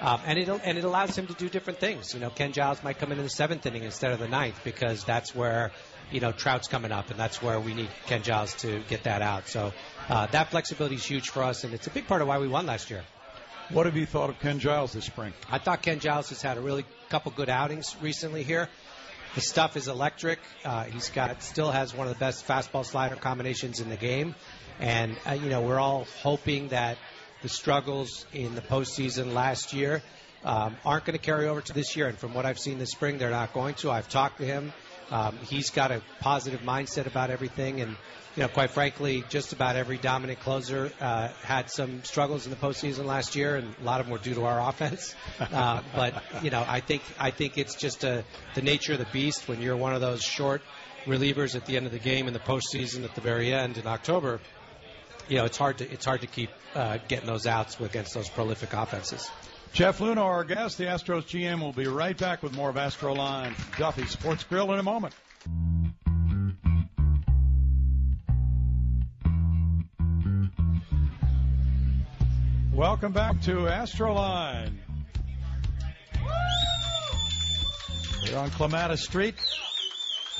Um, 0.00 0.20
and 0.24 0.38
it 0.38 0.48
and 0.48 0.78
it 0.78 0.84
allows 0.84 1.16
him 1.16 1.26
to 1.26 1.34
do 1.34 1.48
different 1.50 1.78
things. 1.78 2.14
You 2.14 2.20
know, 2.20 2.30
Ken 2.30 2.52
Giles 2.52 2.82
might 2.82 2.98
come 2.98 3.12
in 3.12 3.18
in 3.18 3.24
the 3.24 3.30
seventh 3.30 3.66
inning 3.66 3.84
instead 3.84 4.12
of 4.12 4.18
the 4.18 4.28
ninth 4.28 4.58
because 4.64 5.04
that's 5.04 5.34
where 5.34 5.72
you 6.10 6.20
know 6.20 6.32
Trout's 6.32 6.68
coming 6.68 6.90
up, 6.90 7.10
and 7.10 7.20
that's 7.20 7.42
where 7.42 7.60
we 7.60 7.74
need 7.74 7.90
Ken 8.06 8.22
Giles 8.22 8.54
to 8.62 8.80
get 8.88 9.04
that 9.04 9.20
out. 9.20 9.48
So 9.48 9.72
uh, 10.08 10.26
that 10.28 10.50
flexibility 10.50 10.94
is 10.94 11.04
huge 11.04 11.28
for 11.28 11.42
us, 11.42 11.64
and 11.64 11.74
it's 11.74 11.86
a 11.86 11.90
big 11.90 12.06
part 12.06 12.22
of 12.22 12.28
why 12.28 12.38
we 12.38 12.48
won 12.48 12.64
last 12.64 12.90
year. 12.90 13.02
What 13.68 13.86
have 13.86 13.96
you 13.96 14.06
thought 14.06 14.30
of 14.30 14.40
Ken 14.40 14.58
Giles 14.58 14.94
this 14.94 15.04
spring? 15.04 15.34
I 15.50 15.58
thought 15.58 15.82
Ken 15.82 16.00
Giles 16.00 16.30
has 16.30 16.40
had 16.40 16.56
a 16.56 16.60
really 16.60 16.84
couple 17.10 17.30
good 17.30 17.50
outings 17.50 17.94
recently 18.00 18.42
here. 18.42 18.68
The 19.36 19.40
stuff 19.40 19.76
is 19.76 19.86
electric. 19.86 20.40
Uh, 20.64 20.84
he's 20.84 21.10
got 21.10 21.40
still 21.42 21.70
has 21.70 21.94
one 21.94 22.08
of 22.08 22.14
the 22.14 22.18
best 22.18 22.48
fastball 22.48 22.84
slider 22.84 23.14
combinations 23.14 23.78
in 23.78 23.88
the 23.88 23.96
game, 23.96 24.34
and 24.80 25.16
uh, 25.26 25.32
you 25.32 25.48
know 25.50 25.60
we're 25.60 25.78
all 25.78 26.06
hoping 26.22 26.68
that 26.68 26.98
the 27.42 27.48
struggles 27.48 28.26
in 28.32 28.54
the 28.54 28.60
postseason 28.60 29.32
last 29.32 29.72
year 29.72 30.02
um, 30.44 30.76
aren't 30.84 31.04
going 31.04 31.18
to 31.18 31.24
carry 31.24 31.48
over 31.48 31.60
to 31.60 31.72
this 31.72 31.96
year. 31.96 32.08
And 32.08 32.18
from 32.18 32.34
what 32.34 32.46
I've 32.46 32.58
seen 32.58 32.78
this 32.78 32.90
spring, 32.90 33.18
they're 33.18 33.30
not 33.30 33.52
going 33.52 33.74
to. 33.76 33.90
I've 33.90 34.08
talked 34.08 34.38
to 34.38 34.44
him. 34.44 34.72
Um, 35.10 35.36
he's 35.38 35.70
got 35.70 35.90
a 35.90 36.02
positive 36.20 36.60
mindset 36.60 37.06
about 37.06 37.30
everything, 37.30 37.80
and 37.80 37.96
you 38.36 38.42
know, 38.42 38.48
quite 38.48 38.70
frankly, 38.70 39.24
just 39.28 39.52
about 39.52 39.74
every 39.74 39.98
dominant 39.98 40.38
closer 40.38 40.92
uh, 41.00 41.28
had 41.42 41.68
some 41.68 42.04
struggles 42.04 42.46
in 42.46 42.50
the 42.50 42.56
postseason 42.56 43.06
last 43.06 43.34
year, 43.34 43.56
and 43.56 43.74
a 43.80 43.84
lot 43.84 44.00
of 44.00 44.06
them 44.06 44.12
were 44.12 44.20
due 44.20 44.34
to 44.34 44.44
our 44.44 44.60
offense. 44.68 45.14
Uh, 45.40 45.82
but 45.94 46.22
you 46.42 46.50
know, 46.50 46.64
I 46.66 46.80
think 46.80 47.02
I 47.18 47.32
think 47.32 47.58
it's 47.58 47.74
just 47.74 48.04
a, 48.04 48.24
the 48.54 48.62
nature 48.62 48.92
of 48.92 49.00
the 49.00 49.08
beast 49.12 49.48
when 49.48 49.60
you're 49.60 49.76
one 49.76 49.94
of 49.94 50.00
those 50.00 50.22
short 50.22 50.62
relievers 51.06 51.56
at 51.56 51.66
the 51.66 51.76
end 51.76 51.86
of 51.86 51.92
the 51.92 51.98
game 51.98 52.28
in 52.28 52.32
the 52.32 52.40
postseason 52.40 53.04
at 53.04 53.14
the 53.14 53.20
very 53.20 53.52
end 53.52 53.78
in 53.78 53.86
October. 53.86 54.40
You 55.30 55.36
know, 55.36 55.44
it's 55.44 55.56
hard 55.56 55.78
to 55.78 55.88
it's 55.88 56.04
hard 56.04 56.22
to 56.22 56.26
keep 56.26 56.50
uh, 56.74 56.98
getting 57.06 57.26
those 57.28 57.46
outs 57.46 57.78
against 57.78 58.14
those 58.14 58.28
prolific 58.28 58.72
offenses. 58.72 59.30
Jeff 59.72 60.00
Luhnow, 60.00 60.24
our 60.24 60.42
guest, 60.42 60.76
the 60.76 60.86
Astros 60.86 61.22
GM, 61.22 61.60
will 61.60 61.72
be 61.72 61.86
right 61.86 62.18
back 62.18 62.42
with 62.42 62.52
more 62.52 62.68
of 62.68 62.76
Astro 62.76 63.14
Line 63.14 63.54
Duffy 63.78 64.06
Sports 64.06 64.42
Grill 64.42 64.72
in 64.72 64.80
a 64.80 64.82
moment. 64.82 65.14
Welcome 72.74 73.12
back 73.12 73.40
to 73.42 73.52
Astroline. 73.66 74.78
We're 78.28 78.36
on 78.36 78.50
Clematis 78.50 79.04
Street. 79.04 79.36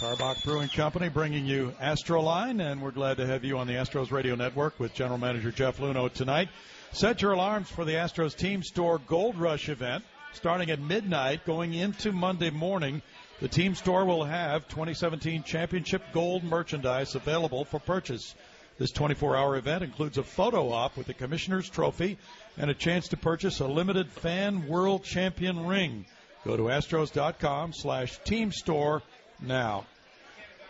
Karbach 0.00 0.42
Brewing 0.44 0.70
Company 0.70 1.10
bringing 1.10 1.44
you 1.44 1.74
Astroline, 1.78 2.62
and 2.62 2.80
we're 2.80 2.90
glad 2.90 3.18
to 3.18 3.26
have 3.26 3.44
you 3.44 3.58
on 3.58 3.66
the 3.66 3.74
Astros 3.74 4.10
Radio 4.10 4.34
Network 4.34 4.80
with 4.80 4.94
General 4.94 5.18
Manager 5.18 5.50
Jeff 5.50 5.76
Luhnow 5.76 6.10
tonight. 6.10 6.48
Set 6.92 7.20
your 7.20 7.32
alarms 7.32 7.68
for 7.68 7.84
the 7.84 7.92
Astros 7.92 8.34
Team 8.34 8.62
Store 8.62 8.98
Gold 8.98 9.36
Rush 9.36 9.68
event 9.68 10.02
starting 10.32 10.70
at 10.70 10.80
midnight 10.80 11.44
going 11.44 11.74
into 11.74 12.12
Monday 12.12 12.48
morning. 12.48 13.02
The 13.40 13.48
Team 13.48 13.74
Store 13.74 14.06
will 14.06 14.24
have 14.24 14.66
2017 14.68 15.42
Championship 15.42 16.02
Gold 16.14 16.44
merchandise 16.44 17.14
available 17.14 17.66
for 17.66 17.78
purchase. 17.78 18.34
This 18.78 18.92
24 18.92 19.36
hour 19.36 19.56
event 19.56 19.84
includes 19.84 20.16
a 20.16 20.22
photo 20.22 20.72
op 20.72 20.96
with 20.96 21.08
the 21.08 21.14
Commissioner's 21.14 21.68
Trophy 21.68 22.16
and 22.56 22.70
a 22.70 22.74
chance 22.74 23.08
to 23.08 23.18
purchase 23.18 23.60
a 23.60 23.66
limited 23.66 24.08
Fan 24.08 24.66
World 24.66 25.04
Champion 25.04 25.66
ring. 25.66 26.06
Go 26.46 26.56
to 26.56 26.64
astros.com 26.64 27.74
slash 27.74 28.18
team 28.24 28.50
store 28.50 29.02
now. 29.42 29.84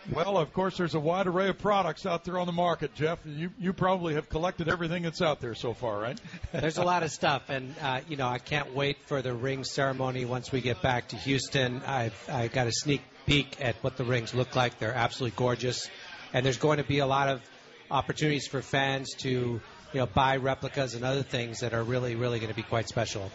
Well, 0.09 0.37
of 0.37 0.51
course, 0.51 0.77
there's 0.77 0.95
a 0.95 0.99
wide 0.99 1.27
array 1.27 1.49
of 1.49 1.59
products 1.59 2.07
out 2.07 2.25
there 2.25 2.39
on 2.39 2.47
the 2.47 2.53
market, 2.53 2.95
Jeff. 2.95 3.19
You, 3.23 3.51
you 3.59 3.71
probably 3.71 4.15
have 4.15 4.29
collected 4.29 4.67
everything 4.67 5.03
that's 5.03 5.21
out 5.21 5.41
there 5.41 5.53
so 5.53 5.73
far, 5.73 5.99
right? 5.99 6.19
There's 6.51 6.79
a 6.79 6.83
lot 6.83 7.03
of 7.03 7.11
stuff, 7.11 7.49
and 7.49 7.75
uh, 7.81 8.01
you 8.07 8.17
know 8.17 8.27
I 8.27 8.39
can't 8.39 8.73
wait 8.73 8.97
for 9.05 9.21
the 9.21 9.33
ring 9.33 9.63
ceremony 9.63 10.25
once 10.25 10.51
we 10.51 10.61
get 10.61 10.81
back 10.81 11.09
to 11.09 11.17
Houston. 11.17 11.83
I've 11.85 12.15
I 12.27 12.47
got 12.47 12.65
a 12.65 12.71
sneak 12.71 13.01
peek 13.27 13.57
at 13.61 13.75
what 13.83 13.95
the 13.95 14.03
rings 14.03 14.33
look 14.33 14.55
like. 14.55 14.79
They're 14.79 14.93
absolutely 14.93 15.37
gorgeous, 15.37 15.87
and 16.33 16.43
there's 16.43 16.57
going 16.57 16.77
to 16.77 16.83
be 16.83 16.99
a 16.99 17.07
lot 17.07 17.29
of 17.29 17.41
opportunities 17.91 18.47
for 18.47 18.63
fans 18.63 19.13
to 19.19 19.29
you 19.29 19.61
know 19.99 20.07
buy 20.07 20.37
replicas 20.37 20.95
and 20.95 21.05
other 21.05 21.23
things 21.23 21.59
that 21.59 21.75
are 21.75 21.83
really 21.83 22.15
really 22.15 22.39
going 22.39 22.49
to 22.49 22.55
be 22.55 22.63
quite 22.63 22.87
special. 22.87 23.31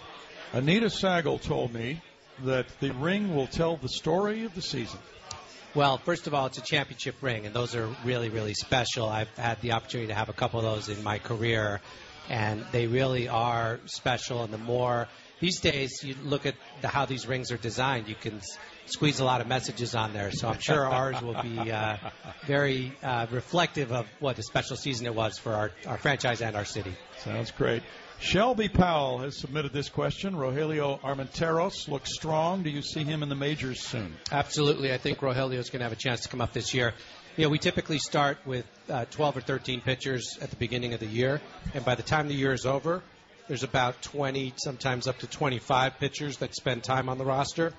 Anita 0.52 0.86
Sehgal 0.86 1.40
told 1.42 1.72
me 1.72 2.02
that 2.44 2.66
the 2.80 2.90
ring 2.90 3.36
will 3.36 3.46
tell 3.46 3.76
the 3.76 3.88
story 3.88 4.44
of 4.44 4.54
the 4.54 4.62
season. 4.62 4.98
Well, 5.76 5.98
first 5.98 6.26
of 6.26 6.32
all, 6.32 6.46
it's 6.46 6.56
a 6.56 6.62
championship 6.62 7.16
ring, 7.20 7.44
and 7.44 7.54
those 7.54 7.74
are 7.74 7.86
really, 8.02 8.30
really 8.30 8.54
special. 8.54 9.10
I've 9.10 9.28
had 9.36 9.60
the 9.60 9.72
opportunity 9.72 10.08
to 10.08 10.14
have 10.14 10.30
a 10.30 10.32
couple 10.32 10.58
of 10.58 10.64
those 10.64 10.88
in 10.88 11.04
my 11.04 11.18
career, 11.18 11.82
and 12.30 12.64
they 12.72 12.86
really 12.86 13.28
are 13.28 13.80
special. 13.84 14.42
And 14.42 14.50
the 14.50 14.56
more 14.56 15.06
these 15.38 15.60
days 15.60 16.00
you 16.02 16.14
look 16.22 16.46
at 16.46 16.54
the, 16.80 16.88
how 16.88 17.04
these 17.04 17.26
rings 17.26 17.52
are 17.52 17.58
designed, 17.58 18.08
you 18.08 18.14
can 18.14 18.40
squeeze 18.86 19.20
a 19.20 19.24
lot 19.24 19.40
of 19.40 19.46
messages 19.46 19.94
on 19.94 20.12
there. 20.12 20.30
So 20.30 20.48
I'm 20.48 20.58
sure 20.58 20.86
ours 20.86 21.20
will 21.22 21.40
be 21.42 21.70
uh, 21.70 21.96
very 22.46 22.96
uh, 23.02 23.26
reflective 23.30 23.92
of 23.92 24.06
what 24.20 24.38
a 24.38 24.42
special 24.42 24.76
season 24.76 25.06
it 25.06 25.14
was 25.14 25.38
for 25.38 25.52
our, 25.52 25.70
our 25.86 25.98
franchise 25.98 26.40
and 26.40 26.56
our 26.56 26.64
city. 26.64 26.94
Sounds 27.18 27.50
great. 27.50 27.82
Shelby 28.18 28.68
Powell 28.68 29.18
has 29.18 29.36
submitted 29.38 29.72
this 29.72 29.90
question. 29.90 30.34
Rogelio 30.34 30.98
Armenteros 31.00 31.86
looks 31.88 32.14
strong. 32.14 32.62
Do 32.62 32.70
you 32.70 32.80
see 32.80 33.04
him 33.04 33.22
in 33.22 33.28
the 33.28 33.34
majors 33.34 33.80
soon? 33.80 34.16
Absolutely. 34.32 34.92
I 34.92 34.96
think 34.96 35.18
Rogelio 35.18 35.58
is 35.58 35.68
going 35.68 35.80
to 35.80 35.84
have 35.84 35.92
a 35.92 35.96
chance 35.96 36.22
to 36.22 36.28
come 36.28 36.40
up 36.40 36.52
this 36.54 36.72
year. 36.72 36.94
You 37.36 37.44
know, 37.44 37.50
we 37.50 37.58
typically 37.58 37.98
start 37.98 38.38
with 38.46 38.64
uh, 38.88 39.04
12 39.10 39.36
or 39.36 39.40
13 39.42 39.82
pitchers 39.82 40.38
at 40.40 40.48
the 40.48 40.56
beginning 40.56 40.94
of 40.94 41.00
the 41.00 41.06
year, 41.06 41.42
and 41.74 41.84
by 41.84 41.94
the 41.94 42.02
time 42.02 42.28
the 42.28 42.34
year 42.34 42.54
is 42.54 42.64
over, 42.64 43.02
there's 43.48 43.62
about 43.62 44.00
20, 44.00 44.54
sometimes 44.56 45.06
up 45.06 45.18
to 45.18 45.26
25 45.26 45.98
pitchers 45.98 46.38
that 46.38 46.54
spend 46.54 46.82
time 46.82 47.10
on 47.10 47.18
the 47.18 47.24
roster. 47.26 47.74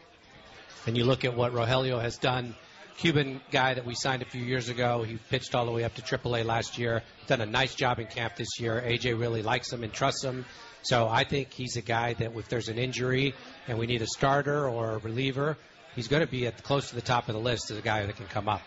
And 0.85 0.97
you 0.97 1.03
look 1.05 1.25
at 1.25 1.35
what 1.35 1.53
Rogelio 1.53 2.01
has 2.01 2.17
done. 2.17 2.55
Cuban 2.97 3.41
guy 3.51 3.75
that 3.75 3.85
we 3.85 3.93
signed 3.93 4.23
a 4.23 4.25
few 4.25 4.43
years 4.43 4.69
ago. 4.69 5.03
He 5.03 5.17
pitched 5.29 5.53
all 5.53 5.65
the 5.65 5.71
way 5.71 5.83
up 5.83 5.93
to 5.95 6.01
AAA 6.01 6.45
last 6.45 6.77
year. 6.77 7.03
Done 7.27 7.41
a 7.41 7.45
nice 7.45 7.75
job 7.75 7.99
in 7.99 8.07
camp 8.07 8.35
this 8.35 8.59
year. 8.59 8.83
AJ 8.83 9.19
really 9.19 9.43
likes 9.43 9.71
him 9.71 9.83
and 9.83 9.93
trusts 9.93 10.23
him. 10.23 10.45
So 10.81 11.07
I 11.07 11.23
think 11.23 11.53
he's 11.53 11.75
a 11.75 11.81
guy 11.81 12.13
that 12.13 12.35
if 12.35 12.49
there's 12.49 12.69
an 12.69 12.77
injury 12.77 13.35
and 13.67 13.77
we 13.77 13.85
need 13.85 14.01
a 14.01 14.07
starter 14.07 14.67
or 14.67 14.91
a 14.91 14.97
reliever, 14.97 15.57
he's 15.95 16.07
going 16.07 16.25
to 16.25 16.31
be 16.31 16.47
at 16.47 16.63
close 16.63 16.89
to 16.89 16.95
the 16.95 17.01
top 17.01 17.27
of 17.29 17.35
the 17.35 17.41
list 17.41 17.69
as 17.71 17.77
a 17.77 17.81
guy 17.81 18.05
that 18.05 18.15
can 18.15 18.25
come 18.27 18.49
up. 18.49 18.61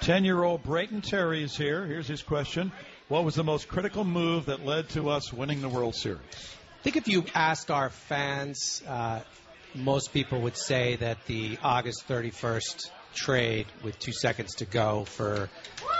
10 0.00 0.24
year 0.24 0.42
old 0.42 0.62
Brayton 0.62 1.00
Terry 1.00 1.42
is 1.42 1.56
here. 1.56 1.86
Here's 1.86 2.06
his 2.06 2.22
question 2.22 2.70
What 3.08 3.24
was 3.24 3.34
the 3.34 3.44
most 3.44 3.68
critical 3.68 4.04
move 4.04 4.46
that 4.46 4.64
led 4.64 4.90
to 4.90 5.08
us 5.08 5.32
winning 5.32 5.60
the 5.62 5.68
World 5.68 5.94
Series? 5.94 6.20
I 6.20 6.82
think 6.82 6.96
if 6.96 7.08
you 7.08 7.24
asked 7.34 7.70
our 7.70 7.90
fans, 7.90 8.82
uh, 8.86 9.20
most 9.74 10.12
people 10.12 10.40
would 10.42 10.56
say 10.56 10.96
that 10.96 11.24
the 11.26 11.58
August 11.62 12.06
31st 12.08 12.90
trade 13.14 13.66
with 13.82 13.98
two 13.98 14.12
seconds 14.12 14.56
to 14.56 14.64
go 14.64 15.04
for 15.04 15.48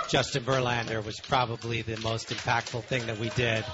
Justin 0.09 0.45
Verlander 0.45 1.05
was 1.05 1.19
probably 1.21 1.83
the 1.83 1.97
most 2.01 2.29
impactful 2.31 2.85
thing 2.85 3.07
that 3.07 3.19
we 3.19 3.29
did. 3.31 3.65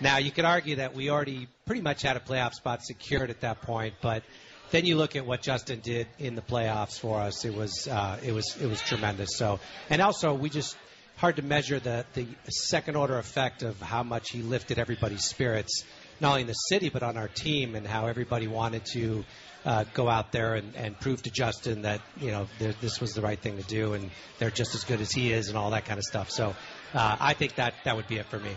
Now, 0.00 0.18
you 0.18 0.30
could 0.30 0.44
argue 0.44 0.76
that 0.76 0.94
we 0.94 1.10
already 1.10 1.48
pretty 1.64 1.80
much 1.80 2.02
had 2.02 2.16
a 2.16 2.20
playoff 2.20 2.52
spot 2.52 2.84
secured 2.84 3.30
at 3.30 3.40
that 3.40 3.62
point, 3.62 3.94
but 4.02 4.22
then 4.70 4.84
you 4.84 4.96
look 4.96 5.16
at 5.16 5.26
what 5.26 5.42
Justin 5.42 5.80
did 5.80 6.06
in 6.18 6.34
the 6.34 6.42
playoffs 6.42 6.98
for 6.98 7.20
us. 7.20 7.44
It 7.44 7.54
was 7.54 7.88
uh, 7.88 8.18
it 8.22 8.32
was 8.32 8.56
it 8.60 8.66
was 8.66 8.80
tremendous. 8.80 9.36
So, 9.36 9.60
and 9.88 10.02
also 10.02 10.34
we 10.34 10.50
just 10.50 10.76
hard 11.16 11.36
to 11.36 11.42
measure 11.42 11.78
the 11.78 12.04
the 12.14 12.26
second 12.50 12.96
order 12.96 13.18
effect 13.18 13.62
of 13.62 13.80
how 13.80 14.02
much 14.02 14.30
he 14.30 14.42
lifted 14.42 14.78
everybody's 14.78 15.24
spirits 15.24 15.84
not 16.20 16.30
only 16.30 16.42
in 16.42 16.46
the 16.46 16.52
city 16.52 16.88
but 16.88 17.02
on 17.02 17.16
our 17.16 17.28
team 17.28 17.74
and 17.74 17.86
how 17.86 18.06
everybody 18.06 18.46
wanted 18.46 18.84
to 18.84 19.24
uh, 19.64 19.84
go 19.94 20.08
out 20.08 20.30
there 20.30 20.54
and, 20.54 20.76
and 20.76 20.98
prove 20.98 21.20
to 21.22 21.30
Justin 21.30 21.82
that 21.82 22.00
you 22.20 22.30
know 22.30 22.46
this 22.60 23.00
was 23.00 23.12
the 23.12 23.20
right 23.20 23.38
thing 23.38 23.56
to 23.56 23.64
do 23.64 23.94
and 23.94 24.10
they're 24.38 24.50
just 24.50 24.74
as 24.74 24.84
good 24.84 25.00
as 25.00 25.10
he 25.10 25.32
is 25.32 25.48
and 25.48 25.58
all 25.58 25.70
that 25.70 25.84
kind 25.84 25.98
of 25.98 26.04
stuff. 26.04 26.30
So 26.30 26.54
uh, 26.94 27.16
I 27.18 27.34
think 27.34 27.56
that 27.56 27.74
that 27.84 27.96
would 27.96 28.06
be 28.06 28.16
it 28.18 28.26
for 28.26 28.38
me. 28.38 28.56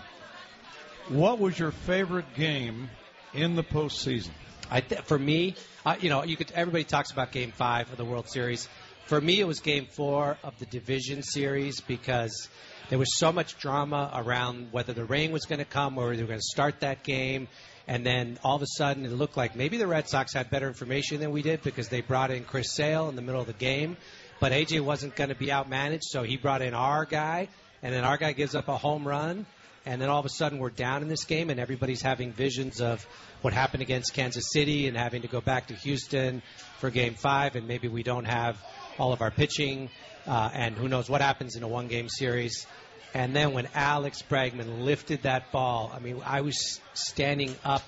What 1.10 1.40
was 1.40 1.58
your 1.58 1.72
favorite 1.72 2.36
game 2.36 2.90
in 3.34 3.56
the 3.56 3.64
postseason? 3.64 4.30
I 4.70 4.82
th- 4.82 5.02
for 5.02 5.18
me, 5.18 5.56
uh, 5.84 5.96
you 6.00 6.10
know, 6.10 6.24
you 6.24 6.38
could 6.38 6.52
everybody 6.52 6.84
talks 6.84 7.12
about 7.12 7.32
Game 7.32 7.52
Five 7.52 7.92
of 7.92 7.98
the 7.98 8.06
World 8.06 8.30
Series. 8.30 8.70
For 9.10 9.20
me, 9.20 9.40
it 9.40 9.48
was 9.48 9.60
Game 9.60 9.88
Four 9.88 10.38
of 10.44 10.60
the 10.60 10.68
Division 10.68 11.24
Series 11.24 11.82
because 11.82 12.48
there 12.92 13.00
was 13.00 13.18
so 13.18 13.32
much 13.32 13.58
drama 13.58 14.12
around 14.14 14.68
whether 14.72 14.94
the 14.94 15.04
rain 15.04 15.32
was 15.32 15.46
going 15.46 15.58
to 15.58 15.66
come 15.66 15.98
or 15.98 16.16
they 16.16 16.22
were 16.22 16.28
going 16.28 16.40
to 16.40 16.46
start 16.46 16.82
that 16.82 17.02
game. 17.02 17.48
And 17.88 18.06
then 18.06 18.38
all 18.44 18.56
of 18.56 18.62
a 18.62 18.68
sudden, 18.68 19.04
it 19.06 19.12
looked 19.12 19.36
like 19.36 19.56
maybe 19.56 19.78
the 19.78 19.88
Red 19.88 20.08
Sox 20.08 20.36
had 20.36 20.52
better 20.52 20.68
information 20.68 21.20
than 21.22 21.32
we 21.32 21.42
did 21.42 21.64
because 21.64 21.90
they 21.90 22.02
brought 22.02 22.30
in 22.30 22.44
Chris 22.44 22.76
Sale 22.76 23.10
in 23.10 23.16
the 23.16 23.24
middle 23.24 23.42
of 23.42 23.48
the 23.48 23.54
game. 23.54 23.98
But 24.40 24.52
AJ 24.52 24.82
wasn't 24.82 25.16
going 25.16 25.32
to 25.32 25.36
be 25.36 25.48
outmanaged, 25.48 26.04
so 26.04 26.22
he 26.22 26.38
brought 26.38 26.62
in 26.62 26.76
our 26.76 27.06
guy, 27.06 27.48
and 27.82 27.92
then 27.92 28.04
our 28.04 28.18
guy 28.18 28.34
gives 28.34 28.54
up 28.54 28.68
a 28.68 28.78
home 28.78 29.08
run. 29.08 29.48
And 29.88 30.00
then 30.00 30.10
all 30.10 30.20
of 30.20 30.26
a 30.28 30.30
sudden, 30.30 30.60
we're 30.60 30.70
down 30.70 31.02
in 31.02 31.08
this 31.08 31.24
game, 31.24 31.50
and 31.50 31.60
everybody's 31.60 32.04
having 32.04 32.32
visions 32.32 32.80
of 32.80 33.04
what 33.42 33.54
happened 33.54 33.82
against 33.82 34.14
Kansas 34.14 34.52
City 34.52 34.88
and 34.88 34.96
having 34.96 35.24
to 35.24 35.28
go 35.28 35.42
back 35.42 35.70
to 35.70 35.74
Houston 35.74 36.44
for 36.78 36.92
game 36.92 37.16
five, 37.16 37.56
and 37.56 37.68
maybe 37.68 37.88
we 37.88 38.04
don't 38.04 38.26
have 38.26 38.64
all 39.00 39.14
of 39.14 39.22
our 39.22 39.32
pitching, 39.32 39.90
uh, 40.28 40.50
and 40.54 40.76
who 40.76 40.88
knows 40.88 41.10
what 41.10 41.22
happens 41.22 41.56
in 41.56 41.64
a 41.64 41.68
one 41.68 41.88
game 41.88 42.10
series. 42.10 42.68
And 43.14 43.36
then 43.36 43.54
when 43.54 43.68
Alex 43.74 44.22
Bregman 44.22 44.84
lifted 44.84 45.24
that 45.24 45.52
ball, 45.52 45.92
I 45.94 46.00
mean, 46.00 46.22
I 46.26 46.42
was 46.42 46.80
standing 46.94 47.56
up 47.64 47.82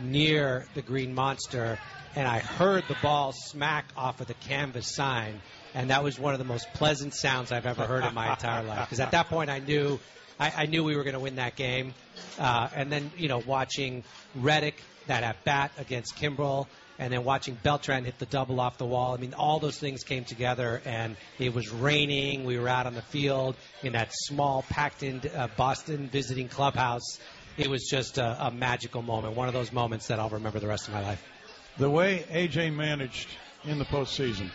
near 0.00 0.66
the 0.74 0.82
Green 0.82 1.14
Monster, 1.14 1.78
and 2.16 2.26
I 2.26 2.40
heard 2.40 2.84
the 2.88 2.96
ball 3.00 3.32
smack 3.32 3.86
off 3.96 4.20
of 4.20 4.26
the 4.26 4.34
canvas 4.34 4.92
sign. 4.94 5.40
And 5.74 5.90
that 5.90 6.02
was 6.02 6.18
one 6.18 6.32
of 6.32 6.38
the 6.38 6.44
most 6.44 6.66
pleasant 6.72 7.14
sounds 7.14 7.52
I've 7.52 7.66
ever 7.66 7.84
heard 7.86 8.04
in 8.04 8.14
my 8.14 8.30
entire 8.30 8.64
life. 8.64 8.86
Because 8.86 8.98
at 8.98 9.10
that 9.10 9.28
point, 9.28 9.50
I 9.50 9.58
knew 9.58 10.00
I, 10.38 10.52
I 10.56 10.66
knew 10.66 10.84
we 10.84 10.96
were 10.96 11.04
going 11.04 11.14
to 11.14 11.20
win 11.20 11.36
that 11.36 11.56
game. 11.56 11.94
Uh, 12.38 12.68
and 12.74 12.90
then, 12.90 13.10
you 13.16 13.28
know, 13.28 13.38
watching 13.38 14.04
Reddick 14.34 14.82
that 15.06 15.22
at 15.22 15.44
bat 15.44 15.72
against 15.78 16.16
Kimbrel, 16.16 16.66
and 16.98 17.12
then 17.12 17.24
watching 17.24 17.56
Beltran 17.62 18.04
hit 18.04 18.18
the 18.18 18.26
double 18.26 18.60
off 18.60 18.78
the 18.78 18.86
wall. 18.86 19.14
I 19.14 19.18
mean, 19.18 19.34
all 19.34 19.58
those 19.58 19.78
things 19.78 20.02
came 20.04 20.24
together, 20.24 20.80
and 20.84 21.16
it 21.38 21.54
was 21.54 21.70
raining. 21.70 22.44
We 22.44 22.58
were 22.58 22.68
out 22.68 22.86
on 22.86 22.94
the 22.94 23.02
field 23.02 23.56
in 23.82 23.92
that 23.92 24.12
small, 24.12 24.64
packed-in 24.68 25.22
uh, 25.34 25.48
Boston 25.56 26.08
visiting 26.08 26.48
clubhouse. 26.48 27.18
It 27.56 27.68
was 27.68 27.88
just 27.88 28.18
a, 28.18 28.46
a 28.46 28.50
magical 28.50 29.02
moment, 29.02 29.36
one 29.36 29.48
of 29.48 29.54
those 29.54 29.72
moments 29.72 30.08
that 30.08 30.18
I'll 30.18 30.30
remember 30.30 30.58
the 30.58 30.68
rest 30.68 30.88
of 30.88 30.94
my 30.94 31.02
life. 31.02 31.22
The 31.78 31.90
way 31.90 32.24
AJ 32.30 32.74
managed 32.74 33.28
in 33.64 33.78
the 33.78 33.84
postseason, 33.84 34.50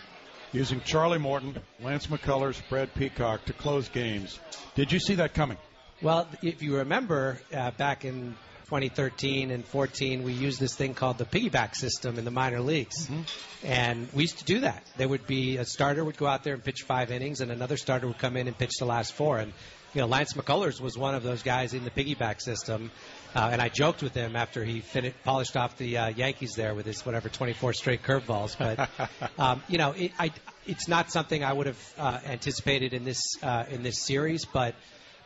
using 0.52 0.82
Charlie 0.82 1.20
Morton, 1.20 1.56
Lance 1.82 2.08
McCullers, 2.08 2.62
Brad 2.70 2.94
Peacock 2.94 3.46
to 3.46 3.54
close 3.54 3.90
games. 3.90 4.40
Did 4.76 4.92
you 4.92 5.00
see 5.00 5.16
that 5.16 5.34
coming? 5.34 5.58
Well, 6.02 6.28
if 6.42 6.64
you 6.64 6.78
remember 6.78 7.40
uh, 7.54 7.72
back 7.72 8.06
in 8.06 8.36
2013 8.72 9.52
and 9.52 9.66
14, 9.66 10.24
we 10.24 10.32
used 10.32 10.58
this 10.58 10.74
thing 10.74 10.94
called 10.94 11.18
the 11.18 11.26
piggyback 11.26 11.76
system 11.76 12.18
in 12.18 12.24
the 12.24 12.32
minor 12.32 12.62
leagues. 12.62 13.06
Mm-hmm. 13.06 13.22
And 13.66 14.08
we 14.14 14.24
used 14.24 14.38
to 14.38 14.46
do 14.46 14.62
that. 14.62 14.82
There 14.96 15.10
would 15.10 15.28
be 15.28 15.58
a 15.58 15.66
starter 15.66 16.06
would 16.06 16.16
go 16.16 16.26
out 16.26 16.46
there 16.46 16.54
and 16.54 16.64
pitch 16.64 16.84
five 16.84 17.12
innings, 17.12 17.42
and 17.42 17.52
another 17.52 17.76
starter 17.76 18.08
would 18.08 18.18
come 18.18 18.38
in 18.38 18.48
and 18.48 18.58
pitch 18.58 18.72
the 18.80 18.86
last 18.86 19.12
four. 19.12 19.40
And 19.40 19.52
you 19.94 20.00
know, 20.00 20.08
Lance 20.08 20.32
McCullers 20.34 20.80
was 20.80 20.98
one 20.98 21.16
of 21.16 21.24
those 21.24 21.44
guys 21.44 21.74
in 21.74 21.84
the 21.84 21.90
piggyback 21.90 22.40
system. 22.40 22.92
Uh, 23.36 23.50
and 23.52 23.62
I 23.62 23.68
joked 23.68 24.02
with 24.02 24.14
him 24.14 24.38
after 24.38 24.64
he 24.64 24.80
finished, 24.80 25.22
polished 25.26 25.58
off 25.58 25.78
the 25.78 25.98
uh, 25.98 26.08
Yankees 26.08 26.54
there 26.56 26.74
with 26.74 26.86
his 26.86 27.06
whatever 27.06 27.28
24 27.28 27.74
straight 27.74 28.04
curveballs. 28.04 28.58
But 28.58 28.90
um, 29.38 29.62
you 29.68 29.80
know, 29.80 29.92
it, 29.92 30.14
I, 30.18 30.32
it's 30.66 30.88
not 30.88 31.12
something 31.12 31.44
I 31.44 31.52
would 31.52 31.68
have 31.68 31.94
uh, 31.98 32.20
anticipated 32.26 32.94
in 32.94 33.04
this 33.04 33.22
uh, 33.44 33.66
in 33.70 33.84
this 33.84 34.02
series, 34.02 34.46
but 34.46 34.76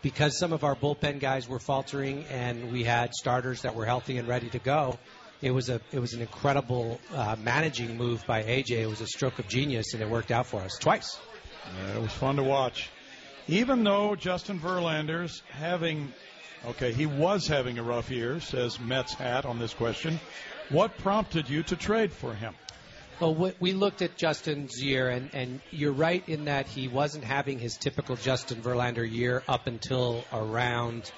because 0.06 0.38
some 0.38 0.54
of 0.54 0.63
our 0.63 0.76
bullpen 0.76 1.20
guys 1.20 1.50
were 1.50 1.58
faltering 1.58 2.26
and 2.26 2.72
we 2.72 2.84
had 2.84 3.12
starters 3.15 3.63
that 3.63 3.74
were 3.74 3.86
healthy 3.86 4.20
and 4.20 4.28
ready 4.28 4.48
to 4.48 4.60
go, 4.60 5.00
it 5.41 5.50
was 5.50 5.68
a 5.68 5.82
it 5.91 5.98
was 5.98 6.13
an 6.13 6.22
incredible 6.22 7.00
uh, 7.12 7.36
managing 7.41 7.98
move 7.98 8.24
by 8.28 8.44
AJ. 8.44 8.82
It 8.82 8.86
was 8.86 9.02
a 9.02 9.08
stroke 9.08 9.39
of 9.39 9.48
genius, 9.48 9.96
and 9.96 10.04
it 10.04 10.08
worked 10.08 10.30
out 10.30 10.46
for 10.46 10.62
us 10.62 10.78
twice. 10.80 11.20
Yeah, 11.76 11.96
it 11.96 12.02
was 12.04 12.12
fun 12.12 12.36
to 12.36 12.44
watch. 12.44 12.91
Even 13.48 13.84
though 13.84 14.15
Justin 14.15 14.60
Verlander's 14.60 15.41
having, 15.50 16.13
okay, 16.68 16.94
he 16.94 17.08
was 17.08 17.48
having 17.48 17.80
a 17.80 17.84
rough 17.84 18.12
year, 18.12 18.39
says 18.39 18.80
Mets 18.80 19.15
hat 19.15 19.44
on 19.44 19.58
this 19.58 19.74
question. 19.74 20.20
What 20.70 20.96
prompted 21.00 21.50
you 21.50 21.63
to 21.63 21.76
trade 21.76 22.13
for 22.13 22.36
him? 22.36 22.54
Well, 23.17 23.54
we 23.62 23.71
looked 23.71 24.01
at 24.01 24.17
Justin's 24.17 24.84
year, 24.84 25.08
and, 25.08 25.30
and 25.34 25.62
you're 25.71 25.93
right 25.93 26.28
in 26.28 26.45
that 26.45 26.67
he 26.67 26.89
wasn't 26.89 27.23
having 27.23 27.60
his 27.60 27.78
typical 27.78 28.17
Justin 28.17 28.62
Verlander 28.62 29.10
year 29.10 29.41
up 29.47 29.67
until 29.67 30.25
around 30.34 31.10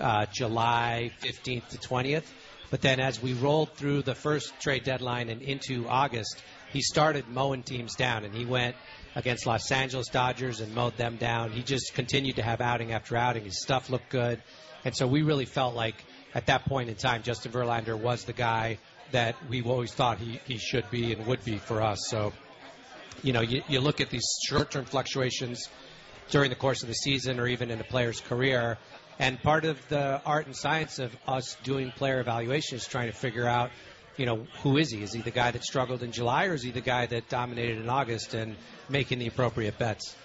uh, 0.00 0.24
July 0.32 1.10
15th 1.20 1.68
to 1.68 1.76
20th. 1.76 2.24
But 2.70 2.80
then 2.80 3.00
as 3.00 3.22
we 3.22 3.34
rolled 3.34 3.74
through 3.74 4.00
the 4.00 4.14
first 4.14 4.58
trade 4.60 4.84
deadline 4.84 5.28
and 5.28 5.42
into 5.42 5.86
August, 5.86 6.42
he 6.72 6.80
started 6.80 7.28
mowing 7.28 7.64
teams 7.64 7.96
down, 7.96 8.24
and 8.24 8.34
he 8.34 8.46
went 8.46 8.74
against 9.14 9.44
Los 9.46 9.70
Angeles 9.70 10.08
Dodgers 10.08 10.60
and 10.60 10.74
mowed 10.74 10.96
them 10.96 11.16
down. 11.16 11.50
He 11.50 11.62
just 11.62 11.92
continued 11.92 12.36
to 12.36 12.42
have 12.42 12.62
outing 12.62 12.92
after 12.92 13.14
outing. 13.14 13.44
His 13.44 13.60
stuff 13.60 13.90
looked 13.90 14.08
good. 14.08 14.42
And 14.86 14.96
so 14.96 15.06
we 15.06 15.20
really 15.20 15.44
felt 15.44 15.74
like 15.74 16.02
at 16.34 16.46
that 16.46 16.64
point 16.64 16.88
in 16.88 16.94
time, 16.94 17.22
Justin 17.22 17.52
Verlander 17.52 17.98
was 17.98 18.24
the 18.24 18.32
guy– 18.32 18.78
that 19.12 19.36
we've 19.48 19.66
always 19.66 19.92
thought 19.92 20.18
he, 20.18 20.40
he 20.44 20.58
should 20.58 20.90
be 20.90 21.12
and 21.12 21.26
would 21.26 21.44
be 21.44 21.58
for 21.58 21.82
us. 21.82 21.98
So, 22.08 22.32
you 23.22 23.32
know, 23.32 23.40
you, 23.40 23.62
you 23.68 23.80
look 23.80 24.00
at 24.00 24.10
these 24.10 24.26
short 24.46 24.70
term 24.70 24.84
fluctuations 24.84 25.68
during 26.30 26.50
the 26.50 26.56
course 26.56 26.82
of 26.82 26.88
the 26.88 26.94
season 26.94 27.38
or 27.38 27.46
even 27.46 27.70
in 27.70 27.80
a 27.80 27.84
player's 27.84 28.20
career. 28.20 28.78
And 29.18 29.40
part 29.42 29.64
of 29.64 29.78
the 29.88 30.20
art 30.24 30.46
and 30.46 30.56
science 30.56 30.98
of 30.98 31.14
us 31.26 31.56
doing 31.62 31.90
player 31.92 32.20
evaluation 32.20 32.76
is 32.76 32.86
trying 32.86 33.10
to 33.10 33.16
figure 33.16 33.46
out, 33.46 33.70
you 34.16 34.26
know, 34.26 34.46
who 34.62 34.78
is 34.78 34.90
he? 34.90 35.02
Is 35.02 35.12
he 35.12 35.20
the 35.20 35.30
guy 35.30 35.50
that 35.50 35.62
struggled 35.62 36.02
in 36.02 36.12
July 36.12 36.46
or 36.46 36.54
is 36.54 36.62
he 36.62 36.70
the 36.70 36.80
guy 36.80 37.06
that 37.06 37.28
dominated 37.28 37.78
in 37.78 37.88
August 37.88 38.34
and 38.34 38.56
making 38.88 39.18
the 39.18 39.26
appropriate 39.26 39.78
bets? 39.78 40.16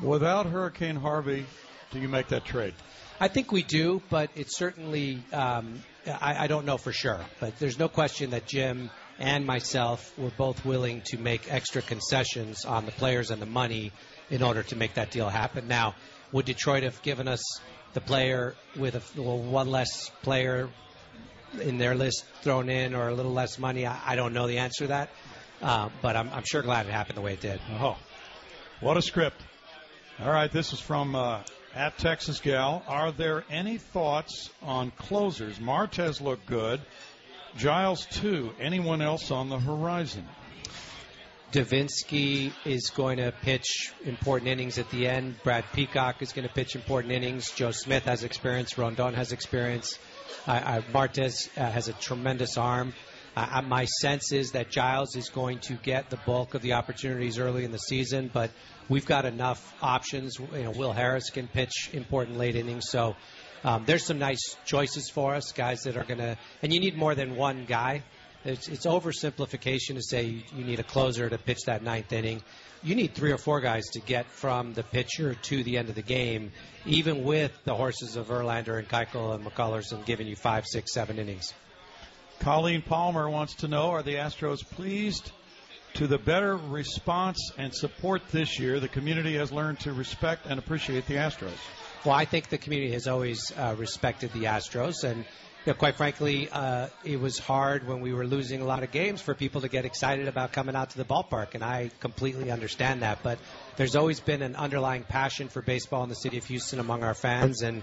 Without 0.00 0.46
Hurricane 0.46 0.96
Harvey, 0.96 1.46
do 1.90 1.98
you 1.98 2.08
make 2.08 2.28
that 2.28 2.44
trade? 2.44 2.74
I 3.20 3.28
think 3.28 3.50
we 3.50 3.62
do, 3.62 4.00
but 4.10 4.30
it's 4.36 4.56
certainly 4.56 5.22
um, 5.32 5.82
I, 6.06 6.44
I 6.44 6.46
don't 6.46 6.64
know 6.64 6.76
for 6.76 6.92
sure. 6.92 7.20
But 7.40 7.58
there's 7.58 7.78
no 7.78 7.88
question 7.88 8.30
that 8.30 8.46
Jim 8.46 8.90
and 9.18 9.44
myself 9.44 10.16
were 10.16 10.30
both 10.30 10.64
willing 10.64 11.02
to 11.06 11.18
make 11.18 11.52
extra 11.52 11.82
concessions 11.82 12.64
on 12.64 12.86
the 12.86 12.92
players 12.92 13.30
and 13.30 13.42
the 13.42 13.46
money 13.46 13.92
in 14.30 14.42
order 14.42 14.62
to 14.62 14.76
make 14.76 14.94
that 14.94 15.10
deal 15.10 15.28
happen. 15.28 15.66
Now, 15.66 15.94
would 16.32 16.44
Detroit 16.44 16.84
have 16.84 17.02
given 17.02 17.26
us 17.26 17.42
the 17.94 18.00
player 18.00 18.54
with 18.76 18.94
a, 18.94 19.20
well, 19.20 19.38
one 19.38 19.68
less 19.68 20.10
player 20.22 20.68
in 21.60 21.78
their 21.78 21.94
list 21.94 22.24
thrown 22.42 22.68
in 22.68 22.94
or 22.94 23.08
a 23.08 23.14
little 23.14 23.32
less 23.32 23.58
money? 23.58 23.86
I, 23.86 24.12
I 24.12 24.16
don't 24.16 24.32
know 24.32 24.46
the 24.46 24.58
answer 24.58 24.84
to 24.84 24.88
that, 24.88 25.10
uh, 25.62 25.88
but 26.02 26.14
I'm, 26.14 26.30
I'm, 26.30 26.44
sure 26.44 26.62
glad 26.62 26.86
it 26.86 26.92
happened 26.92 27.16
the 27.16 27.22
way 27.22 27.32
it 27.32 27.40
did. 27.40 27.60
Oh, 27.80 27.96
what 28.80 28.96
a 28.96 29.02
script! 29.02 29.40
All 30.20 30.30
right, 30.30 30.52
this 30.52 30.72
is 30.72 30.80
from 30.80 31.14
uh, 31.14 31.42
at 31.74 31.98
Texas 31.98 32.40
Gal. 32.40 32.82
Are 32.86 33.12
there 33.12 33.44
any 33.50 33.78
thoughts 33.78 34.50
on 34.62 34.90
closers? 34.92 35.60
Martes 35.60 36.20
looked 36.20 36.46
good. 36.46 36.80
Giles 37.56 38.06
too. 38.06 38.52
Anyone 38.60 39.02
else 39.02 39.30
on 39.30 39.48
the 39.48 39.58
horizon? 39.58 40.26
Devenski 41.52 42.52
is 42.66 42.90
going 42.90 43.16
to 43.18 43.32
pitch 43.42 43.92
important 44.04 44.50
innings 44.50 44.76
at 44.78 44.90
the 44.90 45.08
end. 45.08 45.36
Brad 45.42 45.64
Peacock 45.72 46.20
is 46.20 46.32
going 46.32 46.46
to 46.46 46.52
pitch 46.52 46.76
important 46.76 47.12
innings. 47.12 47.50
Joe 47.52 47.70
Smith 47.70 48.04
has 48.04 48.22
experience. 48.22 48.76
Rondon 48.76 49.14
has 49.14 49.32
experience. 49.32 49.98
Uh, 50.46 50.82
Martes 50.92 51.48
uh, 51.56 51.70
has 51.70 51.88
a 51.88 51.94
tremendous 51.94 52.58
arm. 52.58 52.92
Uh, 53.38 53.62
my 53.62 53.84
sense 53.84 54.32
is 54.32 54.50
that 54.50 54.68
Giles 54.68 55.14
is 55.14 55.28
going 55.28 55.60
to 55.60 55.74
get 55.74 56.10
the 56.10 56.16
bulk 56.26 56.54
of 56.54 56.62
the 56.62 56.72
opportunities 56.72 57.38
early 57.38 57.64
in 57.64 57.70
the 57.70 57.78
season, 57.78 58.28
but 58.32 58.50
we've 58.88 59.06
got 59.06 59.24
enough 59.24 59.76
options. 59.80 60.40
You 60.40 60.64
know, 60.64 60.72
Will 60.72 60.92
Harris 60.92 61.30
can 61.30 61.46
pitch 61.46 61.90
important 61.92 62.36
late 62.36 62.56
innings, 62.56 62.88
so 62.88 63.14
um, 63.62 63.84
there's 63.86 64.04
some 64.04 64.18
nice 64.18 64.56
choices 64.64 65.08
for 65.08 65.36
us, 65.36 65.52
guys 65.52 65.82
that 65.82 65.96
are 65.96 66.02
going 66.02 66.18
to. 66.18 66.36
And 66.64 66.72
you 66.72 66.80
need 66.80 66.96
more 66.96 67.14
than 67.14 67.36
one 67.36 67.64
guy. 67.64 68.02
It's, 68.44 68.66
it's 68.66 68.86
oversimplification 68.86 69.94
to 69.94 70.02
say 70.02 70.42
you 70.56 70.64
need 70.64 70.80
a 70.80 70.84
closer 70.84 71.30
to 71.30 71.38
pitch 71.38 71.60
that 71.66 71.84
ninth 71.84 72.12
inning. 72.12 72.42
You 72.82 72.96
need 72.96 73.14
three 73.14 73.30
or 73.30 73.38
four 73.38 73.60
guys 73.60 73.84
to 73.92 74.00
get 74.00 74.26
from 74.26 74.74
the 74.74 74.82
pitcher 74.82 75.34
to 75.34 75.62
the 75.62 75.78
end 75.78 75.90
of 75.90 75.94
the 75.94 76.02
game, 76.02 76.50
even 76.86 77.22
with 77.22 77.52
the 77.62 77.76
horses 77.76 78.16
of 78.16 78.26
Verlander 78.26 78.80
and 78.80 78.88
Keuchel 78.88 79.36
and 79.36 79.44
McCullers 79.44 79.92
and 79.92 80.04
giving 80.04 80.26
you 80.26 80.34
five, 80.34 80.66
six, 80.66 80.92
seven 80.92 81.20
innings. 81.20 81.54
Colleen 82.40 82.82
Palmer 82.82 83.28
wants 83.28 83.54
to 83.56 83.68
know 83.68 83.90
Are 83.90 84.02
the 84.02 84.14
Astros 84.14 84.64
pleased 84.64 85.32
to 85.94 86.06
the 86.06 86.18
better 86.18 86.56
response 86.56 87.52
and 87.58 87.74
support 87.74 88.22
this 88.30 88.58
year? 88.58 88.78
The 88.80 88.88
community 88.88 89.36
has 89.36 89.50
learned 89.50 89.80
to 89.80 89.92
respect 89.92 90.46
and 90.46 90.58
appreciate 90.58 91.06
the 91.06 91.14
Astros. 91.14 91.56
Well, 92.04 92.14
I 92.14 92.24
think 92.24 92.48
the 92.48 92.58
community 92.58 92.92
has 92.92 93.08
always 93.08 93.52
uh, 93.56 93.74
respected 93.76 94.32
the 94.32 94.44
Astros, 94.44 95.02
and 95.02 95.18
you 95.18 95.72
know, 95.72 95.74
quite 95.74 95.96
frankly, 95.96 96.48
uh, 96.50 96.88
it 97.04 97.20
was 97.20 97.38
hard 97.38 97.86
when 97.86 98.00
we 98.00 98.14
were 98.14 98.26
losing 98.26 98.60
a 98.60 98.64
lot 98.64 98.84
of 98.84 98.92
games 98.92 99.20
for 99.20 99.34
people 99.34 99.62
to 99.62 99.68
get 99.68 99.84
excited 99.84 100.28
about 100.28 100.52
coming 100.52 100.76
out 100.76 100.90
to 100.90 100.98
the 100.98 101.04
ballpark, 101.04 101.54
and 101.54 101.64
I 101.64 101.90
completely 101.98 102.52
understand 102.52 103.02
that. 103.02 103.24
But 103.24 103.40
there's 103.76 103.96
always 103.96 104.20
been 104.20 104.42
an 104.42 104.54
underlying 104.54 105.02
passion 105.02 105.48
for 105.48 105.60
baseball 105.60 106.04
in 106.04 106.08
the 106.08 106.14
city 106.14 106.38
of 106.38 106.44
Houston 106.46 106.78
among 106.78 107.02
our 107.02 107.14
fans, 107.14 107.62
and 107.62 107.82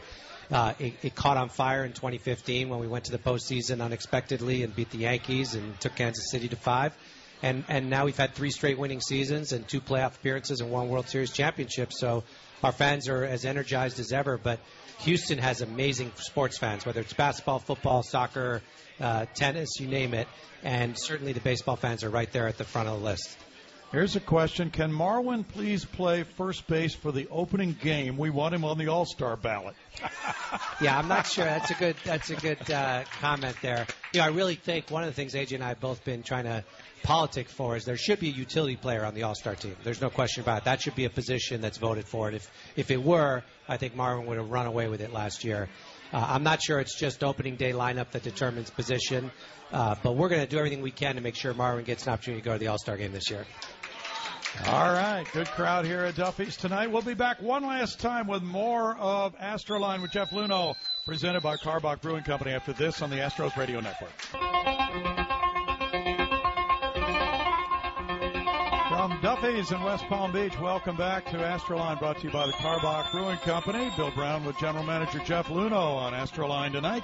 uh, 0.51 0.73
it, 0.79 0.93
it 1.01 1.15
caught 1.15 1.37
on 1.37 1.49
fire 1.49 1.83
in 1.83 1.93
2015 1.93 2.69
when 2.69 2.79
we 2.79 2.87
went 2.87 3.05
to 3.05 3.11
the 3.11 3.17
postseason 3.17 3.81
unexpectedly 3.81 4.63
and 4.63 4.75
beat 4.75 4.89
the 4.91 4.99
Yankees 4.99 5.55
and 5.55 5.79
took 5.79 5.95
Kansas 5.95 6.29
City 6.31 6.47
to 6.47 6.55
five. 6.55 6.95
And, 7.41 7.63
and 7.67 7.89
now 7.89 8.05
we've 8.05 8.17
had 8.17 8.33
three 8.33 8.51
straight 8.51 8.77
winning 8.77 9.01
seasons 9.01 9.51
and 9.51 9.67
two 9.67 9.81
playoff 9.81 10.15
appearances 10.15 10.61
and 10.61 10.71
one 10.71 10.89
World 10.89 11.09
Series 11.09 11.31
championship. 11.31 11.91
So 11.93 12.23
our 12.63 12.71
fans 12.71 13.07
are 13.09 13.23
as 13.23 13.45
energized 13.45 13.99
as 13.99 14.11
ever. 14.11 14.37
But 14.37 14.59
Houston 14.99 15.37
has 15.37 15.61
amazing 15.61 16.11
sports 16.15 16.57
fans, 16.57 16.85
whether 16.85 17.01
it's 17.01 17.13
basketball, 17.13 17.59
football, 17.59 18.03
soccer, 18.03 18.61
uh, 18.99 19.25
tennis, 19.33 19.79
you 19.79 19.87
name 19.87 20.13
it. 20.13 20.27
And 20.63 20.97
certainly 20.97 21.33
the 21.33 21.41
baseball 21.41 21.75
fans 21.75 22.03
are 22.03 22.09
right 22.09 22.31
there 22.31 22.47
at 22.47 22.57
the 22.57 22.63
front 22.63 22.87
of 22.87 22.99
the 22.99 23.05
list. 23.05 23.37
Here's 23.91 24.15
a 24.15 24.19
question: 24.19 24.71
Can 24.71 24.91
Marwin 24.91 25.47
please 25.47 25.85
play 25.85 26.23
first 26.23 26.67
base 26.67 26.93
for 26.93 27.11
the 27.11 27.27
opening 27.29 27.77
game? 27.81 28.17
We 28.17 28.29
want 28.29 28.53
him 28.53 28.65
on 28.65 28.77
the 28.77 28.87
All 28.87 29.05
Star 29.05 29.37
ballot. 29.37 29.75
yeah, 30.81 30.97
I'm 30.97 31.07
not 31.07 31.27
sure. 31.27 31.45
That's 31.45 31.71
a 31.71 31.75
good. 31.75 31.95
That's 32.03 32.29
a 32.29 32.35
good 32.35 32.69
uh, 32.69 33.03
comment 33.21 33.55
there. 33.61 33.85
You 34.13 34.19
know, 34.19 34.25
I 34.25 34.29
really 34.29 34.55
think 34.55 34.89
one 34.89 35.03
of 35.03 35.07
the 35.07 35.13
things 35.13 35.33
AJ 35.33 35.55
and 35.55 35.63
I 35.63 35.69
have 35.69 35.79
both 35.79 36.03
been 36.03 36.23
trying 36.23 36.45
to 36.45 36.63
politic 37.03 37.47
for 37.47 37.75
is 37.75 37.85
there 37.85 37.97
should 37.97 38.19
be 38.19 38.29
a 38.29 38.33
utility 38.33 38.75
player 38.75 39.05
on 39.05 39.13
the 39.13 39.23
All 39.23 39.35
Star 39.35 39.55
team. 39.55 39.75
There's 39.83 40.01
no 40.01 40.09
question 40.09 40.41
about 40.41 40.59
it. 40.59 40.65
That 40.65 40.81
should 40.81 40.95
be 40.95 41.05
a 41.05 41.09
position 41.09 41.61
that's 41.61 41.77
voted 41.77 42.05
for. 42.05 42.31
If 42.31 42.51
if 42.75 42.91
it 42.91 43.01
were, 43.01 43.43
I 43.69 43.77
think 43.77 43.95
Marwin 43.95 44.25
would 44.25 44.37
have 44.37 44.49
run 44.49 44.65
away 44.65 44.87
with 44.87 45.01
it 45.01 45.13
last 45.13 45.43
year. 45.43 45.69
Uh, 46.11 46.25
I'm 46.29 46.43
not 46.43 46.61
sure 46.61 46.79
it's 46.79 46.97
just 46.99 47.23
opening 47.23 47.55
day 47.55 47.71
lineup 47.71 48.11
that 48.11 48.23
determines 48.23 48.69
position, 48.69 49.31
uh, 49.71 49.95
but 50.03 50.15
we're 50.15 50.29
going 50.29 50.41
to 50.41 50.47
do 50.47 50.57
everything 50.57 50.81
we 50.81 50.91
can 50.91 51.15
to 51.15 51.21
make 51.21 51.35
sure 51.35 51.53
Marwin 51.53 51.83
gets 51.83 52.05
an 52.05 52.13
opportunity 52.13 52.41
to 52.41 52.45
go 52.45 52.53
to 52.53 52.59
the 52.59 52.67
All 52.67 52.77
Star 52.77 52.97
game 52.97 53.11
this 53.11 53.29
year. 53.29 53.45
All 54.63 54.93
right, 54.93 55.25
good 55.31 55.47
crowd 55.47 55.85
here 55.85 56.01
at 56.01 56.15
Duffy's 56.15 56.55
tonight. 56.57 56.87
We'll 56.87 57.01
be 57.01 57.13
back 57.13 57.41
one 57.41 57.63
last 57.67 57.99
time 57.99 58.25
with 58.25 58.41
more 58.41 58.95
of 58.97 59.37
Astroline 59.37 60.01
with 60.01 60.11
Jeff 60.11 60.31
Luhnow, 60.31 60.75
presented 61.05 61.43
by 61.43 61.57
Karbach 61.57 62.01
Brewing 62.01 62.23
Company 62.23 62.51
after 62.51 62.73
this 62.73 63.01
on 63.01 63.09
the 63.09 63.17
Astros 63.17 63.55
Radio 63.57 63.79
Network. 63.79 64.09
From 68.89 69.19
Duffy's 69.21 69.71
in 69.71 69.83
West 69.83 70.05
Palm 70.05 70.31
Beach, 70.31 70.57
welcome 70.59 70.95
back 70.95 71.25
to 71.25 71.37
Astroline, 71.37 71.99
brought 71.99 72.17
to 72.19 72.27
you 72.27 72.33
by 72.33 72.47
the 72.47 72.53
Karbach 72.53 73.11
Brewing 73.11 73.37
Company. 73.39 73.91
Bill 73.95 74.11
Brown 74.11 74.45
with 74.45 74.57
General 74.57 74.83
Manager 74.83 75.19
Jeff 75.25 75.47
Luhnow 75.47 75.95
on 75.95 76.13
Astroline 76.13 76.71
tonight. 76.71 77.03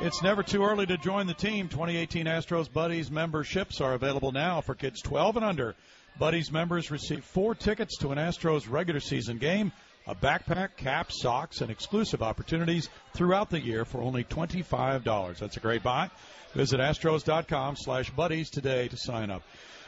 It's 0.00 0.22
never 0.22 0.42
too 0.42 0.64
early 0.64 0.86
to 0.86 0.96
join 0.96 1.26
the 1.26 1.34
team. 1.34 1.68
2018 1.68 2.26
Astros 2.26 2.72
Buddies 2.72 3.10
memberships 3.10 3.80
are 3.80 3.94
available 3.94 4.32
now 4.32 4.60
for 4.60 4.74
kids 4.74 5.02
12 5.02 5.36
and 5.36 5.44
under. 5.44 5.74
Buddies 6.16 6.52
members 6.52 6.92
receive 6.92 7.24
four 7.24 7.56
tickets 7.56 7.98
to 7.98 8.12
an 8.12 8.18
Astros 8.18 8.70
regular 8.70 9.00
season 9.00 9.38
game, 9.38 9.72
a 10.06 10.14
backpack, 10.14 10.76
cap, 10.76 11.10
socks, 11.10 11.60
and 11.60 11.72
exclusive 11.72 12.22
opportunities 12.22 12.88
throughout 13.14 13.50
the 13.50 13.58
year 13.58 13.84
for 13.84 14.00
only 14.00 14.22
$25. 14.22 15.38
That's 15.38 15.56
a 15.56 15.60
great 15.60 15.82
buy. 15.82 16.10
Visit 16.52 16.78
astros.com 16.78 17.74
slash 17.76 18.10
buddies 18.10 18.48
today 18.48 18.86
to 18.86 18.96
sign 18.96 19.30
up. 19.30 19.42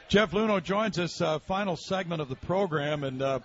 Jeff 0.09 0.33
Luhnow 0.33 0.61
joins 0.61 0.99
us, 0.99 1.21
uh, 1.21 1.39
final 1.39 1.77
segment 1.77 2.21
of 2.21 2.29
the 2.29 2.37
program, 2.37 3.05
and 3.05 3.23
uh, 3.23 3.39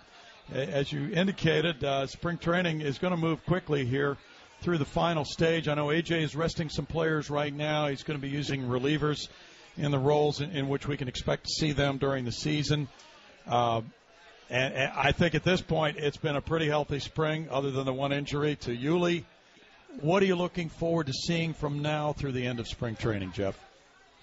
as 0.51 0.91
you 0.91 1.11
indicated, 1.13 1.83
uh, 1.83 2.07
spring 2.07 2.39
training 2.39 2.81
is 2.81 2.97
going 2.97 3.11
to 3.11 3.17
move 3.17 3.45
quickly 3.45 3.85
here 3.85 4.17
through 4.61 4.79
the 4.79 4.85
final 4.85 5.23
stage. 5.23 5.67
I 5.67 5.75
know 5.75 5.87
AJ 5.87 6.23
is 6.23 6.35
resting 6.35 6.69
some 6.69 6.87
players 6.87 7.29
right 7.29 7.53
now. 7.53 7.87
He's 7.87 8.01
going 8.01 8.19
to 8.19 8.21
be 8.21 8.33
using 8.33 8.63
relievers 8.63 9.27
in 9.77 9.91
the 9.91 9.99
roles 9.99 10.41
in, 10.41 10.51
in 10.51 10.67
which 10.67 10.87
we 10.87 10.97
can 10.97 11.07
expect 11.07 11.45
to 11.45 11.49
see 11.49 11.71
them 11.71 11.97
during 11.97 12.25
the 12.25 12.31
season. 12.31 12.87
Uh, 13.47 13.81
and, 14.49 14.73
and, 14.73 14.91
I 14.95 15.11
think 15.11 15.35
at 15.35 15.43
this 15.43 15.61
point 15.61 15.97
it's 15.97 16.17
been 16.17 16.35
a 16.35 16.41
pretty 16.41 16.67
healthy 16.67 16.99
spring, 16.99 17.47
other 17.49 17.71
than 17.71 17.85
the 17.85 17.93
one 17.93 18.11
injury 18.11 18.57
to 18.57 18.75
Yuli. 18.75 19.23
What 20.01 20.23
are 20.23 20.25
you 20.25 20.35
looking 20.35 20.69
forward 20.69 21.07
to 21.07 21.13
seeing 21.13 21.53
from 21.53 21.81
now 21.81 22.13
through 22.13 22.33
the 22.33 22.45
end 22.45 22.59
of 22.59 22.67
spring 22.67 22.95
training, 22.95 23.33
Jeff? 23.33 23.57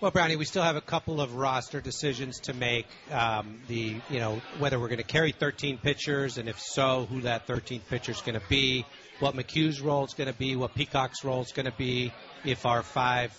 Well, 0.01 0.13
Brownie, 0.13 0.37
we 0.37 0.45
still 0.45 0.63
have 0.63 0.77
a 0.77 0.81
couple 0.81 1.21
of 1.21 1.35
roster 1.35 1.81
decisions 1.81 2.39
to 2.43 2.55
make. 2.55 2.87
Um, 3.11 3.61
the 3.67 3.97
you 4.09 4.21
know 4.21 4.41
whether 4.61 4.79
we're 4.79 4.87
going 4.87 4.99
to 4.99 5.03
carry 5.03 5.33
13 5.33 5.79
pitchers, 5.79 6.39
and 6.39 6.49
if 6.49 6.61
so, 6.61 7.07
who 7.11 7.23
that 7.23 7.49
13th 7.49 7.81
pitcher 7.89 8.13
is 8.13 8.21
going 8.21 8.39
to 8.39 8.47
be, 8.49 8.87
what 9.19 9.35
McHugh's 9.35 9.81
role 9.81 10.05
is 10.05 10.15
going 10.15 10.33
to 10.33 10.39
be, 10.39 10.55
what 10.55 10.75
Peacock's 10.75 11.25
role 11.25 11.43
is 11.43 11.51
going 11.51 11.67
to 11.67 11.77
be, 11.77 12.13
if 12.45 12.65
our 12.65 12.85
five 12.85 13.33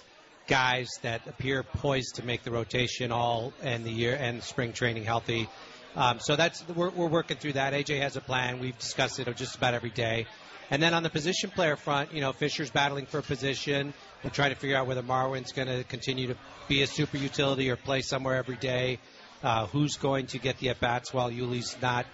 guys 0.50 0.90
that 1.04 1.26
appear 1.28 1.64
poised 1.64 2.16
to 2.16 2.26
make 2.26 2.44
the 2.44 2.52
rotation 2.52 3.12
all 3.12 3.54
and 3.62 3.86
the 3.86 3.92
year 3.92 4.18
and 4.20 4.44
spring 4.44 4.74
training 4.74 5.06
healthy. 5.06 5.48
Um, 5.96 6.20
so 6.20 6.36
that's 6.36 6.68
we're, 6.70 6.90
we're 6.90 7.08
working 7.08 7.38
through 7.38 7.54
that. 7.54 7.74
AJ 7.74 8.02
has 8.02 8.18
a 8.18 8.22
plan. 8.22 8.60
We've 8.60 8.78
discussed 8.78 9.20
it 9.20 9.34
just 9.36 9.56
about 9.56 9.76
every 9.76 9.92
day. 9.92 10.26
And 10.72 10.82
then 10.82 10.94
on 10.94 11.04
the 11.04 11.10
position 11.10 11.50
player 11.52 11.76
front, 11.76 12.14
you 12.14 12.22
know, 12.22 12.32
Fisher's 12.32 12.70
battling 12.70 13.06
for 13.06 13.20
a 13.20 13.24
position. 13.24 13.94
We're 14.24 14.30
trying 14.32 14.52
to 14.52 14.56
figure 14.56 14.76
out 14.76 14.88
whether 14.88 15.02
Marwin's 15.02 15.52
going 15.52 15.68
to 15.68 15.84
continue 15.84 16.28
to 16.28 16.36
be 16.68 16.84
a 16.84 16.88
super 16.88 17.18
utility 17.18 17.70
or 17.70 17.76
play 17.76 18.02
somewhere 18.02 18.36
every 18.36 18.58
day. 18.58 19.00
Uh, 19.42 19.68
who's 19.68 19.98
going 19.98 20.28
to 20.28 20.40
get 20.40 20.58
the 20.58 20.70
at 20.70 20.80
bats 20.80 21.14
while 21.14 21.32
Yuli's 21.32 21.78
not 21.82 22.06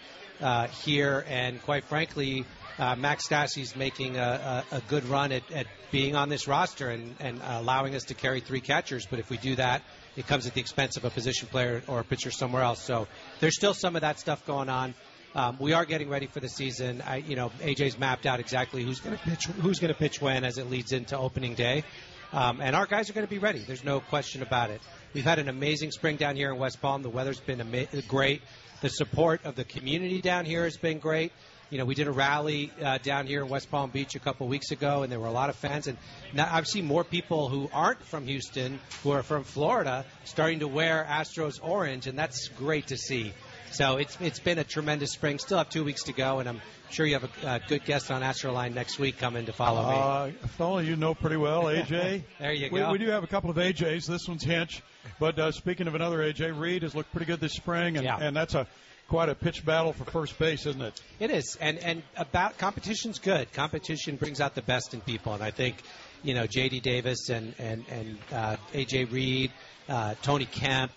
uh, 0.42 0.68
here? 0.68 1.26
And 1.28 1.62
quite 1.64 1.86
frankly, 1.86 2.46
uh, 2.78 2.96
Max 2.96 3.28
Stassi's 3.28 3.76
making 3.76 4.18
a, 4.18 4.64
a, 4.72 4.78
a 4.78 4.82
good 4.82 5.06
run 5.06 5.32
at, 5.32 5.50
at, 5.52 5.68
being 5.92 6.16
on 6.16 6.28
this 6.28 6.48
roster 6.48 6.90
and, 6.90 7.16
and 7.20 7.40
allowing 7.44 7.96
us 7.96 8.06
to 8.06 8.14
carry 8.14 8.42
three 8.42 8.60
catchers. 8.60 9.06
But 9.06 9.20
if 9.20 9.30
we 9.30 9.38
do 9.38 9.56
that, 9.56 9.82
it 10.18 10.28
comes 10.28 10.46
at 10.46 10.54
the 10.54 10.60
expense 10.60 10.98
of 10.98 11.06
a 11.06 11.10
position 11.10 11.48
player 11.48 11.84
or 11.88 12.00
a 12.00 12.04
pitcher 12.04 12.32
somewhere 12.32 12.64
else. 12.64 12.82
So 12.82 13.08
there's 13.40 13.56
still 13.56 13.74
some 13.74 13.96
of 13.96 14.02
that 14.02 14.20
stuff 14.20 14.46
going 14.46 14.70
on. 14.70 14.94
Um, 15.36 15.58
we 15.60 15.74
are 15.74 15.86
getting 15.86 16.10
ready 16.10 16.28
for 16.28 16.40
the 16.40 16.50
season. 16.50 17.02
I, 17.06 17.18
you 17.18 17.36
know, 17.36 17.50
AJ's 17.60 17.98
mapped 18.00 18.26
out 18.26 18.40
exactly 18.40 18.84
who's 18.84 19.00
going 19.00 19.18
to 19.18 19.24
pitch, 19.24 19.46
who's 19.46 19.80
going 19.80 19.94
to 19.94 20.00
pitch 20.00 20.22
when 20.22 20.46
as 20.46 20.58
it 20.58 20.70
leads 20.70 20.94
into 20.94 21.18
opening 21.18 21.56
day, 21.56 21.84
um, 22.32 22.62
and 22.62 22.74
our 22.74 22.86
guys 22.86 23.10
are 23.10 23.14
going 23.14 23.28
to 23.28 23.30
be 23.30 23.40
ready. 23.40 23.60
There's 23.60 23.84
no 23.84 24.00
question 24.00 24.42
about 24.42 24.70
it. 24.70 24.82
We've 25.14 25.26
had 25.26 25.40
an 25.40 25.50
amazing 25.50 25.92
spring 25.92 26.16
down 26.16 26.38
here 26.38 26.52
in 26.52 26.58
West 26.58 26.82
Palm. 26.82 27.02
The 27.02 27.10
weather's 27.10 27.42
been 27.42 27.60
ama- 27.60 27.88
great. 28.08 28.42
The 28.82 28.90
support 28.90 29.46
of 29.46 29.56
the 29.56 29.66
community 29.66 30.22
down 30.22 30.46
here 30.46 30.64
has 30.64 30.78
been 30.78 31.00
great 31.00 31.34
you 31.76 31.80
know, 31.80 31.86
we 31.86 31.94
did 31.94 32.08
a 32.08 32.12
rally 32.14 32.72
uh, 32.82 33.00
down 33.00 33.28
here 33.28 33.44
in 33.44 33.50
West 33.50 33.70
Palm 33.70 33.90
Beach 33.90 34.16
a 34.16 34.20
couple 34.20 34.48
weeks 34.48 34.72
ago, 34.72 35.04
and 35.04 35.12
there 35.12 35.20
were 35.20 35.28
a 35.28 35.34
lot 35.34 35.50
of 35.50 35.58
fans. 35.58 35.88
And 35.88 35.98
now 36.32 36.48
I've 36.50 36.68
seen 36.68 36.86
more 36.86 37.04
people 37.04 37.50
who 37.50 37.70
aren't 37.74 38.02
from 38.02 38.28
Houston, 38.28 38.80
who 39.04 39.12
are 39.12 39.24
from 39.24 39.44
Florida, 39.44 40.06
starting 40.24 40.60
to 40.60 40.70
wear 40.70 41.06
Astros 41.06 41.60
orange, 41.62 42.08
and 42.08 42.18
that's 42.18 42.48
great 42.48 42.88
to 42.88 42.98
see. 42.98 43.34
So 43.72 43.98
it's 43.98 44.18
it's 44.22 44.40
been 44.40 44.58
a 44.58 44.64
tremendous 44.64 45.12
spring. 45.12 45.38
Still 45.38 45.58
have 45.58 45.68
two 45.68 45.84
weeks 45.84 46.04
to 46.04 46.14
go, 46.14 46.40
and 46.40 46.48
I'm 46.48 46.62
sure 46.92 47.06
you 47.06 47.20
have 47.20 47.30
a 47.44 47.46
uh, 47.46 47.60
good 47.68 47.84
guest 47.84 48.10
on 48.10 48.22
Astroline 48.22 48.74
next 48.74 48.98
week 48.98 49.18
coming 49.18 49.48
to 49.48 49.52
follow 49.52 49.82
me. 49.84 49.98
Uh, 49.98 50.46
a 50.46 50.48
fellow 50.48 50.80
you 50.80 50.96
know 50.96 51.14
pretty 51.14 51.36
well, 51.36 51.64
AJ. 51.66 52.24
there 52.40 52.54
you 52.54 52.70
we, 52.72 52.80
go. 52.80 52.90
We 52.94 53.00
do 53.00 53.08
have 53.08 53.26
a 53.26 53.28
couple 53.28 53.50
of 53.50 53.58
AJs. 53.58 54.08
This 54.08 54.30
one's 54.30 54.46
Hinch, 54.46 54.82
but 55.20 55.38
uh, 55.38 55.52
speaking 55.52 55.90
of 55.90 55.96
another 55.96 56.20
AJ, 56.20 56.58
Reed 56.58 56.84
has 56.84 56.96
looked 56.96 57.12
pretty 57.12 57.26
good 57.26 57.42
this 57.42 57.52
spring, 57.52 57.98
and, 57.98 58.06
yeah. 58.06 58.18
and 58.18 58.34
that's 58.34 58.56
a 58.56 58.66
quite 59.08 59.30
a 59.30 59.36
pitch 59.36 59.66
battle 59.66 59.94
for 59.94 60.06
first 60.06 60.38
base, 60.40 60.66
isn't 60.66 60.82
it? 60.82 61.02
It 61.20 61.32
is, 61.32 61.58
and 61.62 61.78
and 61.80 62.04
about 62.18 62.58
competition's 62.58 63.20
good. 63.20 63.52
Competition 63.54 64.16
brings 64.16 64.42
out 64.42 64.56
the 64.56 64.62
best 64.62 64.94
in 64.94 65.02
people, 65.02 65.34
and 65.34 65.44
I 65.44 65.52
think 65.52 65.78
you 66.24 66.34
know 66.34 66.48
J.D. 66.48 66.80
Davis 66.80 67.30
and 67.30 67.54
and 67.60 67.86
and 67.90 68.18
uh, 68.32 68.58
A.J. 68.74 69.06
Reed, 69.06 69.52
uh, 69.88 70.16
Tony 70.22 70.46
Kemp, 70.46 70.92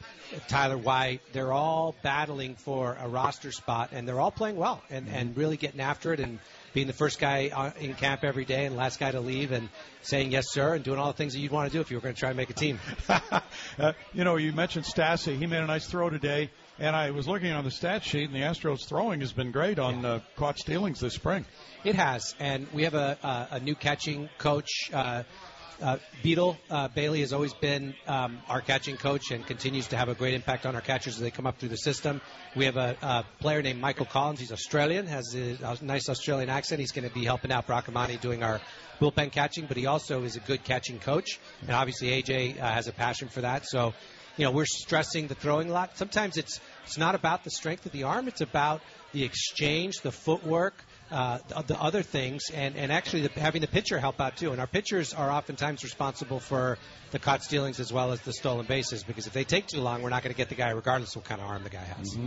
Tyler 0.48 0.78
White, 0.78 1.20
they're 1.32 1.52
all 1.52 1.94
battling 2.02 2.54
for 2.54 2.96
a 3.00 3.08
roster 3.08 3.52
spot, 3.52 3.90
and 3.92 4.08
they're 4.08 4.20
all 4.20 4.30
playing 4.30 4.56
well 4.56 4.82
and 4.90 5.06
mm-hmm. 5.06 5.14
and 5.14 5.36
really 5.36 5.56
getting 5.56 5.80
after 5.80 6.12
it 6.12 6.20
and 6.20 6.38
being 6.72 6.86
the 6.86 6.92
first 6.92 7.18
guy 7.18 7.50
uh, 7.54 7.70
in 7.80 7.94
camp 7.94 8.24
every 8.24 8.44
day 8.44 8.66
and 8.66 8.76
last 8.76 9.00
guy 9.00 9.10
to 9.10 9.20
leave 9.20 9.52
and 9.52 9.68
saying 10.02 10.30
yes 10.30 10.50
sir 10.50 10.74
and 10.74 10.84
doing 10.84 10.98
all 10.98 11.08
the 11.08 11.16
things 11.16 11.32
that 11.32 11.40
you'd 11.40 11.50
want 11.50 11.70
to 11.70 11.76
do 11.76 11.80
if 11.80 11.90
you 11.90 11.96
were 11.96 12.00
going 12.00 12.14
to 12.14 12.18
try 12.20 12.28
and 12.28 12.36
make 12.36 12.50
a 12.50 12.54
team. 12.54 12.78
uh, 13.08 13.92
you 14.12 14.24
know, 14.24 14.36
you 14.36 14.52
mentioned 14.52 14.84
Stassi. 14.84 15.36
He 15.36 15.46
made 15.46 15.62
a 15.62 15.66
nice 15.66 15.86
throw 15.86 16.10
today. 16.10 16.50
And 16.80 16.94
I 16.94 17.10
was 17.10 17.26
looking 17.26 17.50
on 17.50 17.64
the 17.64 17.72
stat 17.72 18.04
sheet, 18.04 18.30
and 18.30 18.34
the 18.34 18.46
Astros 18.46 18.86
throwing 18.86 19.20
has 19.20 19.32
been 19.32 19.50
great 19.50 19.80
on 19.80 20.02
yeah. 20.02 20.08
uh, 20.08 20.20
caught 20.36 20.58
stealings 20.58 21.00
this 21.00 21.14
spring. 21.14 21.44
It 21.82 21.96
has, 21.96 22.36
and 22.38 22.68
we 22.72 22.84
have 22.84 22.94
a, 22.94 23.18
a, 23.22 23.56
a 23.56 23.60
new 23.60 23.74
catching 23.74 24.28
coach. 24.38 24.90
Uh, 24.92 25.24
uh, 25.82 25.98
Beetle 26.22 26.56
uh, 26.70 26.88
Bailey 26.88 27.20
has 27.20 27.32
always 27.32 27.54
been 27.54 27.94
um, 28.06 28.38
our 28.48 28.60
catching 28.60 28.96
coach 28.96 29.30
and 29.30 29.46
continues 29.46 29.88
to 29.88 29.96
have 29.96 30.08
a 30.08 30.14
great 30.14 30.34
impact 30.34 30.66
on 30.66 30.74
our 30.74 30.80
catchers 30.80 31.14
as 31.14 31.20
they 31.20 31.30
come 31.30 31.46
up 31.46 31.58
through 31.58 31.68
the 31.68 31.76
system. 31.76 32.20
We 32.56 32.64
have 32.64 32.76
a, 32.76 32.96
a 33.00 33.24
player 33.40 33.62
named 33.62 33.80
Michael 33.80 34.06
Collins. 34.06 34.40
He's 34.40 34.52
Australian, 34.52 35.06
has 35.06 35.34
a, 35.34 35.56
a 35.62 35.84
nice 35.84 36.08
Australian 36.08 36.48
accent. 36.48 36.80
He's 36.80 36.92
going 36.92 37.08
to 37.08 37.14
be 37.14 37.24
helping 37.24 37.52
out 37.52 37.66
Bracamonte 37.66 38.20
doing 38.20 38.42
our 38.42 38.60
bullpen 39.00 39.30
catching, 39.32 39.66
but 39.66 39.76
he 39.76 39.86
also 39.86 40.24
is 40.24 40.36
a 40.36 40.40
good 40.40 40.64
catching 40.64 40.98
coach. 40.98 41.38
And 41.62 41.70
obviously, 41.70 42.10
AJ 42.22 42.60
uh, 42.60 42.72
has 42.72 42.88
a 42.88 42.92
passion 42.92 43.28
for 43.28 43.42
that. 43.42 43.66
So 43.66 43.94
you 44.38 44.44
know, 44.44 44.52
we're 44.52 44.64
stressing 44.64 45.26
the 45.26 45.34
throwing 45.34 45.68
a 45.68 45.72
lot. 45.72 45.98
Sometimes 45.98 46.36
it's 46.36 46.60
it's 46.84 46.96
not 46.96 47.14
about 47.14 47.44
the 47.44 47.50
strength 47.50 47.84
of 47.84 47.92
the 47.92 48.04
arm; 48.04 48.28
it's 48.28 48.40
about 48.40 48.80
the 49.12 49.24
exchange, 49.24 50.00
the 50.02 50.12
footwork, 50.12 50.74
uh, 51.10 51.38
the, 51.48 51.74
the 51.74 51.80
other 51.82 52.02
things, 52.02 52.44
and, 52.54 52.76
and 52.76 52.92
actually 52.92 53.26
the, 53.26 53.40
having 53.40 53.60
the 53.60 53.66
pitcher 53.66 53.98
help 53.98 54.20
out 54.20 54.36
too. 54.36 54.52
And 54.52 54.60
our 54.60 54.66
pitchers 54.66 55.12
are 55.12 55.30
oftentimes 55.30 55.82
responsible 55.82 56.40
for 56.40 56.78
the 57.10 57.18
caught 57.18 57.42
stealings 57.42 57.80
as 57.80 57.92
well 57.92 58.12
as 58.12 58.20
the 58.20 58.32
stolen 58.32 58.66
bases 58.66 59.02
because 59.02 59.26
if 59.26 59.32
they 59.32 59.44
take 59.44 59.66
too 59.66 59.80
long, 59.80 60.02
we're 60.02 60.10
not 60.10 60.22
going 60.22 60.32
to 60.32 60.36
get 60.36 60.48
the 60.48 60.54
guy 60.54 60.70
regardless 60.70 61.10
of 61.16 61.22
what 61.22 61.28
kind 61.28 61.40
of 61.40 61.48
arm 61.48 61.64
the 61.64 61.70
guy 61.70 61.84
has. 61.84 62.14
Mm-hmm. 62.14 62.26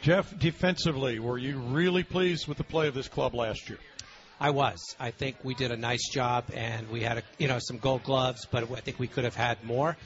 Jeff, 0.00 0.36
defensively, 0.36 1.20
were 1.20 1.38
you 1.38 1.58
really 1.58 2.02
pleased 2.02 2.48
with 2.48 2.58
the 2.58 2.64
play 2.64 2.88
of 2.88 2.94
this 2.94 3.08
club 3.08 3.34
last 3.34 3.68
year? 3.68 3.78
I 4.40 4.50
was. 4.50 4.96
I 4.98 5.12
think 5.12 5.36
we 5.44 5.54
did 5.54 5.70
a 5.70 5.76
nice 5.76 6.08
job, 6.10 6.46
and 6.52 6.90
we 6.90 7.02
had 7.02 7.18
a, 7.18 7.22
you 7.38 7.46
know 7.46 7.60
some 7.60 7.78
Gold 7.78 8.02
Gloves, 8.02 8.44
but 8.50 8.68
I 8.72 8.80
think 8.80 8.98
we 8.98 9.06
could 9.06 9.22
have 9.22 9.36
had 9.36 9.62
more. 9.62 9.96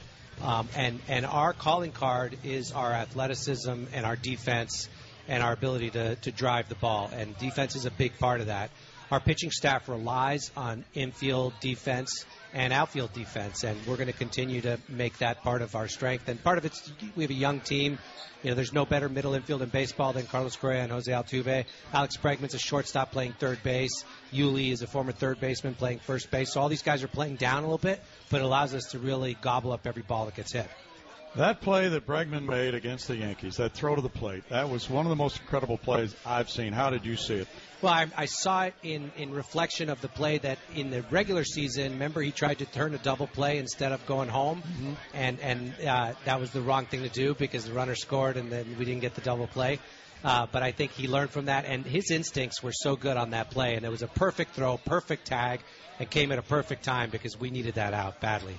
Um, 0.41 0.69
and 0.75 0.99
and 1.07 1.25
our 1.25 1.53
calling 1.53 1.91
card 1.91 2.37
is 2.43 2.71
our 2.71 2.91
athleticism 2.91 3.85
and 3.93 4.05
our 4.05 4.15
defense 4.15 4.87
and 5.27 5.43
our 5.43 5.53
ability 5.53 5.89
to, 5.91 6.15
to 6.15 6.31
drive 6.31 6.69
the 6.69 6.75
ball. 6.75 7.09
And 7.13 7.37
defense 7.37 7.75
is 7.75 7.85
a 7.85 7.91
big 7.91 8.17
part 8.17 8.39
of 8.39 8.47
that. 8.47 8.69
Our 9.11 9.19
pitching 9.19 9.51
staff 9.51 9.87
relies 9.89 10.51
on 10.55 10.83
infield 10.93 11.53
defense 11.59 12.25
and 12.57 12.73
outfield 12.73 13.13
defense, 13.13 13.63
and 13.63 13.77
we're 13.85 13.97
going 13.97 14.07
to 14.07 14.17
continue 14.17 14.61
to 14.61 14.79
make 14.89 15.19
that 15.19 15.43
part 15.43 15.61
of 15.61 15.75
our 15.75 15.87
strength. 15.87 16.27
And 16.27 16.43
part 16.43 16.57
of 16.57 16.65
it's 16.65 16.91
we 17.15 17.23
have 17.23 17.29
a 17.29 17.35
young 17.35 17.59
team. 17.59 17.99
You 18.41 18.49
know, 18.49 18.55
there's 18.55 18.73
no 18.73 18.83
better 18.83 19.09
middle 19.09 19.35
infield 19.35 19.61
in 19.61 19.69
baseball 19.69 20.11
than 20.11 20.25
Carlos 20.25 20.55
Correa 20.55 20.81
and 20.81 20.91
Jose 20.91 21.11
Altuve. 21.11 21.65
Alex 21.93 22.17
Bregman's 22.17 22.55
a 22.55 22.59
shortstop 22.59 23.11
playing 23.11 23.33
third 23.33 23.61
base. 23.61 24.03
Yuli 24.33 24.71
is 24.71 24.81
a 24.81 24.87
former 24.87 25.11
third 25.11 25.39
baseman 25.39 25.75
playing 25.75 25.99
first 25.99 26.31
base. 26.31 26.53
So 26.53 26.59
all 26.59 26.67
these 26.67 26.81
guys 26.81 27.03
are 27.03 27.07
playing 27.07 27.35
down 27.35 27.59
a 27.59 27.67
little 27.67 27.77
bit, 27.77 28.01
but 28.31 28.41
it 28.41 28.43
allows 28.43 28.73
us 28.73 28.85
to 28.91 28.99
really 28.99 29.37
gobble 29.39 29.71
up 29.71 29.85
every 29.85 30.03
ball 30.03 30.25
that 30.25 30.35
gets 30.35 30.51
hit. 30.51 30.67
That 31.35 31.61
play 31.61 31.87
that 31.89 32.07
Bregman 32.07 32.47
made 32.47 32.73
against 32.73 33.07
the 33.07 33.15
Yankees, 33.15 33.57
that 33.57 33.73
throw 33.73 33.95
to 33.95 34.01
the 34.01 34.09
plate, 34.09 34.43
that 34.49 34.69
was 34.69 34.89
one 34.89 35.05
of 35.05 35.09
the 35.09 35.15
most 35.15 35.39
incredible 35.39 35.77
plays 35.77 36.15
I've 36.25 36.49
seen. 36.49 36.73
How 36.73 36.89
did 36.89 37.05
you 37.05 37.15
see 37.15 37.35
it? 37.35 37.47
Well, 37.81 37.93
I, 37.93 38.07
I 38.17 38.25
saw 38.25 38.63
it 38.63 38.73
in, 38.81 39.11
in 39.17 39.31
reflection 39.31 39.89
of 39.89 40.01
the 40.01 40.07
play 40.07 40.39
that 40.39 40.57
in 40.73 40.89
the 40.89 41.03
regular 41.11 41.43
season, 41.43 41.91
remember 41.93 42.21
he 42.21 42.31
tried 42.31 42.59
to 42.59 42.65
turn 42.65 42.95
a 42.95 42.97
double 42.97 43.27
play 43.27 43.59
instead 43.59 43.91
of 43.91 44.03
going 44.07 44.29
home, 44.29 44.63
mm-hmm. 44.63 44.93
and 45.13 45.39
and 45.41 45.73
uh, 45.87 46.13
that 46.25 46.39
was 46.39 46.49
the 46.51 46.61
wrong 46.61 46.87
thing 46.87 47.03
to 47.03 47.09
do 47.09 47.35
because 47.35 47.65
the 47.65 47.73
runner 47.73 47.93
scored 47.93 48.35
and 48.35 48.51
then 48.51 48.75
we 48.79 48.85
didn't 48.85 49.01
get 49.01 49.13
the 49.13 49.21
double 49.21 49.45
play. 49.45 49.79
Uh, 50.23 50.47
but 50.51 50.63
I 50.63 50.71
think 50.71 50.91
he 50.93 51.07
learned 51.07 51.29
from 51.29 51.45
that, 51.45 51.65
and 51.65 51.85
his 51.85 52.09
instincts 52.09 52.63
were 52.63 52.73
so 52.73 52.95
good 52.95 53.17
on 53.17 53.29
that 53.31 53.51
play, 53.51 53.75
and 53.75 53.85
it 53.85 53.89
was 53.89 54.01
a 54.01 54.07
perfect 54.07 54.55
throw, 54.55 54.77
perfect 54.77 55.27
tag, 55.27 55.61
and 55.99 56.09
came 56.09 56.31
at 56.31 56.39
a 56.39 56.43
perfect 56.43 56.83
time 56.83 57.11
because 57.11 57.39
we 57.39 57.51
needed 57.51 57.75
that 57.75 57.93
out 57.93 58.19
badly. 58.19 58.57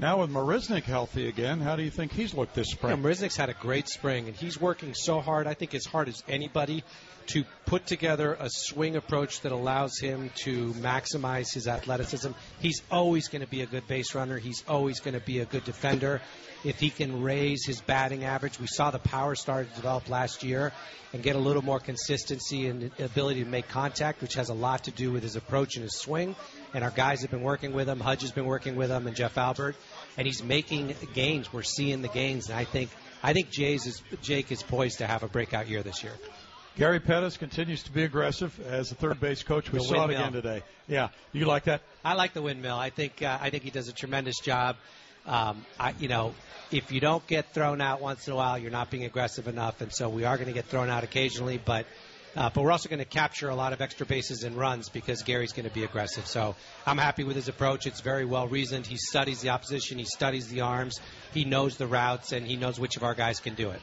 Now 0.00 0.20
with 0.20 0.30
Marisnick 0.30 0.84
healthy 0.84 1.28
again, 1.28 1.60
how 1.60 1.76
do 1.76 1.82
you 1.82 1.90
think 1.90 2.12
he's 2.12 2.32
looked 2.32 2.54
this 2.54 2.70
spring? 2.70 2.96
Yeah, 2.96 3.02
Marisnick's 3.02 3.36
had 3.36 3.50
a 3.50 3.54
great 3.54 3.86
spring, 3.86 4.28
and 4.28 4.34
he's 4.34 4.58
working 4.58 4.94
so 4.94 5.20
hard. 5.20 5.46
I 5.46 5.52
think 5.52 5.74
as 5.74 5.84
hard 5.84 6.08
as 6.08 6.24
anybody 6.26 6.84
to 7.26 7.44
put 7.66 7.84
together 7.84 8.34
a 8.40 8.48
swing 8.48 8.96
approach 8.96 9.42
that 9.42 9.52
allows 9.52 9.98
him 9.98 10.30
to 10.44 10.72
maximize 10.72 11.52
his 11.52 11.68
athleticism. 11.68 12.30
He's 12.60 12.80
always 12.90 13.28
going 13.28 13.42
to 13.42 13.46
be 13.46 13.60
a 13.60 13.66
good 13.66 13.86
base 13.88 14.14
runner. 14.14 14.38
He's 14.38 14.64
always 14.66 15.00
going 15.00 15.12
to 15.12 15.20
be 15.20 15.40
a 15.40 15.44
good 15.44 15.64
defender. 15.64 16.22
If 16.64 16.80
he 16.80 16.88
can 16.88 17.22
raise 17.22 17.66
his 17.66 17.82
batting 17.82 18.24
average, 18.24 18.58
we 18.58 18.68
saw 18.68 18.90
the 18.90 18.98
power 18.98 19.34
start 19.34 19.68
to 19.68 19.76
develop 19.76 20.08
last 20.08 20.42
year 20.42 20.72
and 21.12 21.22
get 21.22 21.36
a 21.36 21.38
little 21.38 21.62
more 21.62 21.78
consistency 21.78 22.68
and 22.68 22.90
ability 22.98 23.44
to 23.44 23.50
make 23.50 23.68
contact, 23.68 24.22
which 24.22 24.32
has 24.34 24.48
a 24.48 24.54
lot 24.54 24.84
to 24.84 24.92
do 24.92 25.12
with 25.12 25.22
his 25.22 25.36
approach 25.36 25.76
and 25.76 25.82
his 25.82 25.98
swing. 25.98 26.34
And 26.72 26.84
our 26.84 26.90
guys 26.90 27.22
have 27.22 27.30
been 27.30 27.42
working 27.42 27.72
with 27.72 27.88
him. 27.88 27.98
Hudge 27.98 28.22
has 28.22 28.32
been 28.32 28.46
working 28.46 28.76
with 28.76 28.90
him, 28.90 29.06
and 29.06 29.16
Jeff 29.16 29.36
Albert 29.36 29.76
and 30.16 30.26
he's 30.26 30.42
making 30.42 30.94
gains. 31.14 31.52
We're 31.52 31.62
seeing 31.62 32.02
the 32.02 32.08
gains, 32.08 32.48
and 32.48 32.58
I 32.58 32.64
think 32.64 32.90
I 33.22 33.32
think 33.32 33.50
Jay's 33.50 33.86
is, 33.86 34.02
Jake 34.22 34.50
is 34.52 34.62
poised 34.62 34.98
to 34.98 35.06
have 35.06 35.22
a 35.22 35.28
breakout 35.28 35.68
year 35.68 35.82
this 35.82 36.02
year. 36.02 36.12
Gary 36.76 37.00
Pettis 37.00 37.36
continues 37.36 37.82
to 37.82 37.92
be 37.92 38.04
aggressive 38.04 38.58
as 38.66 38.92
a 38.92 38.94
third 38.94 39.20
base 39.20 39.42
coach. 39.42 39.70
We 39.72 39.78
the 39.78 39.84
saw 39.84 40.06
windmill. 40.06 40.10
it 40.10 40.20
again 40.20 40.32
today. 40.32 40.62
Yeah, 40.88 41.08
you 41.32 41.44
like 41.44 41.64
that? 41.64 41.82
I 42.04 42.14
like 42.14 42.32
the 42.32 42.42
windmill. 42.42 42.76
I 42.76 42.90
think 42.90 43.22
uh, 43.22 43.38
I 43.40 43.50
think 43.50 43.64
he 43.64 43.70
does 43.70 43.88
a 43.88 43.92
tremendous 43.92 44.38
job. 44.40 44.76
Um, 45.26 45.64
I, 45.78 45.94
you 45.98 46.08
know, 46.08 46.34
if 46.70 46.92
you 46.92 47.00
don't 47.00 47.26
get 47.26 47.52
thrown 47.52 47.80
out 47.80 48.00
once 48.00 48.26
in 48.26 48.32
a 48.32 48.36
while, 48.36 48.58
you're 48.58 48.70
not 48.70 48.90
being 48.90 49.04
aggressive 49.04 49.48
enough, 49.48 49.80
and 49.80 49.92
so 49.92 50.08
we 50.08 50.24
are 50.24 50.36
going 50.36 50.48
to 50.48 50.54
get 50.54 50.66
thrown 50.66 50.88
out 50.88 51.04
occasionally. 51.04 51.60
But 51.62 51.86
uh, 52.36 52.50
but 52.52 52.62
we're 52.62 52.72
also 52.72 52.88
going 52.88 53.00
to 53.00 53.04
capture 53.04 53.48
a 53.48 53.54
lot 53.54 53.72
of 53.72 53.80
extra 53.80 54.06
bases 54.06 54.44
and 54.44 54.56
runs 54.56 54.88
because 54.88 55.22
Gary's 55.22 55.52
going 55.52 55.68
to 55.68 55.74
be 55.74 55.84
aggressive. 55.84 56.26
So 56.26 56.54
I'm 56.86 56.98
happy 56.98 57.24
with 57.24 57.36
his 57.36 57.48
approach. 57.48 57.86
It's 57.86 58.00
very 58.00 58.24
well 58.24 58.46
reasoned. 58.46 58.86
He 58.86 58.96
studies 58.96 59.40
the 59.40 59.50
opposition, 59.50 59.98
he 59.98 60.04
studies 60.04 60.48
the 60.48 60.60
arms, 60.60 61.00
he 61.32 61.44
knows 61.44 61.76
the 61.76 61.86
routes, 61.86 62.32
and 62.32 62.46
he 62.46 62.56
knows 62.56 62.78
which 62.78 62.96
of 62.96 63.02
our 63.02 63.14
guys 63.14 63.40
can 63.40 63.54
do 63.54 63.70
it. 63.70 63.80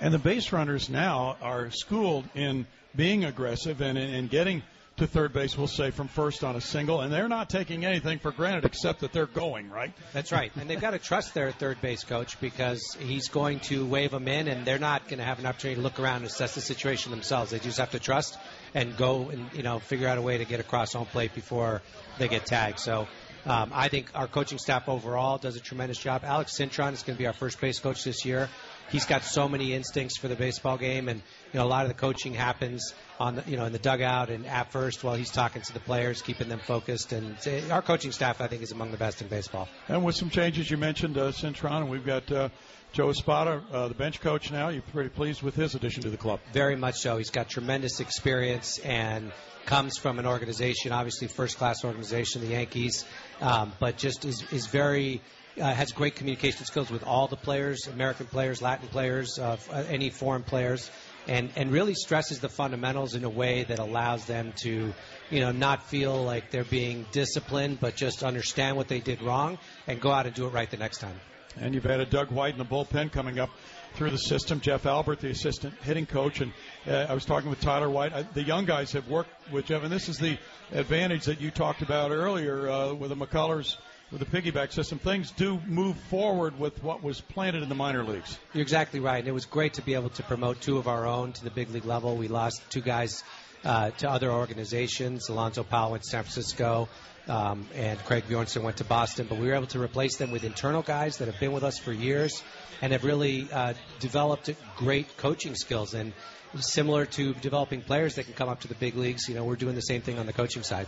And 0.00 0.12
the 0.12 0.18
base 0.18 0.52
runners 0.52 0.90
now 0.90 1.36
are 1.40 1.70
schooled 1.70 2.24
in 2.34 2.66
being 2.94 3.24
aggressive 3.24 3.80
and 3.80 3.96
in 3.96 4.26
getting 4.26 4.62
to 4.98 5.06
third 5.06 5.32
base, 5.32 5.56
we'll 5.56 5.66
say, 5.66 5.90
from 5.90 6.08
first 6.08 6.44
on 6.44 6.56
a 6.56 6.60
single, 6.60 7.00
and 7.00 7.12
they're 7.12 7.28
not 7.28 7.48
taking 7.48 7.84
anything 7.84 8.18
for 8.18 8.30
granted 8.30 8.64
except 8.64 9.00
that 9.00 9.12
they're 9.12 9.26
going, 9.26 9.70
right? 9.70 9.92
That's 10.12 10.32
right. 10.32 10.52
And 10.56 10.68
they've 10.68 10.80
got 10.80 10.90
to 10.90 10.98
trust 10.98 11.34
their 11.34 11.50
third 11.50 11.80
base 11.80 12.04
coach 12.04 12.40
because 12.40 12.96
he's 13.00 13.28
going 13.28 13.60
to 13.60 13.86
wave 13.86 14.10
them 14.10 14.28
in, 14.28 14.48
and 14.48 14.66
they're 14.66 14.78
not 14.78 15.08
going 15.08 15.18
to 15.18 15.24
have 15.24 15.38
an 15.38 15.46
opportunity 15.46 15.76
to 15.76 15.82
look 15.82 15.98
around 15.98 16.16
and 16.16 16.26
assess 16.26 16.54
the 16.54 16.60
situation 16.60 17.10
themselves. 17.10 17.50
They 17.50 17.58
just 17.58 17.78
have 17.78 17.92
to 17.92 17.98
trust 17.98 18.38
and 18.74 18.96
go 18.96 19.30
and, 19.30 19.48
you 19.54 19.62
know, 19.62 19.78
figure 19.78 20.08
out 20.08 20.18
a 20.18 20.22
way 20.22 20.38
to 20.38 20.44
get 20.44 20.60
across 20.60 20.92
home 20.92 21.06
plate 21.06 21.34
before 21.34 21.82
they 22.18 22.28
get 22.28 22.46
tagged. 22.46 22.78
So 22.78 23.08
um, 23.44 23.70
I 23.74 23.88
think 23.88 24.10
our 24.14 24.28
coaching 24.28 24.58
staff 24.58 24.88
overall 24.88 25.38
does 25.38 25.56
a 25.56 25.60
tremendous 25.60 25.98
job. 25.98 26.22
Alex 26.24 26.52
Cintron 26.52 26.92
is 26.92 27.02
going 27.02 27.16
to 27.16 27.18
be 27.18 27.26
our 27.26 27.32
first 27.32 27.60
base 27.60 27.80
coach 27.80 28.04
this 28.04 28.24
year 28.24 28.48
he's 28.92 29.06
got 29.06 29.24
so 29.24 29.48
many 29.48 29.72
instincts 29.72 30.16
for 30.16 30.28
the 30.28 30.36
baseball 30.36 30.76
game, 30.76 31.08
and 31.08 31.20
you 31.52 31.58
know 31.58 31.64
a 31.64 31.66
lot 31.66 31.82
of 31.82 31.88
the 31.88 31.94
coaching 31.94 32.34
happens 32.34 32.94
on 33.18 33.36
the, 33.36 33.44
you 33.46 33.56
know 33.56 33.64
in 33.64 33.72
the 33.72 33.78
dugout 33.78 34.30
and 34.30 34.46
at 34.46 34.70
first 34.70 35.02
while 35.02 35.16
he's 35.16 35.30
talking 35.30 35.62
to 35.62 35.72
the 35.72 35.80
players, 35.80 36.22
keeping 36.22 36.48
them 36.48 36.60
focused. 36.60 37.12
And 37.12 37.36
our 37.70 37.82
coaching 37.82 38.12
staff, 38.12 38.40
I 38.40 38.46
think, 38.46 38.62
is 38.62 38.70
among 38.70 38.92
the 38.92 38.98
best 38.98 39.22
in 39.22 39.28
baseball. 39.28 39.68
And 39.88 40.04
with 40.04 40.14
some 40.14 40.30
changes, 40.30 40.70
you 40.70 40.76
mentioned 40.76 41.18
uh, 41.18 41.32
Cintron, 41.32 41.78
and 41.78 41.90
we've 41.90 42.06
got. 42.06 42.30
Uh, 42.30 42.48
Joe 42.92 43.08
Espada, 43.08 43.62
uh, 43.72 43.88
the 43.88 43.94
bench 43.94 44.20
coach 44.20 44.52
now. 44.52 44.68
You're 44.68 44.82
pretty 44.82 45.08
pleased 45.08 45.40
with 45.40 45.54
his 45.54 45.74
addition 45.74 46.02
to 46.02 46.10
the 46.10 46.18
club. 46.18 46.40
Very 46.52 46.76
much 46.76 46.96
so. 46.96 47.16
He's 47.16 47.30
got 47.30 47.48
tremendous 47.48 48.00
experience 48.00 48.78
and 48.80 49.32
comes 49.64 49.96
from 49.96 50.18
an 50.18 50.26
organization, 50.26 50.92
obviously 50.92 51.28
first 51.28 51.56
class 51.56 51.84
organization, 51.86 52.42
the 52.42 52.48
Yankees, 52.48 53.06
um, 53.40 53.72
but 53.80 53.96
just 53.96 54.26
is, 54.26 54.44
is 54.52 54.66
very 54.66 55.22
uh, 55.60 55.72
has 55.72 55.92
great 55.92 56.16
communication 56.16 56.64
skills 56.64 56.90
with 56.90 57.04
all 57.04 57.28
the 57.28 57.36
players, 57.36 57.86
American 57.86 58.26
players, 58.26 58.62
Latin 58.62 58.88
players, 58.88 59.38
uh, 59.38 59.56
any 59.88 60.10
foreign 60.10 60.42
players, 60.42 60.90
and 61.28 61.50
and 61.56 61.70
really 61.70 61.94
stresses 61.94 62.40
the 62.40 62.48
fundamentals 62.48 63.14
in 63.14 63.24
a 63.24 63.28
way 63.28 63.64
that 63.64 63.78
allows 63.78 64.24
them 64.24 64.52
to, 64.62 64.92
you 65.30 65.40
know, 65.40 65.52
not 65.52 65.82
feel 65.88 66.22
like 66.22 66.50
they're 66.50 66.64
being 66.64 67.06
disciplined, 67.12 67.80
but 67.80 67.94
just 67.94 68.22
understand 68.22 68.76
what 68.76 68.88
they 68.88 69.00
did 69.00 69.22
wrong 69.22 69.58
and 69.86 70.00
go 70.00 70.10
out 70.10 70.26
and 70.26 70.34
do 70.34 70.46
it 70.46 70.50
right 70.50 70.70
the 70.70 70.76
next 70.76 70.98
time. 70.98 71.18
And 71.60 71.74
you've 71.74 71.86
added 71.86 72.08
Doug 72.08 72.30
White 72.30 72.54
in 72.54 72.58
the 72.58 72.64
bullpen 72.64 73.12
coming 73.12 73.38
up 73.38 73.50
through 73.94 74.10
the 74.10 74.18
system. 74.18 74.60
Jeff 74.60 74.86
Albert, 74.86 75.20
the 75.20 75.28
assistant 75.28 75.74
hitting 75.82 76.06
coach, 76.06 76.40
and 76.40 76.52
uh, 76.86 77.06
I 77.08 77.14
was 77.14 77.26
talking 77.26 77.50
with 77.50 77.60
Tyler 77.60 77.90
White. 77.90 78.14
I, 78.14 78.22
the 78.22 78.42
young 78.42 78.64
guys 78.64 78.92
have 78.92 79.06
worked 79.08 79.30
with 79.52 79.66
Jeff, 79.66 79.82
and 79.82 79.92
this 79.92 80.08
is 80.08 80.18
the 80.18 80.38
advantage 80.72 81.26
that 81.26 81.42
you 81.42 81.50
talked 81.50 81.82
about 81.82 82.10
earlier 82.10 82.70
uh, 82.70 82.94
with 82.94 83.10
the 83.10 83.16
McCullers 83.16 83.76
with 84.12 84.20
the 84.20 84.42
piggyback 84.42 84.72
system, 84.72 84.98
things 84.98 85.30
do 85.30 85.58
move 85.66 85.96
forward 85.96 86.58
with 86.58 86.82
what 86.82 87.02
was 87.02 87.20
planted 87.22 87.62
in 87.62 87.70
the 87.70 87.74
minor 87.74 88.04
leagues. 88.04 88.38
You're 88.52 88.62
exactly 88.62 89.00
right. 89.00 89.18
And 89.18 89.26
it 89.26 89.32
was 89.32 89.46
great 89.46 89.74
to 89.74 89.82
be 89.82 89.94
able 89.94 90.10
to 90.10 90.22
promote 90.22 90.60
two 90.60 90.76
of 90.76 90.86
our 90.86 91.06
own 91.06 91.32
to 91.32 91.44
the 91.44 91.50
big 91.50 91.70
league 91.70 91.86
level. 91.86 92.16
We 92.16 92.28
lost 92.28 92.62
two 92.68 92.82
guys 92.82 93.24
uh, 93.64 93.90
to 93.90 94.10
other 94.10 94.30
organizations. 94.30 95.30
Alonzo 95.30 95.62
Powell 95.62 95.92
went 95.92 96.02
to 96.02 96.10
San 96.10 96.24
Francisco, 96.24 96.90
um, 97.26 97.66
and 97.74 97.98
Craig 98.00 98.24
Bjornson 98.28 98.62
went 98.62 98.76
to 98.78 98.84
Boston. 98.84 99.26
But 99.28 99.38
we 99.38 99.46
were 99.46 99.54
able 99.54 99.68
to 99.68 99.80
replace 99.80 100.16
them 100.16 100.30
with 100.30 100.44
internal 100.44 100.82
guys 100.82 101.16
that 101.16 101.28
have 101.28 101.40
been 101.40 101.52
with 101.52 101.64
us 101.64 101.78
for 101.78 101.92
years 101.92 102.42
and 102.82 102.92
have 102.92 103.04
really 103.04 103.48
uh, 103.50 103.72
developed 103.98 104.50
great 104.76 105.16
coaching 105.16 105.54
skills. 105.54 105.94
And 105.94 106.12
similar 106.56 107.06
to 107.06 107.32
developing 107.34 107.80
players 107.80 108.16
that 108.16 108.24
can 108.24 108.34
come 108.34 108.50
up 108.50 108.60
to 108.60 108.68
the 108.68 108.74
big 108.74 108.94
leagues, 108.94 109.26
you 109.26 109.34
know, 109.34 109.44
we're 109.44 109.56
doing 109.56 109.74
the 109.74 109.80
same 109.80 110.02
thing 110.02 110.18
on 110.18 110.26
the 110.26 110.34
coaching 110.34 110.62
side. 110.62 110.86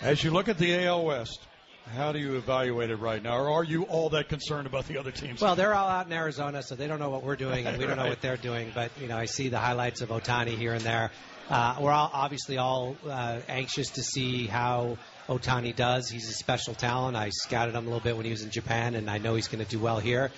As 0.00 0.22
you 0.22 0.30
look 0.30 0.48
at 0.48 0.58
the 0.58 0.84
AL 0.84 1.04
West, 1.04 1.40
how 1.86 2.12
do 2.12 2.18
you 2.18 2.36
evaluate 2.36 2.90
it 2.90 2.96
right 2.96 3.22
now? 3.22 3.38
Or 3.38 3.50
are 3.50 3.64
you 3.64 3.82
all 3.84 4.10
that 4.10 4.28
concerned 4.28 4.66
about 4.66 4.86
the 4.86 4.98
other 4.98 5.10
teams? 5.10 5.40
Well, 5.40 5.56
they're 5.56 5.74
all 5.74 5.88
out 5.88 6.06
in 6.06 6.12
Arizona, 6.12 6.62
so 6.62 6.74
they 6.74 6.86
don't 6.86 6.98
know 6.98 7.10
what 7.10 7.22
we're 7.22 7.36
doing, 7.36 7.66
and 7.66 7.78
we 7.78 7.86
don't 7.86 7.96
know 7.96 8.08
what 8.08 8.20
they're 8.20 8.36
doing. 8.36 8.72
But 8.74 8.92
you 9.00 9.08
know, 9.08 9.16
I 9.16 9.26
see 9.26 9.48
the 9.48 9.58
highlights 9.58 10.00
of 10.00 10.08
Ohtani 10.10 10.56
here 10.56 10.74
and 10.74 10.82
there. 10.82 11.10
Uh, 11.50 11.76
we're 11.80 11.92
all 11.92 12.10
obviously 12.12 12.56
all 12.56 12.96
uh, 13.08 13.40
anxious 13.48 13.90
to 13.90 14.02
see 14.02 14.46
how 14.46 14.96
Ohtani 15.28 15.74
does. 15.74 16.08
He's 16.08 16.28
a 16.28 16.32
special 16.32 16.74
talent. 16.74 17.16
I 17.16 17.30
scouted 17.30 17.74
him 17.74 17.84
a 17.84 17.86
little 17.86 18.00
bit 18.00 18.16
when 18.16 18.24
he 18.24 18.30
was 18.30 18.42
in 18.42 18.50
Japan, 18.50 18.94
and 18.94 19.10
I 19.10 19.18
know 19.18 19.34
he's 19.34 19.48
going 19.48 19.64
to 19.64 19.70
do 19.70 19.78
well 19.78 19.98
here. 19.98 20.30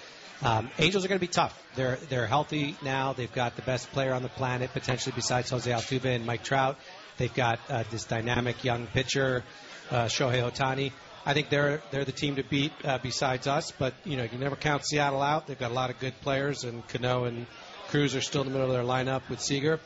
Um, 0.43 0.71
Angels 0.79 1.05
are 1.05 1.09
going 1.09 1.21
to 1.21 1.27
be 1.27 1.33
tough. 1.33 1.63
They're 1.77 1.97
they're 2.09 2.27
healthy 2.27 2.77
now. 2.83 3.13
They've 3.13 3.33
got 3.33 3.57
the 3.57 3.63
best 3.63 3.91
player 3.93 4.13
on 4.13 4.23
the 4.23 4.29
planet, 4.29 4.73
potentially 4.73 5.13
besides 5.15 5.51
Jose 5.51 5.71
Altuve 5.71 6.05
and 6.07 6.27
Mike 6.27 6.43
Trout. 6.43 6.79
They've 7.17 7.33
got 7.33 7.61
uh, 7.69 7.85
this 7.91 8.05
dynamic 8.05 8.65
young 8.65 8.87
pitcher, 8.89 9.45
uh, 9.91 10.07
Shohei 10.07 10.43
Ohtani. 10.51 10.93
I 11.27 11.33
think 11.33 11.49
they're 11.49 11.83
they're 11.91 12.05
the 12.05 12.13
team 12.13 12.37
to 12.37 12.43
beat 12.43 12.73
uh, 12.85 12.99
besides 13.03 13.47
us. 13.47 13.71
But 13.71 13.95
you 14.05 14.17
know, 14.17 14.25
you 14.25 14.39
never 14.39 14.57
count 14.57 14.85
Seattle 14.85 15.23
out. 15.23 15.47
They've 15.47 15.59
got 15.59 15.71
a 15.71 15.75
lot 15.75 15.91
of 15.91 15.99
good 15.99 16.19
players, 16.21 16.65
and 16.65 16.87
Cano 16.89 17.25
and 17.25 17.47
Cruz 17.89 18.15
are 18.15 18.21
still 18.21 18.43
in 18.43 18.49
the 18.49 18.53
middle 18.53 18.71
of 18.71 18.73
their 18.73 18.85
lineup 18.85 19.29
with 19.29 19.41
Seager. 19.41 19.81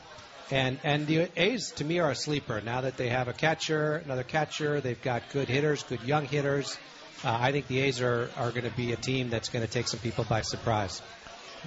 And 0.51 0.79
and 0.83 1.07
the 1.07 1.29
A's 1.37 1.71
to 1.73 1.85
me 1.85 1.99
are 1.99 2.11
a 2.11 2.15
sleeper 2.15 2.59
now 2.61 2.81
that 2.81 2.97
they 2.97 3.09
have 3.09 3.27
a 3.27 3.33
catcher, 3.33 4.01
another 4.03 4.23
catcher. 4.23 4.81
They've 4.81 5.01
got 5.01 5.29
good 5.31 5.47
hitters, 5.47 5.83
good 5.83 6.03
young 6.03 6.25
hitters. 6.25 6.77
Uh, 7.23 7.37
I 7.39 7.51
think 7.51 7.67
the 7.67 7.81
A's 7.81 8.01
are, 8.01 8.29
are 8.37 8.49
going 8.51 8.63
to 8.63 8.75
be 8.75 8.93
a 8.93 8.95
team 8.95 9.29
that's 9.29 9.49
going 9.49 9.65
to 9.65 9.71
take 9.71 9.87
some 9.87 9.99
people 9.99 10.23
by 10.23 10.41
surprise. 10.41 11.01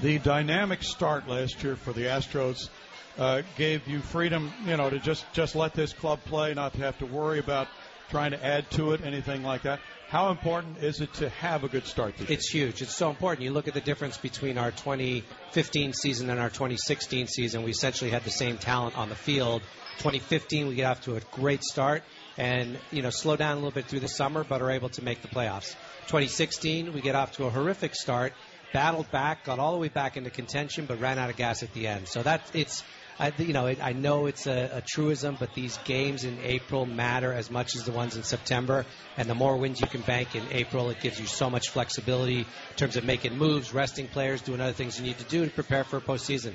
The 0.01 0.18
dynamic 0.18 0.83
start 0.83 1.29
last 1.29 1.62
year 1.62 1.77
for 1.77 1.93
the 1.93 2.05
Astros 2.05 2.70
uh, 3.18 3.43
gave 3.59 3.87
you 3.87 4.01
freedom, 4.01 4.51
you 4.66 4.77
know, 4.77 4.89
to 4.89 4.99
just 4.99 5.31
just 5.33 5.55
let 5.55 5.75
this 5.75 5.93
club 5.93 6.20
play, 6.25 6.55
not 6.55 6.73
to 6.73 6.79
have 6.81 6.99
to 6.99 7.07
worry 7.07 7.39
about 7.39 7.68
trying 8.11 8.32
to 8.32 8.44
add 8.44 8.70
to 8.72 8.92
it, 8.92 9.03
anything 9.05 9.42
like 9.42 9.62
that. 9.62 9.80
How 10.09 10.30
important 10.30 10.78
is 10.78 11.00
it 11.00 11.12
to 11.14 11.30
have 11.30 11.64
a 11.64 11.68
good 11.68 11.86
start 11.86 12.18
this 12.18 12.28
It's 12.28 12.48
huge. 12.48 12.82
It's 12.82 12.94
so 12.94 13.09
important. 13.09 13.44
You 13.44 13.53
look 13.53 13.66
at 13.66 13.72
the 13.72 13.80
difference 13.80 14.18
between 14.18 14.59
our 14.59 14.70
2015 14.70 15.94
season 15.94 16.28
and 16.28 16.38
our 16.38 16.50
2016 16.50 17.28
season. 17.28 17.62
We 17.62 17.70
essentially 17.70 18.11
had 18.11 18.22
the 18.22 18.30
same 18.30 18.59
talent 18.59 18.98
on 18.98 19.09
the 19.09 19.14
field. 19.14 19.62
2015, 19.98 20.68
we 20.68 20.74
get 20.74 20.84
off 20.84 21.00
to 21.03 21.16
a 21.16 21.20
great 21.32 21.62
start 21.62 22.03
and 22.36 22.78
you 22.90 23.03
know 23.03 23.11
slow 23.11 23.36
down 23.36 23.53
a 23.53 23.55
little 23.57 23.70
bit 23.70 23.86
through 23.86 24.00
the 24.00 24.09
summer, 24.09 24.44
but 24.44 24.61
are 24.61 24.70
able 24.70 24.88
to 24.90 25.03
make 25.03 25.22
the 25.22 25.28
playoffs. 25.28 25.74
2016, 26.09 26.92
we 26.92 27.00
get 27.00 27.14
off 27.14 27.32
to 27.32 27.44
a 27.44 27.50
horrific 27.50 27.94
start, 27.94 28.32
battled 28.72 29.11
back, 29.11 29.44
got 29.44 29.59
all 29.59 29.72
the 29.72 29.78
way 29.78 29.88
back 29.88 30.16
into 30.16 30.30
contention, 30.30 30.86
but 30.86 31.00
ran 31.00 31.18
out 31.18 31.30
of 31.30 31.36
gas 31.36 31.62
at 31.62 31.72
the 31.74 31.86
end. 31.86 32.09
So 32.09 32.22
that 32.22 32.42
it's 32.55 32.82
I, 33.18 33.32
you 33.38 33.52
know, 33.52 33.66
I 33.66 33.92
know 33.92 34.26
it's 34.26 34.46
a, 34.46 34.70
a 34.74 34.80
truism, 34.80 35.36
but 35.38 35.54
these 35.54 35.76
games 35.78 36.24
in 36.24 36.38
April 36.42 36.86
matter 36.86 37.32
as 37.32 37.50
much 37.50 37.76
as 37.76 37.84
the 37.84 37.92
ones 37.92 38.16
in 38.16 38.22
September. 38.22 38.86
And 39.16 39.28
the 39.28 39.34
more 39.34 39.56
wins 39.56 39.80
you 39.80 39.86
can 39.86 40.00
bank 40.02 40.34
in 40.34 40.44
April, 40.50 40.90
it 40.90 41.00
gives 41.00 41.20
you 41.20 41.26
so 41.26 41.50
much 41.50 41.68
flexibility 41.70 42.38
in 42.38 42.76
terms 42.76 42.96
of 42.96 43.04
making 43.04 43.36
moves, 43.36 43.72
resting 43.72 44.08
players, 44.08 44.42
doing 44.42 44.60
other 44.60 44.72
things 44.72 44.98
you 44.98 45.04
need 45.04 45.18
to 45.18 45.24
do 45.24 45.44
to 45.44 45.50
prepare 45.50 45.84
for 45.84 45.98
a 45.98 46.00
postseason. 46.00 46.54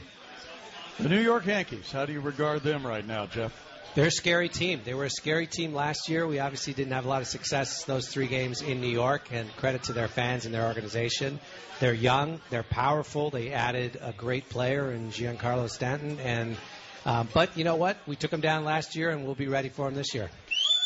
The 0.99 1.09
New 1.09 1.21
York 1.21 1.45
Yankees, 1.45 1.91
how 1.91 2.05
do 2.05 2.13
you 2.13 2.21
regard 2.21 2.63
them 2.63 2.85
right 2.85 3.05
now, 3.05 3.27
Jeff? 3.27 3.66
They're 3.95 4.05
a 4.05 4.11
scary 4.11 4.49
team. 4.49 4.81
They 4.85 4.93
were 4.93 5.05
a 5.05 5.09
scary 5.09 5.47
team 5.47 5.73
last 5.73 6.07
year. 6.07 6.27
We 6.27 6.39
obviously 6.39 6.73
didn't 6.73 6.93
have 6.93 7.05
a 7.05 7.09
lot 7.09 7.21
of 7.21 7.27
success 7.27 7.83
those 7.83 8.07
three 8.07 8.27
games 8.27 8.61
in 8.61 8.79
New 8.79 8.88
York, 8.88 9.29
and 9.31 9.53
credit 9.55 9.83
to 9.83 9.93
their 9.93 10.07
fans 10.07 10.45
and 10.45 10.53
their 10.53 10.67
organization. 10.67 11.39
They're 11.79 11.93
young, 11.93 12.39
they're 12.49 12.63
powerful. 12.63 13.29
They 13.29 13.51
added 13.51 13.97
a 14.01 14.13
great 14.13 14.49
player 14.49 14.91
in 14.91 15.09
Giancarlo 15.09 15.69
Stanton, 15.69 16.19
and 16.19 16.57
um, 17.05 17.29
but 17.33 17.57
you 17.57 17.63
know 17.63 17.75
what? 17.75 17.97
We 18.05 18.15
took 18.15 18.31
them 18.31 18.41
down 18.41 18.65
last 18.65 18.95
year, 18.95 19.09
and 19.09 19.25
we'll 19.25 19.35
be 19.35 19.47
ready 19.47 19.69
for 19.69 19.85
them 19.85 19.95
this 19.95 20.13
year. 20.13 20.29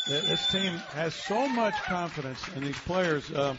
This 0.08 0.48
team 0.52 0.74
has 0.94 1.14
so 1.14 1.48
much 1.48 1.76
confidence 1.84 2.40
in 2.56 2.64
these 2.64 2.78
players. 2.80 3.32
Uh, 3.32 3.56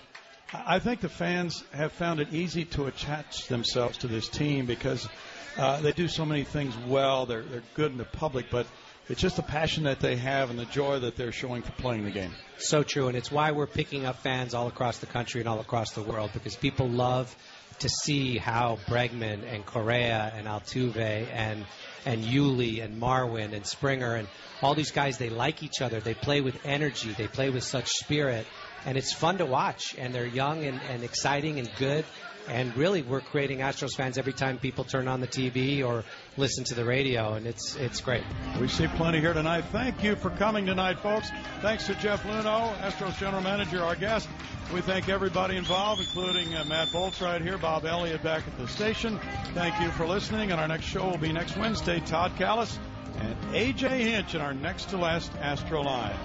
I 0.53 0.79
think 0.79 1.01
the 1.01 1.09
fans 1.09 1.65
have 1.73 1.93
found 1.93 2.21
it 2.21 2.33
easy 2.33 2.65
to 2.67 2.87
attach 2.87 3.49
themselves 3.49 3.99
to 3.99 4.09
this 4.09 4.29
team 4.29 4.67
because 4.67 5.09
uh, 5.57 5.81
they 5.81 5.93
do 5.93 6.09
so 6.09 6.25
many 6.25 6.45
things 6.45 6.77
well. 6.87 7.27
They're 7.27 7.43
they're 7.43 7.63
good 7.75 7.93
in 7.93 7.99
the 7.99 8.05
public, 8.05 8.47
but 8.51 8.67
it's 9.09 9.21
just 9.21 9.37
the 9.37 9.43
passion 9.43 9.85
that 9.85 10.01
they 10.01 10.17
have 10.17 10.51
and 10.51 10.59
the 10.59 10.65
joy 10.67 11.01
that 11.01 11.17
they're 11.17 11.33
showing 11.33 11.63
for 11.63 11.73
playing 11.73 12.05
the 12.05 12.11
game. 12.11 12.33
So 12.59 12.83
true, 12.83 13.09
and 13.09 13.17
it's 13.17 13.31
why 13.31 13.51
we're 13.51 13.67
picking 13.67 14.07
up 14.07 14.17
fans 14.17 14.55
all 14.55 14.69
across 14.69 14.99
the 14.99 15.07
country 15.07 15.41
and 15.41 15.49
all 15.49 15.61
across 15.61 15.93
the 15.93 16.03
world 16.03 16.31
because 16.33 16.55
people 16.55 16.89
love 16.89 17.35
to 17.81 17.89
see 17.89 18.39
how 18.39 18.79
Bregman 18.87 19.43
and 19.53 19.67
Correa 19.67 20.33
and 20.37 20.47
Altuve 20.47 21.27
and 21.33 21.65
and 22.05 22.25
Yuli 22.25 22.83
and 22.83 23.01
Marwin 23.01 23.53
and 23.53 23.67
Springer 23.67 24.15
and 24.15 24.29
all 24.61 24.75
these 24.75 24.91
guys 24.93 25.19
they 25.19 25.31
like 25.31 25.63
each 25.63 25.81
other. 25.81 26.01
They 26.01 26.15
play 26.15 26.41
with 26.41 26.65
energy. 26.65 27.13
They 27.13 27.27
play 27.27 27.51
with 27.51 27.65
such 27.65 27.89
spirit, 27.89 28.47
and 28.87 28.97
it's 28.97 29.13
fun 29.13 29.39
to 29.39 29.47
watch. 29.47 29.97
And 29.99 30.15
they're 30.15 30.27
young 30.27 30.65
and, 30.65 30.81
and 30.89 31.03
exciting 31.03 31.59
and 31.59 31.71
good. 31.79 32.05
And 32.49 32.77
really, 32.77 33.03
we're 33.03 33.21
creating 33.21 33.59
Astros 33.59 33.95
fans 33.97 34.19
every 34.19 34.33
time 34.33 34.59
people 34.59 34.85
turn 34.85 35.07
on 35.07 35.21
the 35.21 35.27
TV 35.27 35.87
or 35.87 36.05
listen 36.37 36.65
to 36.65 36.75
the 36.75 36.85
radio, 36.85 37.35
and 37.35 37.47
it's 37.47 37.77
it's 37.77 38.01
great. 38.01 38.25
We 38.61 38.69
see 38.69 38.89
plenty 38.89 39.21
here 39.21 39.33
tonight. 39.33 39.65
Thank 39.71 40.03
you 40.03 40.17
for 40.17 40.31
coming 40.31 40.67
tonight, 40.67 40.99
folks. 40.99 41.31
Thanks 41.61 41.87
to 41.87 41.95
Jeff 41.95 42.25
Luhnow, 42.25 42.77
Astros 42.79 43.17
general 43.19 43.43
manager, 43.43 43.83
our 43.83 43.95
guest. 43.95 44.29
We 44.75 44.81
thank 44.81 45.09
everybody 45.09 45.57
involved, 45.57 46.01
including 46.01 46.55
uh, 46.55 46.65
Matt 46.65 46.91
Bolts 46.93 47.21
right 47.21 47.41
here, 47.41 47.59
Bob 47.59 47.85
Elliott 47.85 48.23
back 48.23 48.47
at 48.47 48.59
the 48.59 48.67
station. 48.67 49.21
Thank 49.55 49.81
you 49.81 49.91
for 49.91 50.07
listening, 50.07 50.51
and 50.51 50.61
our 50.61 50.69
next 50.69 50.87
show 50.87 51.11
will 51.11 51.19
be 51.19 51.33
next 51.33 51.57
Wednesday. 51.57 52.01
Todd 52.01 52.33
Kalas 52.37 52.79
and 53.19 53.37
AJ 53.55 54.01
Hinch 54.01 54.35
in 54.35 54.41
our 54.41 54.55
next 54.55 54.91
to 54.91 54.97
last 54.97 55.33
Astro 55.41 55.83
Line. 55.83 56.17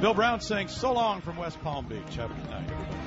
Bill 0.00 0.14
Brown 0.14 0.40
saying 0.40 0.68
so 0.68 0.92
long 0.92 1.20
from 1.20 1.36
West 1.36 1.60
Palm 1.60 1.86
Beach. 1.86 2.14
Have 2.16 2.30
a 2.30 2.34
good 2.34 2.50
night, 2.50 2.97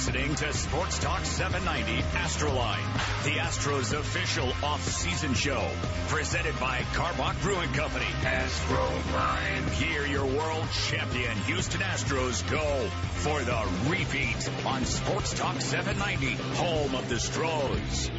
listening 0.00 0.34
to 0.34 0.50
Sports 0.54 0.98
Talk 0.98 1.26
790 1.26 2.02
Astroline, 2.16 3.22
the 3.22 3.38
Astros 3.38 3.92
official 3.92 4.50
off-season 4.62 5.34
show, 5.34 5.68
presented 6.08 6.58
by 6.58 6.78
Karbach 6.94 7.38
Brewing 7.42 7.70
Company. 7.74 8.06
Astroline. 8.22 9.68
Here, 9.72 10.06
your 10.06 10.24
world 10.24 10.66
champion 10.88 11.36
Houston 11.40 11.82
Astros 11.82 12.50
go 12.50 12.88
for 13.16 13.42
the 13.42 13.90
repeat 13.90 14.48
on 14.64 14.86
Sports 14.86 15.34
Talk 15.34 15.60
790, 15.60 16.32
home 16.54 16.94
of 16.94 17.06
the 17.10 17.18
Stros. 17.18 18.10